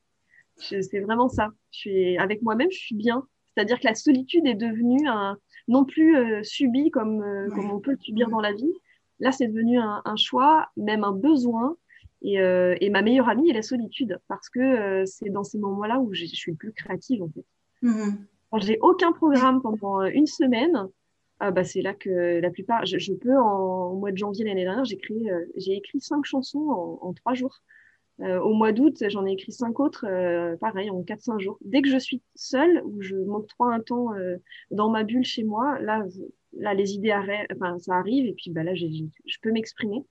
C'est 0.56 1.00
vraiment 1.00 1.28
ça. 1.28 1.50
Je 1.70 1.78
suis 1.78 2.18
avec 2.18 2.42
moi-même, 2.42 2.70
je 2.70 2.78
suis 2.78 2.94
bien. 2.94 3.26
C'est-à-dire 3.54 3.78
que 3.80 3.87
la 3.87 3.94
solitude 3.94 4.46
est 4.46 4.54
devenue 4.54 5.08
un, 5.08 5.38
non 5.66 5.84
plus 5.84 6.16
euh, 6.16 6.42
subie 6.42 6.90
comme, 6.90 7.22
euh, 7.22 7.48
comme 7.50 7.70
on 7.70 7.80
peut 7.80 7.92
le 7.92 7.98
subir 8.00 8.28
dans 8.28 8.40
la 8.40 8.52
vie. 8.52 8.72
Là, 9.20 9.32
c'est 9.32 9.48
devenu 9.48 9.78
un, 9.78 10.02
un, 10.04 10.16
choix, 10.16 10.68
même 10.76 11.04
un 11.04 11.12
besoin. 11.12 11.76
Et, 12.22 12.40
euh, 12.40 12.76
et, 12.80 12.90
ma 12.90 13.02
meilleure 13.02 13.28
amie 13.28 13.50
est 13.50 13.54
la 13.54 13.62
solitude, 13.62 14.18
parce 14.26 14.48
que 14.48 15.04
c'est 15.06 15.30
dans 15.30 15.44
ces 15.44 15.58
moments-là 15.58 16.00
où 16.00 16.12
je 16.14 16.24
suis 16.24 16.50
le 16.50 16.56
plus 16.56 16.72
créative, 16.72 17.22
en 17.22 17.28
fait. 17.28 17.44
Mm-hmm. 17.84 18.14
Quand 18.50 18.61
j'ai 18.61 18.78
aucun 18.80 19.12
programme 19.12 19.61
pendant 19.62 20.02
une 20.04 20.26
semaine, 20.26 20.87
ah 21.40 21.50
bah 21.50 21.64
c'est 21.64 21.82
là 21.82 21.94
que 21.94 22.40
la 22.40 22.50
plupart, 22.50 22.87
je, 22.87 22.98
je 22.98 23.12
peux 23.12 23.37
en, 23.37 23.90
au 23.92 23.96
mois 23.96 24.11
de 24.11 24.16
janvier 24.16 24.44
l'année 24.44 24.64
dernière, 24.64 24.84
j'ai 24.84 24.96
écrit, 24.96 25.28
j'ai 25.56 25.76
écrit 25.76 26.00
cinq 26.00 26.24
chansons 26.24 26.68
en, 26.70 26.98
en 27.02 27.12
trois 27.12 27.34
jours. 27.34 27.61
Euh, 28.20 28.40
au 28.40 28.52
mois 28.52 28.72
d'août, 28.72 28.96
j'en 29.08 29.26
ai 29.26 29.32
écrit 29.32 29.52
cinq 29.52 29.78
autres, 29.78 30.04
euh, 30.08 30.56
pareil, 30.56 30.90
en 30.90 31.02
4-5 31.02 31.38
jours. 31.38 31.58
Dès 31.64 31.82
que 31.82 31.88
je 31.88 31.98
suis 31.98 32.20
seule, 32.34 32.82
ou 32.84 33.00
je 33.00 33.14
m'octroie 33.14 33.72
un 33.72 33.80
temps 33.80 34.12
euh, 34.14 34.37
dans 34.72 34.90
ma 34.90 35.04
bulle 35.04 35.24
chez 35.24 35.44
moi, 35.44 35.78
là, 35.80 36.04
là 36.52 36.74
les 36.74 36.94
idées 36.94 37.12
arrêtent, 37.12 37.48
enfin, 37.54 37.78
ça 37.78 37.94
arrive, 37.94 38.26
et 38.26 38.32
puis 38.32 38.50
bah, 38.50 38.64
là, 38.64 38.74
je 38.74 39.04
peux 39.40 39.52
m'exprimer. 39.52 40.04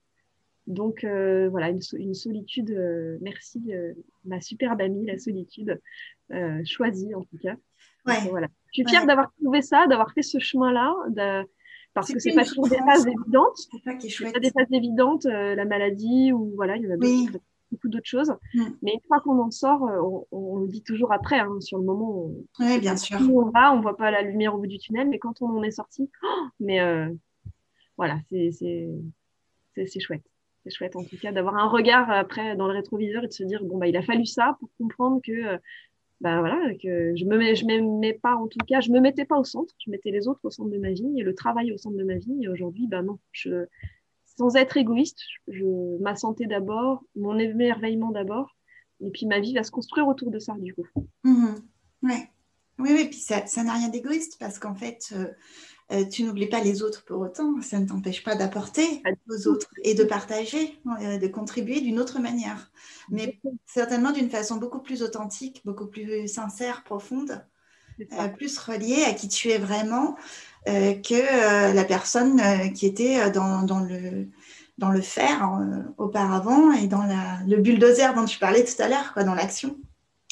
Donc 0.67 1.05
voilà, 1.05 1.69
une, 1.69 1.79
une 1.97 2.13
solitude, 2.13 2.77
merci, 3.21 3.71
ma 4.25 4.41
superbe 4.41 4.81
amie, 4.81 5.05
la 5.05 5.17
solitude, 5.17 5.81
choisie 6.65 7.15
en 7.15 7.23
tout 7.23 7.37
cas. 7.41 7.55
Ouais. 8.07 8.29
voilà. 8.29 8.47
Je 8.73 8.81
suis 8.81 8.89
fière 8.89 9.05
d'avoir 9.05 9.31
trouvé 9.41 9.61
ça, 9.61 9.87
d'avoir 9.87 10.11
fait 10.13 10.21
ce 10.21 10.39
chemin-là, 10.39 10.93
de, 11.09 11.47
parce 11.93 12.11
que 12.11 12.19
c'est 12.19 12.33
pas 12.33 12.45
toujours 12.45 12.67
des 12.67 12.77
phases 12.77 13.07
évidentes. 13.07 13.57
C'est 13.71 13.83
pas 13.83 13.95
qui 13.95 14.07
est 14.07 14.09
chouette. 14.09 14.33
Pas 14.33 14.39
des 14.39 14.51
phases 14.51 14.71
évidentes, 14.71 15.25
la 15.25 15.65
maladie 15.65 16.31
ou 16.31 16.53
voilà, 16.55 16.77
il 16.77 16.83
y 16.83 16.87
en 16.87 16.91
a 16.91 16.97
beaucoup 17.71 17.89
d'autres 17.89 18.07
choses. 18.07 18.33
Mm. 18.53 18.63
Mais 18.81 18.93
une 18.93 19.01
fois 19.07 19.19
qu'on 19.21 19.39
en 19.39 19.51
sort, 19.51 19.83
euh, 19.87 20.25
on, 20.31 20.57
le 20.57 20.67
dit 20.67 20.83
toujours 20.83 21.11
après, 21.11 21.39
hein, 21.39 21.59
sur 21.59 21.77
le 21.77 21.83
moment. 21.83 22.29
Oui, 22.59 22.79
bien 22.79 22.97
sûr. 22.97 23.19
On 23.21 23.49
va, 23.49 23.73
on 23.73 23.81
voit 23.81 23.97
pas 23.97 24.11
la 24.11 24.21
lumière 24.21 24.55
au 24.55 24.59
bout 24.59 24.67
du 24.67 24.77
tunnel, 24.77 25.09
mais 25.09 25.19
quand 25.19 25.41
on 25.41 25.57
en 25.57 25.63
est 25.63 25.71
sorti, 25.71 26.09
oh, 26.23 26.45
mais 26.59 26.79
euh, 26.79 27.09
voilà, 27.97 28.19
c'est 28.29 29.99
chouette. 29.99 30.23
C'est 30.63 30.71
chouette 30.71 30.95
en 30.97 31.03
tout 31.03 31.17
cas 31.21 31.31
d'avoir 31.31 31.55
un 31.55 31.69
regard 31.69 32.11
après 32.11 32.57
dans 32.57 32.67
le 32.67 32.73
rétroviseur 32.73 33.23
et 33.23 33.27
de 33.27 33.31
se 33.31 33.43
dire 33.43 33.63
bon 33.63 33.77
bah 33.77 33.87
il 33.87 33.95
a 33.95 34.01
fallu 34.01 34.25
ça 34.25 34.57
pour 34.59 34.69
comprendre 34.77 35.21
que 35.23 35.31
euh, 35.31 35.57
bah 36.19 36.39
voilà 36.39 36.73
que 36.81 37.15
je 37.15 37.25
me 37.25 37.99
mets 37.99 38.13
pas 38.13 38.35
en 38.35 38.47
tout 38.47 38.57
cas 38.67 38.81
je 38.81 38.91
me 38.91 38.99
mettais 38.99 39.25
pas 39.25 39.37
au 39.37 39.43
centre 39.43 39.73
je 39.85 39.91
mettais 39.91 40.11
les 40.11 40.27
autres 40.27 40.39
au 40.43 40.49
centre 40.49 40.71
de 40.71 40.79
ma 40.79 40.91
vie 40.91 41.13
et 41.17 41.23
le 41.23 41.35
travail 41.35 41.71
au 41.71 41.77
centre 41.77 41.97
de 41.97 42.03
ma 42.03 42.15
vie 42.15 42.39
et 42.41 42.47
aujourd'hui 42.49 42.87
bah 42.87 43.03
non 43.03 43.19
je 43.31 43.67
sans 44.37 44.55
être 44.55 44.77
égoïste, 44.77 45.19
je, 45.47 45.97
ma 46.01 46.15
santé 46.15 46.45
d'abord, 46.45 47.03
mon 47.15 47.37
émerveillement 47.37 48.11
d'abord, 48.11 48.55
et 49.01 49.09
puis 49.09 49.25
ma 49.25 49.39
vie 49.39 49.53
va 49.53 49.63
se 49.63 49.71
construire 49.71 50.07
autour 50.07 50.31
de 50.31 50.39
ça, 50.39 50.53
du 50.59 50.73
coup. 50.73 50.87
Mmh 51.23 51.55
ouais. 52.03 52.29
Oui, 52.79 52.91
oui, 52.93 53.07
puis 53.09 53.19
ça 53.19 53.41
n'a 53.63 53.73
rien 53.73 53.89
d'égoïste 53.89 54.37
parce 54.39 54.59
qu'en 54.59 54.75
fait, 54.75 55.11
euh, 55.13 55.27
euh, 55.91 56.05
tu 56.05 56.23
n'oublies 56.23 56.47
pas 56.47 56.61
les 56.61 56.83
autres 56.83 57.03
pour 57.05 57.19
autant. 57.19 57.61
Ça 57.61 57.79
ne 57.79 57.87
t'empêche 57.87 58.23
pas 58.23 58.35
d'apporter 58.35 59.01
aux 59.29 59.47
autres 59.47 59.69
et 59.83 59.93
de 59.93 60.03
partager, 60.03 60.79
euh, 61.01 61.17
de 61.17 61.27
contribuer 61.27 61.81
d'une 61.81 61.99
autre 61.99 62.19
manière. 62.19 62.71
Mais 63.09 63.39
certainement 63.65 64.11
d'une 64.11 64.29
façon 64.29 64.57
beaucoup 64.57 64.79
plus 64.79 65.01
authentique, 65.03 65.61
beaucoup 65.65 65.87
plus 65.87 66.27
sincère, 66.27 66.83
profonde, 66.83 67.45
plus 68.37 68.57
reliée 68.59 69.03
à 69.05 69.13
qui 69.13 69.27
tu 69.27 69.49
es 69.49 69.57
vraiment 69.57 70.15
euh, 70.67 70.93
que 70.95 71.13
euh, 71.13 71.73
la 71.73 71.85
personne 71.85 72.39
euh, 72.39 72.67
qui 72.69 72.85
était 72.85 73.31
dans, 73.31 73.63
dans, 73.63 73.79
le, 73.79 74.27
dans 74.77 74.89
le 74.89 75.01
faire 75.01 75.49
auparavant 75.97 76.71
et 76.73 76.87
dans 76.87 77.03
la, 77.03 77.39
le 77.47 77.57
bulldozer 77.57 78.13
dont 78.13 78.25
tu 78.25 78.37
parlais 78.37 78.65
tout 78.65 78.81
à 78.81 78.87
l'heure, 78.87 79.13
quoi, 79.13 79.23
dans 79.23 79.33
l'action 79.33 79.77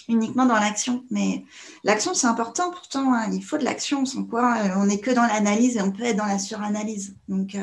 uniquement 0.07 0.45
dans 0.45 0.55
l'action. 0.55 1.05
Mais 1.09 1.45
l'action, 1.83 2.13
c'est 2.13 2.27
important 2.27 2.71
pourtant. 2.71 3.13
Hein. 3.13 3.29
il 3.31 3.43
faut 3.43 3.57
de 3.57 3.63
l'action, 3.63 4.05
sans 4.05 4.23
quoi 4.23 4.57
on 4.77 4.85
n'est 4.85 4.99
que 4.99 5.11
dans 5.11 5.25
l'analyse 5.25 5.77
et 5.77 5.81
on 5.81 5.91
peut 5.91 6.03
être 6.03 6.17
dans 6.17 6.25
la 6.25 6.39
suranalyse. 6.39 7.15
Donc, 7.27 7.57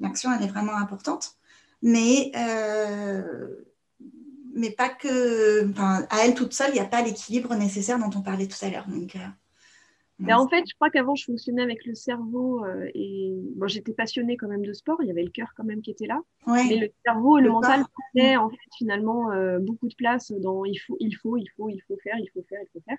l'action, 0.00 0.32
elle 0.32 0.44
est 0.44 0.50
vraiment 0.50 0.76
importante. 0.76 1.36
Mais, 1.82 2.32
mais 4.54 4.70
pas 4.70 4.88
que. 4.88 5.68
à 5.78 6.24
elle 6.24 6.34
toute 6.34 6.54
seule, 6.54 6.70
il 6.70 6.74
n'y 6.74 6.80
a 6.80 6.86
pas 6.86 7.02
l'équilibre 7.02 7.54
nécessaire 7.54 7.98
dont 7.98 8.10
on 8.16 8.22
parlait 8.22 8.46
tout 8.46 8.64
à 8.64 8.68
l'heure. 8.70 8.86
Donc, 8.88 9.16
en 10.28 10.48
fait, 10.48 10.64
je 10.68 10.74
crois 10.74 10.90
qu'avant, 10.90 11.14
je 11.14 11.24
fonctionnais 11.24 11.62
avec 11.62 11.84
le 11.84 11.94
cerveau 11.94 12.64
euh, 12.64 12.88
et 12.94 13.32
bon, 13.56 13.66
j'étais 13.66 13.92
passionnée 13.92 14.36
quand 14.36 14.48
même 14.48 14.64
de 14.64 14.72
sport. 14.72 14.98
Il 15.02 15.08
y 15.08 15.10
avait 15.10 15.24
le 15.24 15.30
cœur 15.30 15.52
quand 15.56 15.64
même 15.64 15.82
qui 15.82 15.90
était 15.90 16.06
là. 16.06 16.20
Mais 16.46 16.76
le 16.76 16.88
cerveau 17.04 17.38
et 17.38 17.42
le, 17.42 17.50
mental 17.50 17.84
prenaient 18.12 18.36
en 18.36 18.48
fait 18.48 18.56
finalement 18.76 19.32
euh, 19.32 19.58
beaucoup 19.58 19.88
de 19.88 19.94
place 19.94 20.32
dans 20.32 20.64
il 20.64 20.76
faut, 20.76 20.96
il 21.00 21.12
faut, 21.12 21.36
il 21.36 21.48
faut, 21.56 21.68
il 21.68 21.80
faut 21.86 21.96
faire, 22.02 22.16
il 22.18 22.28
faut 22.32 22.44
faire, 22.48 22.60
il 22.62 22.68
faut 22.72 22.82
faire. 22.86 22.98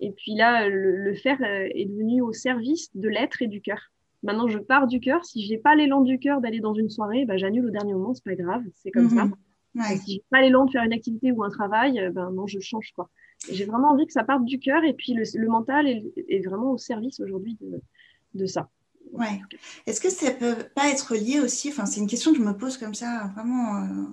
Et 0.00 0.12
puis 0.12 0.34
là, 0.34 0.68
le, 0.68 1.14
faire 1.14 1.38
euh, 1.42 1.68
est 1.70 1.84
devenu 1.84 2.20
au 2.20 2.32
service 2.32 2.90
de 2.96 3.08
l'être 3.08 3.42
et 3.42 3.46
du 3.46 3.60
cœur. 3.60 3.90
Maintenant, 4.22 4.48
je 4.48 4.58
pars 4.58 4.86
du 4.86 5.00
cœur. 5.00 5.24
Si 5.24 5.44
j'ai 5.44 5.58
pas 5.58 5.74
l'élan 5.74 6.00
du 6.00 6.18
cœur 6.18 6.40
d'aller 6.40 6.60
dans 6.60 6.74
une 6.74 6.88
soirée, 6.88 7.26
bah, 7.26 7.36
j'annule 7.36 7.66
au 7.66 7.70
dernier 7.70 7.92
moment. 7.92 8.14
C'est 8.14 8.24
pas 8.24 8.34
grave, 8.34 8.62
c'est 8.74 8.90
comme 8.90 9.10
ça. 9.10 9.26
Mhm. 9.26 9.34
Ouais. 9.76 9.96
Si 9.96 10.12
j'ai 10.12 10.24
pas 10.30 10.40
l'élan 10.40 10.64
de 10.64 10.70
faire 10.70 10.84
une 10.84 10.92
activité 10.92 11.32
ou 11.32 11.42
un 11.44 11.50
travail, 11.50 12.00
euh, 12.00 12.10
ben 12.10 12.30
non, 12.30 12.46
je 12.46 12.60
change 12.60 12.92
quoi. 12.94 13.10
J'ai 13.50 13.64
vraiment 13.64 13.90
envie 13.90 14.06
que 14.06 14.12
ça 14.12 14.24
parte 14.24 14.44
du 14.44 14.58
cœur 14.58 14.84
et 14.84 14.94
puis 14.94 15.14
le, 15.14 15.48
mental 15.48 15.86
est, 15.86 16.46
vraiment 16.46 16.72
au 16.72 16.78
service 16.78 17.20
aujourd'hui 17.20 17.58
de, 17.60 17.80
de 18.34 18.46
ça. 18.46 18.70
Ouais. 19.12 19.40
Est-ce 19.86 20.00
que 20.00 20.10
ça 20.10 20.30
peut 20.30 20.56
pas 20.74 20.88
être 20.88 21.14
lié 21.14 21.40
aussi, 21.40 21.68
enfin 21.68 21.86
c'est 21.86 22.00
une 22.00 22.06
question 22.06 22.32
que 22.32 22.38
je 22.38 22.42
me 22.42 22.56
pose 22.56 22.78
comme 22.78 22.94
ça, 22.94 23.30
vraiment, 23.34 23.82
euh, 23.82 24.06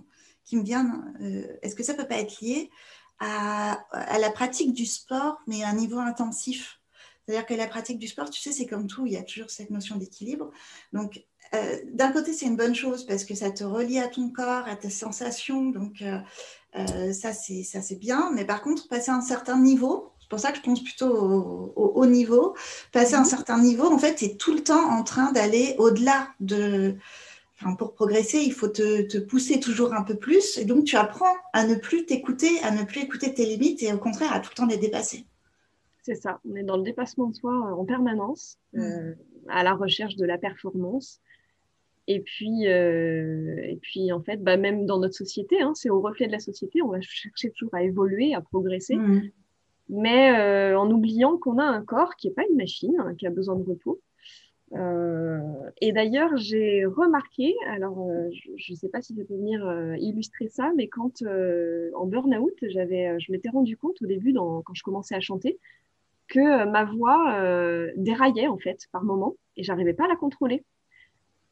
qui 0.44 0.58
me 0.58 0.64
vient, 0.64 1.06
euh, 1.22 1.48
est-ce 1.62 1.76
que 1.76 1.84
ça 1.84 1.94
peut 1.94 2.08
pas 2.08 2.20
être 2.20 2.42
lié 2.42 2.70
à, 3.20 3.80
à, 3.92 4.20
la 4.20 4.32
pratique 4.32 4.74
du 4.74 4.86
sport, 4.86 5.40
mais 5.48 5.64
à 5.64 5.70
un 5.70 5.76
niveau 5.76 5.98
intensif? 5.98 6.82
C'est-à-dire 7.26 7.46
que 7.46 7.54
la 7.54 7.68
pratique 7.68 8.00
du 8.00 8.08
sport, 8.08 8.30
tu 8.30 8.42
sais, 8.42 8.52
c'est 8.52 8.66
comme 8.66 8.88
tout, 8.88 9.06
il 9.06 9.14
y 9.14 9.18
a 9.18 9.24
toujours 9.24 9.50
cette 9.50 9.70
notion 9.70 9.96
d'équilibre. 9.96 10.52
Donc, 10.92 11.24
euh, 11.54 11.78
d'un 11.92 12.12
côté, 12.12 12.34
c'est 12.34 12.46
une 12.46 12.56
bonne 12.56 12.76
chose 12.76 13.06
parce 13.06 13.26
que 13.26 13.36
ça 13.36 13.52
te 13.52 13.64
relie 13.64 14.00
à 14.00 14.08
ton 14.08 14.30
corps, 14.30 14.68
à 14.68 14.76
tes 14.76 14.90
sensations, 14.90 15.70
donc 15.70 16.02
euh, 16.02 16.18
euh, 16.78 17.12
ça 17.12 17.34
c'est 17.34 18.00
bien. 18.00 18.32
Mais 18.34 18.46
par 18.46 18.62
contre, 18.62 18.88
passer 18.88 19.12
à 19.12 19.16
un 19.16 19.22
certain 19.22 19.60
niveau, 19.60 20.12
c'est 20.20 20.30
pour 20.30 20.40
ça 20.40 20.52
que 20.52 20.58
je 20.58 20.64
pense 20.64 20.84
plutôt 20.84 21.10
au, 21.10 21.74
au 21.76 21.92
haut 21.96 22.06
niveau, 22.06 22.56
passer 22.94 23.16
à 23.16 23.20
un 23.20 23.22
mhm. 23.22 23.28
certain 23.28 23.60
niveau, 23.62 23.86
en 23.86 23.98
fait, 23.98 24.16
tu 24.16 24.26
es 24.26 24.36
tout 24.36 24.54
le 24.54 24.64
temps 24.64 24.90
en 24.90 25.04
train 25.04 25.32
d'aller 25.32 25.76
au-delà 25.78 26.30
de... 26.40 26.96
Enfin, 27.60 27.76
pour 27.76 27.94
progresser, 27.94 28.40
il 28.40 28.54
faut 28.54 28.70
te, 28.70 29.04
te, 29.04 29.20
pousser 29.20 29.60
toujours 29.60 29.94
un 29.94 30.02
peu 30.02 30.16
plus. 30.16 30.58
Et 30.58 30.66
donc, 30.66 30.84
tu 30.86 30.96
apprends 30.96 31.36
à 31.54 31.68
ne 31.68 31.76
plus 31.76 32.08
t'écouter, 32.08 32.60
à 32.64 32.72
ne 32.72 32.84
plus 32.84 33.02
écouter 33.02 33.36
tes 33.36 33.46
limites 33.46 33.84
et 33.84 33.94
au 33.94 34.00
contraire 34.00 34.34
à 34.34 34.40
tout 34.40 34.50
le 34.52 34.56
temps 34.56 34.66
les 34.66 34.78
dépasser. 34.78 35.28
C'est 36.02 36.16
ça. 36.16 36.40
On 36.50 36.56
est 36.56 36.64
dans 36.64 36.78
le 36.78 36.84
dépassement 36.84 37.28
de 37.28 37.36
soi 37.36 37.54
en 37.54 37.86
permanence, 37.86 38.58
mmh. 38.74 38.82
euh, 38.82 39.14
à 39.48 39.64
la 39.64 39.74
recherche 39.74 40.16
de 40.16 40.26
la 40.26 40.40
performance. 40.40 41.22
Et 42.08 42.20
puis, 42.22 42.68
euh, 42.68 43.56
et 43.64 43.78
puis 43.82 44.12
en 44.12 44.22
fait, 44.22 44.38
bah, 44.38 44.58
même 44.58 44.86
dans 44.86 45.00
notre 45.00 45.16
société, 45.16 45.62
hein, 45.62 45.74
c'est 45.76 45.90
au 45.90 46.02
reflet 46.02 46.28
de 46.28 46.32
la 46.32 46.40
société, 46.40 46.82
on 46.82 46.90
va 46.90 47.02
chercher 47.02 47.52
toujours 47.52 47.74
à 47.76 47.84
évoluer, 47.84 48.34
à 48.34 48.42
progresser, 48.42 48.96
mmh. 48.96 49.30
mais 49.90 50.38
euh, 50.38 50.80
en 50.80 50.90
oubliant 50.90 51.38
qu'on 51.38 51.58
a 51.58 51.64
un 51.64 51.84
corps 51.84 52.16
qui 52.16 52.28
n'est 52.28 52.34
pas 52.34 52.44
une 52.50 52.58
machine, 52.58 52.96
hein, 53.00 53.16
qui 53.16 53.28
a 53.28 53.30
besoin 53.30 53.56
de 53.56 53.64
repos. 53.64 54.02
Euh, 54.74 55.40
et 55.82 55.92
d'ailleurs, 55.92 56.38
j'ai 56.38 56.86
remarqué, 56.86 57.56
alors 57.68 58.10
je 58.56 58.72
ne 58.72 58.78
sais 58.78 58.88
pas 58.88 59.02
si 59.02 59.14
ça 59.14 59.24
peut 59.26 59.36
venir 59.36 59.62
illustrer 60.00 60.48
ça, 60.48 60.72
mais 60.78 60.88
quand 60.88 61.22
en 61.24 62.06
burn-out, 62.06 62.56
j'avais, 62.70 63.20
je 63.20 63.32
m'étais 63.32 63.50
rendu 63.50 63.76
compte 63.76 64.02
au 64.02 64.06
début, 64.06 64.32
dans, 64.32 64.62
quand 64.62 64.74
je 64.74 64.84
commençais 64.84 65.14
à 65.14 65.20
chanter, 65.20 65.60
que 66.30 66.66
ma 66.70 66.86
voix 66.86 67.38
déraillait 67.98 68.48
en 68.48 68.58
fait 68.58 68.88
par 68.94 69.04
moment 69.04 69.36
et 69.58 69.64
j'arrivais 69.64 69.94
pas 69.94 70.06
à 70.06 70.08
la 70.08 70.16
contrôler. 70.16 70.64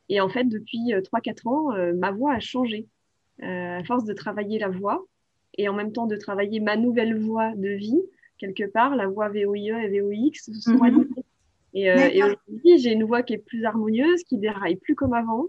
Et 0.09 0.19
en 0.21 0.29
fait, 0.29 0.45
depuis 0.45 0.91
3-4 0.91 1.47
ans, 1.47 1.73
euh, 1.73 1.93
ma 1.93 2.11
voix 2.11 2.33
a 2.33 2.39
changé. 2.39 2.87
Euh, 3.43 3.79
à 3.79 3.83
force 3.85 4.03
de 4.03 4.13
travailler 4.13 4.59
la 4.59 4.67
voix 4.67 5.05
et 5.57 5.69
en 5.69 5.73
même 5.73 5.93
temps 5.93 6.07
de 6.07 6.17
travailler 6.17 6.59
ma 6.59 6.75
nouvelle 6.75 7.17
voix 7.17 7.55
de 7.55 7.69
vie, 7.69 8.01
quelque 8.37 8.65
part, 8.69 8.97
la 8.97 9.07
voix 9.07 9.29
VOIE 9.29 9.69
et 9.69 10.01
VOX 10.01 10.33
se 10.33 10.53
sont 10.59 10.71
mm 10.71 10.89
-hmm. 10.89 11.23
Et, 11.73 11.89
euh, 11.91 12.09
et 12.11 12.23
aujourd'hui, 12.23 12.79
j'ai 12.79 12.91
une 12.91 13.03
voix 13.03 13.21
qui 13.23 13.33
est 13.33 13.37
plus 13.37 13.63
harmonieuse, 13.63 14.23
qui 14.23 14.37
déraille 14.37 14.77
plus 14.77 14.95
comme 14.95 15.13
avant. 15.13 15.45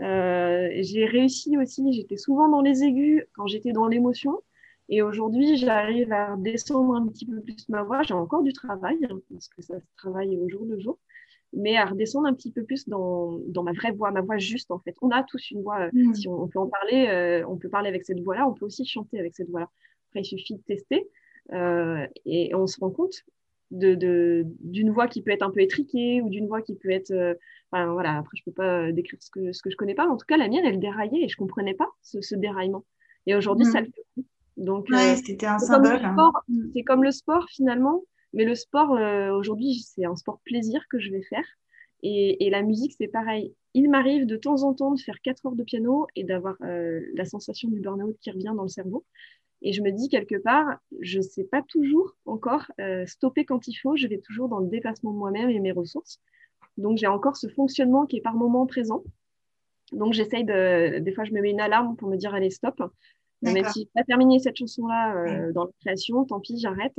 Euh, 0.00 0.68
j'ai 0.80 1.06
réussi 1.06 1.56
aussi, 1.56 1.92
j'étais 1.92 2.18
souvent 2.18 2.48
dans 2.48 2.60
les 2.60 2.84
aigus 2.84 3.24
quand 3.34 3.46
j'étais 3.46 3.72
dans 3.72 3.88
l'émotion. 3.88 4.34
Et 4.90 5.00
aujourd'hui, 5.00 5.56
j'arrive 5.56 6.12
à 6.12 6.36
descendre 6.36 6.94
un 6.94 7.06
petit 7.08 7.26
peu 7.26 7.40
plus 7.40 7.68
ma 7.68 7.82
voix. 7.82 8.02
J'ai 8.02 8.14
encore 8.14 8.42
du 8.42 8.52
travail, 8.52 8.98
hein, 9.10 9.18
parce 9.30 9.48
que 9.48 9.62
ça 9.62 9.80
se 9.80 9.86
travaille 9.96 10.36
au 10.36 10.48
jour 10.48 10.64
le 10.66 10.78
jour 10.78 10.98
mais 11.56 11.76
à 11.76 11.86
redescendre 11.86 12.26
un 12.26 12.34
petit 12.34 12.50
peu 12.50 12.64
plus 12.64 12.88
dans, 12.88 13.38
dans, 13.46 13.62
ma 13.62 13.72
vraie 13.72 13.92
voix, 13.92 14.10
ma 14.10 14.20
voix 14.20 14.38
juste 14.38 14.70
en 14.70 14.78
fait. 14.78 14.94
On 15.02 15.10
a 15.10 15.22
tous 15.22 15.50
une 15.50 15.62
voix, 15.62 15.88
mmh. 15.92 16.14
si 16.14 16.28
on, 16.28 16.42
on, 16.42 16.48
peut 16.48 16.58
en 16.58 16.68
parler, 16.68 17.06
euh, 17.08 17.46
on 17.48 17.56
peut 17.56 17.68
parler 17.68 17.88
avec 17.88 18.04
cette 18.04 18.20
voix-là, 18.20 18.48
on 18.48 18.52
peut 18.52 18.66
aussi 18.66 18.84
chanter 18.84 19.18
avec 19.18 19.34
cette 19.34 19.50
voix-là. 19.50 19.68
Après, 20.10 20.20
il 20.20 20.24
suffit 20.24 20.54
de 20.54 20.62
tester 20.62 21.08
euh, 21.52 22.06
et 22.24 22.54
on 22.54 22.66
se 22.66 22.78
rend 22.80 22.90
compte 22.90 23.24
d'une 23.70 23.96
de, 23.96 24.46
d'une 24.60 24.90
voix 24.90 25.08
qui 25.08 25.22
peut 25.22 25.30
être 25.30 25.42
un 25.42 25.50
peu 25.50 25.60
étriquée 25.60 26.20
ou 26.22 26.28
d'une 26.28 26.46
voix 26.46 26.62
qui 26.62 26.74
peut 26.74 26.90
être... 26.90 27.10
Euh, 27.10 27.34
enfin, 27.70 27.92
voilà, 27.92 28.18
après, 28.18 28.36
je 28.36 28.44
peux 28.44 28.52
pas 28.52 28.92
décrire 28.92 29.20
ce 29.20 29.30
que, 29.30 29.52
ce 29.52 29.62
que 29.62 29.70
je 29.70 29.76
connais 29.76 29.94
pas, 29.94 30.06
mais 30.06 30.12
en 30.12 30.16
tout 30.16 30.26
cas, 30.26 30.36
la 30.36 30.48
mienne, 30.48 30.64
elle 30.64 30.78
déraillait 30.78 31.24
et 31.24 31.28
je 31.28 31.36
comprenais 31.36 31.74
pas 31.74 31.88
ce, 32.02 32.20
ce 32.20 32.34
déraillement. 32.34 32.84
Et 33.26 33.34
aujourd'hui, 33.34 33.66
mmh. 33.66 33.70
ça 33.72 33.80
le 33.80 33.86
fait. 33.86 34.24
Donc, 34.56 34.86
ouais, 34.90 35.14
euh, 35.14 35.16
c'était 35.24 35.46
un 35.46 35.58
symbole. 35.58 36.04
Hein. 36.04 36.32
C'est 36.74 36.82
comme 36.82 37.02
le 37.02 37.10
sport 37.10 37.46
finalement 37.50 38.04
mais 38.34 38.44
le 38.44 38.54
sport, 38.54 38.94
euh, 38.94 39.32
aujourd'hui, 39.32 39.74
c'est 39.74 40.04
un 40.04 40.16
sport 40.16 40.40
plaisir 40.44 40.84
que 40.90 40.98
je 40.98 41.10
vais 41.10 41.22
faire. 41.22 41.46
Et, 42.02 42.44
et 42.44 42.50
la 42.50 42.62
musique, 42.62 42.94
c'est 42.98 43.08
pareil. 43.08 43.54
Il 43.72 43.88
m'arrive 43.88 44.26
de 44.26 44.36
temps 44.36 44.62
en 44.62 44.74
temps 44.74 44.92
de 44.92 45.00
faire 45.00 45.20
4 45.22 45.46
heures 45.46 45.56
de 45.56 45.64
piano 45.64 46.06
et 46.16 46.24
d'avoir 46.24 46.56
euh, 46.62 47.00
la 47.14 47.24
sensation 47.24 47.68
du 47.70 47.80
burn-out 47.80 48.16
qui 48.20 48.30
revient 48.30 48.52
dans 48.54 48.64
le 48.64 48.68
cerveau. 48.68 49.04
Et 49.62 49.72
je 49.72 49.80
me 49.80 49.90
dis 49.90 50.08
quelque 50.08 50.36
part, 50.36 50.78
je 51.00 51.18
ne 51.18 51.22
sais 51.22 51.44
pas 51.44 51.62
toujours 51.62 52.14
encore 52.26 52.70
euh, 52.80 53.06
stopper 53.06 53.44
quand 53.44 53.66
il 53.66 53.74
faut. 53.74 53.96
Je 53.96 54.06
vais 54.06 54.18
toujours 54.18 54.48
dans 54.48 54.58
le 54.58 54.68
dépassement 54.68 55.12
de 55.12 55.16
moi-même 55.16 55.48
et 55.48 55.58
mes 55.60 55.72
ressources. 55.72 56.20
Donc, 56.76 56.98
j'ai 56.98 57.06
encore 57.06 57.36
ce 57.36 57.48
fonctionnement 57.48 58.04
qui 58.04 58.16
est 58.16 58.20
par 58.20 58.34
moment 58.34 58.66
présent. 58.66 59.02
Donc, 59.92 60.12
j'essaye 60.12 60.44
de. 60.44 60.98
Des 60.98 61.12
fois, 61.12 61.24
je 61.24 61.32
me 61.32 61.40
mets 61.40 61.50
une 61.50 61.60
alarme 61.60 61.96
pour 61.96 62.08
me 62.08 62.16
dire 62.16 62.34
allez, 62.34 62.50
stop. 62.50 62.82
Même 63.42 63.64
si 63.66 63.80
je 63.80 63.84
n'ai 63.84 63.90
pas 63.94 64.04
terminé 64.04 64.38
cette 64.38 64.56
chanson-là 64.56 65.16
euh, 65.16 65.52
dans 65.52 65.64
la 65.64 65.70
création, 65.80 66.24
tant 66.24 66.40
pis, 66.40 66.58
j'arrête. 66.58 66.94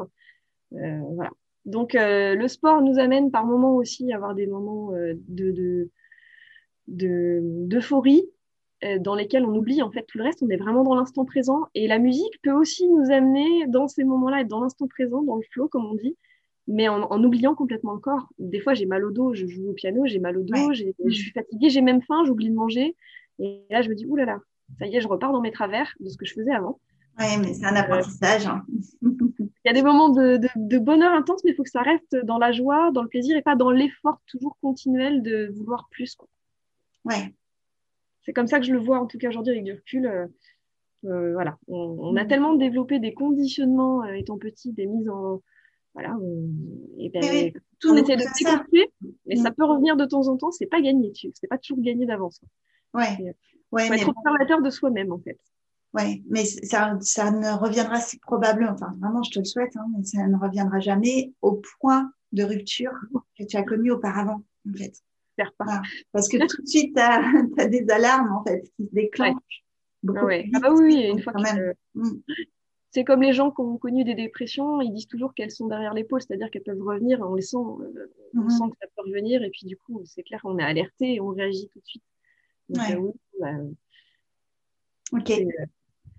Euh, 0.76 1.00
voilà. 1.14 1.32
Donc, 1.66 1.96
euh, 1.96 2.36
le 2.36 2.48
sport 2.48 2.82
nous 2.82 3.00
amène 3.00 3.32
par 3.32 3.46
moments 3.46 3.76
aussi 3.76 4.12
à 4.12 4.18
avoir 4.18 4.36
des 4.36 4.48
moments 4.48 4.94
euh, 4.94 5.14
de, 5.28 5.90
d'euphorie 6.88 8.24
de, 8.84 8.98
dans 9.00 9.16
lesquels 9.16 9.46
on 9.46 9.56
oublie 9.56 9.82
en 9.82 9.90
fait 9.92 10.04
tout 10.04 10.20
le 10.20 10.26
reste, 10.26 10.44
on 10.44 10.50
est 10.50 10.58
vraiment 10.58 10.84
dans 10.84 10.96
l'instant 10.96 11.26
présent. 11.26 11.66
Et 11.74 11.88
la 11.88 11.98
musique 11.98 12.40
peut 12.44 12.52
aussi 12.52 12.88
nous 12.88 13.12
amener 13.12 13.66
dans 13.68 13.88
ces 13.88 14.04
moments-là, 14.04 14.42
être 14.42 14.48
dans 14.48 14.62
l'instant 14.62 14.88
présent, 14.88 15.24
dans 15.24 15.38
le 15.38 15.44
flow, 15.52 15.68
comme 15.68 15.86
on 15.86 15.96
dit, 15.96 16.16
mais 16.68 16.88
en, 16.88 17.02
en, 17.04 17.24
oubliant 17.24 17.56
complètement 17.56 17.94
le 17.94 18.00
corps. 18.00 18.28
Des 18.38 18.60
fois, 18.60 18.76
j'ai 18.76 18.86
mal 18.86 19.04
au 19.04 19.12
dos, 19.12 19.34
je 19.34 19.48
joue 19.48 19.70
au 19.70 19.74
piano, 19.74 20.06
j'ai 20.06 20.20
mal 20.20 20.38
au 20.38 20.44
dos, 20.44 20.68
ouais. 20.68 20.76
je 20.76 21.16
suis 21.16 21.32
fatiguée, 21.32 21.70
j'ai 21.70 21.82
même 21.82 22.02
faim, 22.04 22.24
j'oublie 22.26 22.50
de 22.50 22.56
manger. 22.56 22.96
Et 23.40 23.64
là, 23.72 23.82
je 23.82 23.90
me 23.90 23.96
dis, 23.96 24.06
oulala, 24.06 24.40
ça 24.78 24.86
y 24.86 24.96
est, 24.96 25.02
je 25.02 25.08
repars 25.08 25.32
dans 25.32 25.42
mes 25.42 25.52
travers 25.52 25.92
de 26.00 26.10
ce 26.10 26.18
que 26.18 26.26
je 26.26 26.34
faisais 26.34 26.52
avant. 26.52 26.80
Oui, 27.18 27.38
mais 27.40 27.54
c'est 27.54 27.66
un 27.66 27.76
apprentissage. 27.76 28.46
Hein. 28.48 28.66
Il 29.02 29.70
y 29.70 29.72
a 29.72 29.74
des 29.74 29.82
moments 29.82 30.10
de, 30.10 30.38
de, 30.38 30.48
de 30.56 30.78
bonheur 30.78 31.12
intense, 31.14 31.44
mais 31.44 31.50
il 31.50 31.56
faut 31.56 31.64
que 31.64 31.72
ça 31.72 31.82
reste 31.82 32.16
dans 32.24 32.38
la 32.38 32.52
joie, 32.52 32.92
dans 32.92 33.02
le 33.02 33.10
plaisir 33.10 33.36
et 33.36 33.42
pas 33.42 33.56
dans 33.56 33.72
l'effort 33.72 34.22
toujours 34.28 34.56
continuel 34.62 35.24
de 35.24 35.52
vouloir 35.56 35.88
plus. 35.90 36.14
Quoi. 36.14 36.28
Ouais. 37.06 37.34
C'est 38.22 38.34
comme 38.34 38.46
ça 38.46 38.60
que 38.60 38.66
je 38.66 38.74
le 38.74 38.80
vois, 38.80 39.00
en 39.00 39.08
tout 39.08 39.18
cas 39.18 39.30
aujourd'hui 39.30 39.54
avec 39.54 39.64
du 39.64 39.74
recul. 39.74 40.06
Euh, 40.06 40.28
euh, 41.06 41.34
voilà, 41.34 41.58
on, 41.68 41.98
on, 42.00 42.16
a 42.16 42.26
tellement 42.26 42.54
développé 42.56 43.00
des 43.00 43.14
conditionnements 43.14 44.04
euh, 44.04 44.14
étant 44.14 44.38
petit, 44.38 44.72
des 44.72 44.86
mises 44.86 45.10
en. 45.10 45.42
Voilà, 45.96 46.16
on, 46.22 46.50
et 47.00 47.10
ben, 47.10 47.24
oui, 47.24 47.54
on 47.86 47.96
essaie 47.96 48.18
de 48.18 48.24
déconstruire, 48.24 48.88
mais 49.26 49.36
mmh. 49.36 49.38
ça 49.38 49.52
peut 49.52 49.64
revenir 49.64 49.96
de 49.96 50.06
temps 50.06 50.28
en 50.28 50.36
temps, 50.36 50.52
c'est 50.52 50.66
pas 50.66 50.82
gagné, 50.82 51.14
c'est 51.34 51.48
pas 51.48 51.58
toujours 51.58 51.82
gagné 51.82 52.06
d'avance. 52.06 52.42
Ouais. 52.94 53.34
ouais, 53.72 53.86
faut 53.86 53.94
mais 53.94 54.02
être 54.02 54.10
observateur 54.10 54.62
de 54.62 54.70
soi-même, 54.70 55.14
en 55.14 55.20
fait. 55.20 55.40
Oui, 55.96 56.24
mais 56.30 56.44
ça, 56.44 56.98
ça 57.00 57.32
ne 57.32 57.58
reviendra 57.58 58.02
si 58.02 58.20
probablement, 58.20 58.72
enfin 58.72 58.94
vraiment 59.00 59.24
je 59.24 59.32
te 59.32 59.40
le 59.40 59.46
souhaite, 59.46 59.76
hein, 59.78 59.86
mais 59.96 60.04
ça 60.04 60.28
ne 60.28 60.38
reviendra 60.38 60.80
jamais 60.82 61.32
au 61.42 61.62
point 61.80 62.12
de 62.34 62.44
rupture 62.44 62.92
que 63.40 63.46
tu 63.46 63.56
as 63.56 63.64
connu 63.64 63.92
auparavant, 63.92 64.44
en 64.70 64.78
fait. 64.78 64.94
Voilà. 65.60 65.82
Parce 66.12 66.28
que 66.28 66.38
tout 66.38 66.62
de 66.62 66.68
suite, 66.68 66.96
tu 66.96 67.02
as, 67.02 67.24
as, 67.58 67.68
des 67.68 67.90
alarmes, 67.90 68.32
en 68.32 68.44
fait, 68.44 68.62
qui 68.76 68.86
se 68.86 68.94
déclenchent. 68.94 69.64
Ouais. 70.04 70.18
Ah, 70.18 70.26
ouais. 70.26 70.50
ah 70.54 70.60
bah 70.60 70.74
oui, 70.74 71.08
une 71.10 71.22
fois 71.22 71.34
que... 71.34 71.42
Même. 71.42 71.74
Mm. 71.96 72.22
C'est 72.92 73.04
comme 73.04 73.22
les 73.22 73.34
gens 73.34 73.52
qui 73.52 73.60
ont 73.60 73.78
connu 73.78 74.06
des 74.06 74.16
dépressions, 74.16 74.80
ils 74.80 74.94
disent 74.94 75.08
toujours 75.08 75.34
qu'elles 75.34 75.52
sont 75.52 75.68
derrière 75.68 75.94
l'épaule, 75.94 76.22
c'est-à-dire 76.22 76.50
qu'elles 76.50 76.64
peuvent 76.64 76.82
revenir, 76.82 77.20
on 77.20 77.36
les 77.36 77.42
sent, 77.42 77.58
euh, 77.58 78.12
on 78.34 78.40
mm 78.40 78.48
-hmm. 78.48 78.50
sent 78.50 78.64
que 78.72 78.78
ça 78.82 78.88
peut 78.96 79.04
revenir, 79.10 79.44
et 79.44 79.50
puis 79.50 79.66
du 79.66 79.76
coup, 79.76 80.02
c'est 80.06 80.24
clair, 80.24 80.40
on 80.46 80.58
est 80.58 80.64
alerté 80.64 81.16
et 81.16 81.20
on 81.20 81.28
réagit 81.30 81.68
tout 81.74 81.80
de 81.80 81.86
suite. 81.86 82.04
Donc, 82.70 82.88
ouais. 82.88 82.96
euh, 82.96 83.00
oui, 83.00 83.12
bah, 83.42 83.52
ok. 85.12 85.30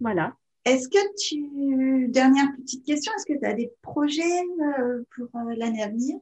Voilà. 0.00 0.36
Est-ce 0.64 0.88
que 0.88 0.98
tu, 1.16 2.08
dernière 2.08 2.52
petite 2.56 2.84
question, 2.84 3.12
est-ce 3.16 3.26
que 3.26 3.38
tu 3.38 3.46
as 3.46 3.54
des 3.54 3.70
projets 3.82 4.22
euh, 4.80 5.04
pour 5.14 5.28
euh, 5.36 5.54
l'année 5.56 5.82
à 5.82 5.88
venir? 5.88 6.16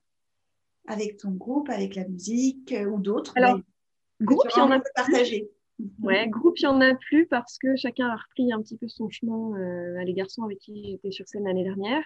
Avec 0.86 1.16
ton 1.16 1.30
groupe, 1.30 1.70
avec 1.70 1.94
la 1.94 2.06
musique 2.06 2.72
euh, 2.72 2.84
ou 2.84 3.00
d'autres 3.00 3.32
Alors, 3.36 3.58
groupe, 4.20 4.44
il 4.54 4.58
y 4.58 4.62
en 4.62 4.70
a 4.70 4.80
partagé. 4.94 5.50
Ouais, 6.02 6.28
groupe, 6.28 6.58
il 6.58 6.64
y 6.64 6.66
en 6.66 6.80
a 6.80 6.94
plus 6.94 7.26
parce 7.26 7.58
que 7.58 7.74
chacun 7.74 8.06
a 8.06 8.16
repris 8.16 8.52
un 8.52 8.60
petit 8.62 8.76
peu 8.76 8.86
son 8.86 9.08
chemin. 9.08 9.58
Euh, 9.58 10.04
les 10.04 10.12
garçons 10.12 10.42
avec 10.42 10.58
qui 10.58 10.90
j'étais 10.90 11.10
sur 11.10 11.26
scène 11.26 11.44
l'année 11.44 11.64
dernière. 11.64 12.02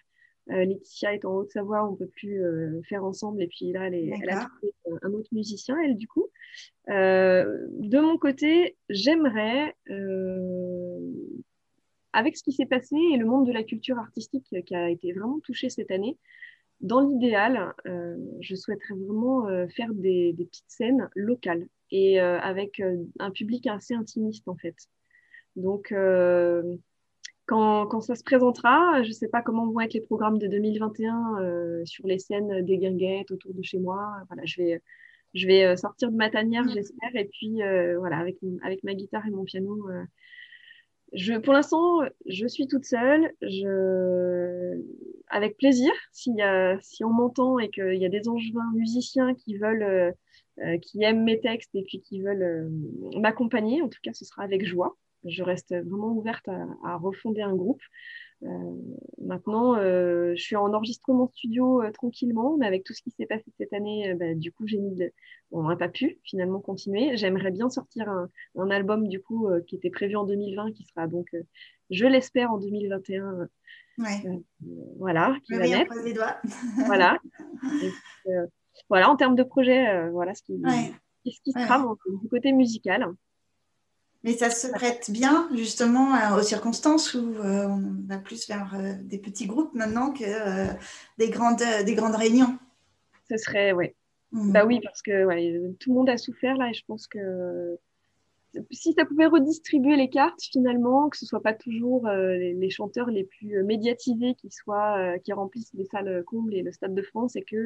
Euh, 0.50 0.64
Laetitia 0.64 1.14
est 1.14 1.26
en 1.26 1.34
Haute-Savoie, 1.34 1.86
on 1.86 1.94
peut 1.94 2.06
plus 2.06 2.42
euh, 2.42 2.80
faire 2.88 3.04
ensemble. 3.04 3.42
Et 3.42 3.48
puis 3.48 3.72
là, 3.72 3.88
elle, 3.88 3.94
est, 3.94 4.10
elle 4.22 4.30
a 4.30 4.46
trouvé 4.46 4.72
un 5.02 5.12
autre 5.12 5.28
musicien, 5.32 5.76
elle, 5.84 5.96
du 5.96 6.08
coup. 6.08 6.28
de 6.86 8.00
mon 8.00 8.16
côté, 8.16 8.78
j'aimerais 8.88 9.74
avec 12.12 12.36
ce 12.36 12.42
qui 12.42 12.52
s'est 12.52 12.66
passé 12.66 12.96
et 13.12 13.16
le 13.16 13.26
monde 13.26 13.46
de 13.46 13.52
la 13.52 13.62
culture 13.62 13.98
artistique 13.98 14.46
qui 14.64 14.74
a 14.74 14.88
été 14.88 15.12
vraiment 15.12 15.40
touché 15.40 15.68
cette 15.68 15.90
année, 15.90 16.16
dans 16.80 17.00
l'idéal, 17.00 17.74
je 18.40 18.54
souhaiterais 18.54 18.94
vraiment 18.94 19.48
faire 19.68 19.92
des, 19.94 20.32
des, 20.32 20.44
petites 20.44 20.70
scènes 20.70 21.08
locales 21.16 21.66
et 21.90 22.20
avec 22.20 22.80
un 23.18 23.30
public 23.30 23.66
assez 23.66 23.94
intimiste 23.94 24.46
en 24.46 24.56
fait. 24.56 24.76
Donc, 25.56 25.92
quand, 27.46 27.86
quand, 27.86 28.00
ça 28.00 28.14
se 28.14 28.22
présentera, 28.22 29.02
je 29.02 29.08
ne 29.08 29.12
sais 29.12 29.28
pas 29.28 29.42
comment 29.42 29.70
vont 29.70 29.80
être 29.80 29.94
les 29.94 30.00
programmes 30.00 30.38
de 30.38 30.46
2021 30.46 31.84
sur 31.84 32.06
les 32.06 32.18
scènes 32.18 32.64
des 32.64 32.78
guinguettes 32.78 33.30
autour 33.32 33.54
de 33.54 33.62
chez 33.62 33.78
moi. 33.78 34.12
Voilà, 34.28 34.44
je 34.44 34.62
vais, 34.62 34.82
je 35.34 35.46
vais 35.46 35.76
sortir 35.76 36.12
de 36.12 36.16
ma 36.16 36.30
tanière, 36.30 36.64
mmh. 36.64 36.74
j'espère, 36.74 37.16
et 37.16 37.24
puis 37.24 37.58
voilà, 37.98 38.18
avec, 38.18 38.36
avec 38.62 38.84
ma 38.84 38.94
guitare 38.94 39.26
et 39.26 39.30
mon 39.30 39.44
piano, 39.44 39.78
je, 41.12 41.34
pour 41.34 41.52
l'instant, 41.52 42.00
je 42.26 42.46
suis 42.46 42.66
toute 42.66 42.84
seule. 42.84 43.32
Je, 43.42 44.82
avec 45.28 45.56
plaisir, 45.56 45.90
si, 46.12 46.32
si 46.82 47.04
on 47.04 47.10
m'entend 47.10 47.58
et 47.58 47.70
qu'il 47.70 47.96
y 47.96 48.06
a 48.06 48.08
des 48.08 48.28
angevins 48.28 48.70
musiciens 48.74 49.34
qui 49.34 49.56
veulent, 49.56 49.82
euh, 49.82 50.12
euh, 50.60 50.78
qui 50.78 51.02
aiment 51.02 51.24
mes 51.24 51.40
textes 51.40 51.74
et 51.74 51.82
puis 51.82 52.00
qui 52.00 52.20
veulent 52.20 52.42
euh, 52.42 53.18
m'accompagner, 53.18 53.82
en 53.82 53.88
tout 53.88 54.00
cas, 54.02 54.12
ce 54.12 54.24
sera 54.24 54.42
avec 54.42 54.64
joie. 54.66 54.96
Je 55.24 55.42
reste 55.42 55.70
vraiment 55.70 56.12
ouverte 56.12 56.48
à, 56.48 56.66
à 56.84 56.96
refonder 56.96 57.42
un 57.42 57.54
groupe. 57.54 57.82
Euh, 58.44 58.74
maintenant, 59.20 59.76
euh, 59.76 60.32
je 60.36 60.42
suis 60.42 60.56
en 60.56 60.72
enregistrement 60.72 61.26
studio 61.28 61.82
euh, 61.82 61.90
tranquillement, 61.90 62.56
mais 62.56 62.66
avec 62.66 62.84
tout 62.84 62.94
ce 62.94 63.02
qui 63.02 63.10
s'est 63.10 63.26
passé 63.26 63.44
cette 63.58 63.72
année, 63.72 64.14
bah, 64.14 64.34
du 64.34 64.52
coup, 64.52 64.66
j'ai 64.66 64.78
mis 64.78 64.94
de... 64.94 65.12
on 65.50 65.64
n'a 65.64 65.76
pas 65.76 65.88
pu 65.88 66.18
finalement 66.22 66.60
continuer. 66.60 67.16
J'aimerais 67.16 67.50
bien 67.50 67.68
sortir 67.68 68.08
un, 68.08 68.28
un, 68.56 68.70
album 68.70 69.08
du 69.08 69.20
coup 69.20 69.48
qui 69.66 69.76
était 69.76 69.90
prévu 69.90 70.16
en 70.16 70.24
2020, 70.24 70.72
qui 70.72 70.84
sera 70.84 71.06
donc, 71.06 71.28
je 71.90 72.06
l'espère, 72.06 72.52
en 72.52 72.58
2021. 72.58 73.48
Ouais. 73.98 74.22
voilà, 74.96 75.36
qui 75.44 75.54
va 75.54 75.66
naître. 75.66 75.92
Les 76.04 76.12
doigts. 76.12 76.36
voilà. 76.86 77.18
voilà, 78.88 79.10
en 79.10 79.16
termes 79.16 79.34
de 79.34 79.42
projet, 79.42 80.08
voilà 80.10 80.34
ce 80.34 80.42
qui, 80.42 80.52
ouais. 80.52 80.92
ce 81.26 81.40
qui 81.42 81.50
se 81.50 81.58
trame 81.66 81.92
du 82.22 82.28
côté 82.28 82.52
musical. 82.52 83.12
Mais 84.28 84.36
ça 84.36 84.50
se 84.50 84.68
prête 84.68 85.10
bien 85.10 85.48
justement 85.54 86.36
aux 86.36 86.42
circonstances 86.42 87.14
où 87.14 87.34
euh, 87.36 87.66
on 87.66 87.82
va 88.06 88.18
plus 88.18 88.46
vers 88.46 88.74
euh, 88.74 88.92
des 89.00 89.16
petits 89.16 89.46
groupes 89.46 89.72
maintenant 89.72 90.12
que 90.12 90.22
euh, 90.22 90.66
des, 91.16 91.30
grandes, 91.30 91.62
des 91.86 91.94
grandes 91.94 92.14
réunions. 92.14 92.58
Ce 93.30 93.38
serait, 93.38 93.72
oui. 93.72 93.94
Mmh. 94.32 94.52
Bah 94.52 94.66
oui, 94.66 94.80
parce 94.84 95.00
que 95.00 95.24
ouais, 95.24 95.58
tout 95.80 95.88
le 95.88 95.94
monde 95.94 96.10
a 96.10 96.18
souffert 96.18 96.58
là 96.58 96.68
et 96.68 96.74
je 96.74 96.84
pense 96.86 97.06
que 97.06 97.78
si 98.70 98.92
ça 98.92 99.04
pouvait 99.04 99.26
redistribuer 99.26 99.96
les 99.96 100.08
cartes 100.08 100.40
finalement, 100.40 101.08
que 101.08 101.16
ce 101.16 101.26
soit 101.26 101.42
pas 101.42 101.52
toujours 101.52 102.06
euh, 102.06 102.34
les, 102.36 102.70
chanteurs 102.70 103.08
les 103.10 103.24
plus 103.24 103.58
euh, 103.58 103.64
médiatisés 103.64 104.34
qui 104.34 104.50
soient, 104.50 104.98
euh, 104.98 105.18
qui 105.18 105.32
remplissent 105.32 105.72
les 105.74 105.84
salles 105.84 106.22
combles 106.26 106.54
et 106.54 106.62
le 106.62 106.72
Stade 106.72 106.94
de 106.94 107.02
France, 107.02 107.36
et 107.36 107.42
que 107.42 107.56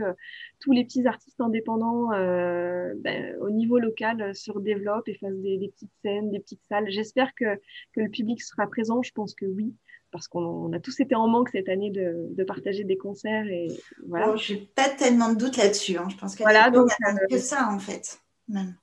tous 0.60 0.72
les 0.72 0.84
petits 0.84 1.06
artistes 1.06 1.40
indépendants 1.40 2.08
ben, 2.10 3.36
au 3.40 3.50
niveau 3.50 3.78
local 3.78 4.34
se 4.34 4.50
redéveloppent 4.50 5.08
et 5.08 5.14
fassent 5.14 5.38
des, 5.38 5.58
des, 5.58 5.68
petites 5.68 5.92
scènes, 6.02 6.30
des 6.30 6.40
petites 6.40 6.62
salles. 6.68 6.86
J'espère 6.88 7.34
que, 7.34 7.56
que 7.92 8.00
le 8.00 8.08
public 8.08 8.42
sera 8.42 8.66
présent. 8.66 9.02
Je 9.02 9.12
pense 9.12 9.34
que 9.34 9.46
oui, 9.46 9.74
parce 10.10 10.28
qu'on 10.28 10.72
a 10.72 10.80
tous 10.80 11.00
été 11.00 11.14
en 11.14 11.28
manque 11.28 11.50
cette 11.50 11.68
année 11.68 11.90
de, 11.90 12.28
de 12.30 12.44
partager 12.44 12.84
des 12.84 12.96
concerts 12.96 13.46
et 13.46 13.68
voilà. 14.06 14.34
J'ai 14.36 14.56
pas 14.56 14.88
tellement 14.88 15.32
de 15.32 15.38
doute 15.38 15.56
là-dessus. 15.56 15.96
Hein. 15.96 16.08
Je 16.10 16.16
pense 16.16 16.34
qu'il 16.34 16.44
voilà, 16.44 16.70
donc, 16.70 16.90
a 17.04 17.26
que 17.26 17.38
ça 17.38 17.68
en 17.70 17.78
fait. 17.78 18.20
Même. 18.48 18.74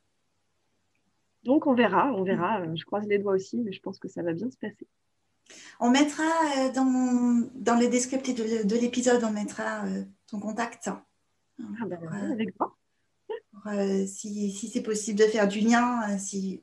Donc 1.43 1.67
on 1.67 1.73
verra, 1.73 2.13
on 2.13 2.23
verra. 2.23 2.63
Je 2.75 2.83
croise 2.85 3.07
les 3.07 3.19
doigts 3.19 3.33
aussi, 3.33 3.57
mais 3.57 3.71
je 3.71 3.81
pense 3.81 3.99
que 3.99 4.07
ça 4.07 4.21
va 4.23 4.33
bien 4.33 4.49
se 4.49 4.57
passer. 4.57 4.87
On 5.79 5.89
mettra 5.89 6.23
euh, 6.57 6.71
dans, 6.71 7.49
dans 7.55 7.75
les 7.75 7.87
descriptifs 7.87 8.35
de, 8.35 8.75
l'épisode, 8.75 9.23
on 9.23 9.31
mettra 9.31 9.85
euh, 9.85 10.03
ton 10.27 10.39
contact. 10.39 10.89
Ah 10.89 11.85
ben, 11.85 11.99
avec 12.31 12.55
toi. 12.55 12.75
Euh, 13.67 14.05
si, 14.05 14.51
si 14.51 14.69
c'est 14.69 14.81
possible 14.81 15.19
de 15.19 15.25
faire 15.25 15.47
du 15.47 15.59
lien, 15.59 16.17
si, 16.17 16.61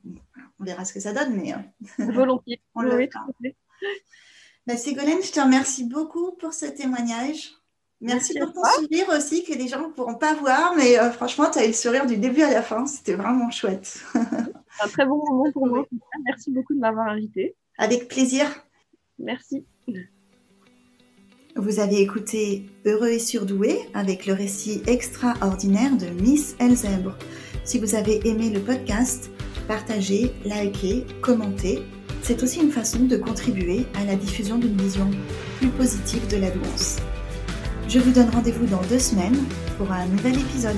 on 0.58 0.64
verra 0.64 0.84
ce 0.84 0.92
que 0.92 1.00
ça 1.00 1.12
donne, 1.12 1.34
mais 1.34 1.54
volontiers. 2.12 2.60
on 2.74 2.82
le 2.82 2.96
oui, 2.96 3.10
ben, 4.66 4.76
Ségolène, 4.76 5.22
je 5.22 5.32
te 5.32 5.40
remercie 5.40 5.84
beaucoup 5.84 6.32
pour 6.32 6.52
ce 6.52 6.66
témoignage. 6.66 7.52
Merci, 8.00 8.38
pour 8.38 8.52
ton 8.52 8.64
sourire 8.64 9.08
aussi, 9.10 9.44
que 9.44 9.54
les 9.54 9.68
gens 9.68 9.88
ne 9.88 9.92
pourront 9.92 10.16
pas 10.16 10.34
voir, 10.34 10.74
mais 10.74 10.96
franchement, 11.12 11.50
tu 11.50 11.58
as 11.58 11.64
eu 11.64 11.68
le 11.68 11.72
sourire 11.72 12.06
du 12.06 12.16
début 12.16 12.42
à 12.42 12.50
la 12.50 12.62
fin. 12.62 12.86
C'était 12.86 13.14
vraiment 13.14 13.50
chouette. 13.50 14.02
un 14.82 14.88
très 14.88 15.06
bon 15.06 15.22
moment 15.28 15.50
pour 15.52 15.66
moi. 15.66 15.86
Merci 16.24 16.50
beaucoup 16.50 16.74
de 16.74 16.80
m'avoir 16.80 17.08
invité. 17.08 17.56
Avec 17.78 18.08
plaisir. 18.08 18.46
Merci. 19.18 19.64
Vous 21.56 21.80
avez 21.80 22.02
écouté 22.02 22.66
Heureux 22.84 23.08
et 23.08 23.18
surdoué 23.18 23.78
avec 23.94 24.26
le 24.26 24.34
récit 24.34 24.82
extraordinaire 24.86 25.96
de 25.96 26.06
Miss 26.22 26.54
Elzèbre. 26.60 27.16
Si 27.64 27.78
vous 27.78 27.94
avez 27.94 28.26
aimé 28.28 28.50
le 28.50 28.60
podcast, 28.60 29.30
partagez, 29.66 30.32
likez, 30.44 31.06
commentez. 31.22 31.82
C'est 32.22 32.42
aussi 32.42 32.60
une 32.60 32.70
façon 32.70 33.04
de 33.04 33.16
contribuer 33.16 33.86
à 33.94 34.04
la 34.04 34.16
diffusion 34.16 34.58
d'une 34.58 34.76
vision 34.76 35.10
plus 35.58 35.68
positive 35.70 36.26
de 36.28 36.36
la 36.36 36.50
douance. 36.50 36.98
Je 37.88 38.00
vous 38.00 38.10
donne 38.10 38.28
rendez-vous 38.30 38.66
dans 38.66 38.82
deux 38.82 38.98
semaines 38.98 39.44
pour 39.78 39.90
un 39.92 40.06
nouvel 40.06 40.38
épisode. 40.38 40.76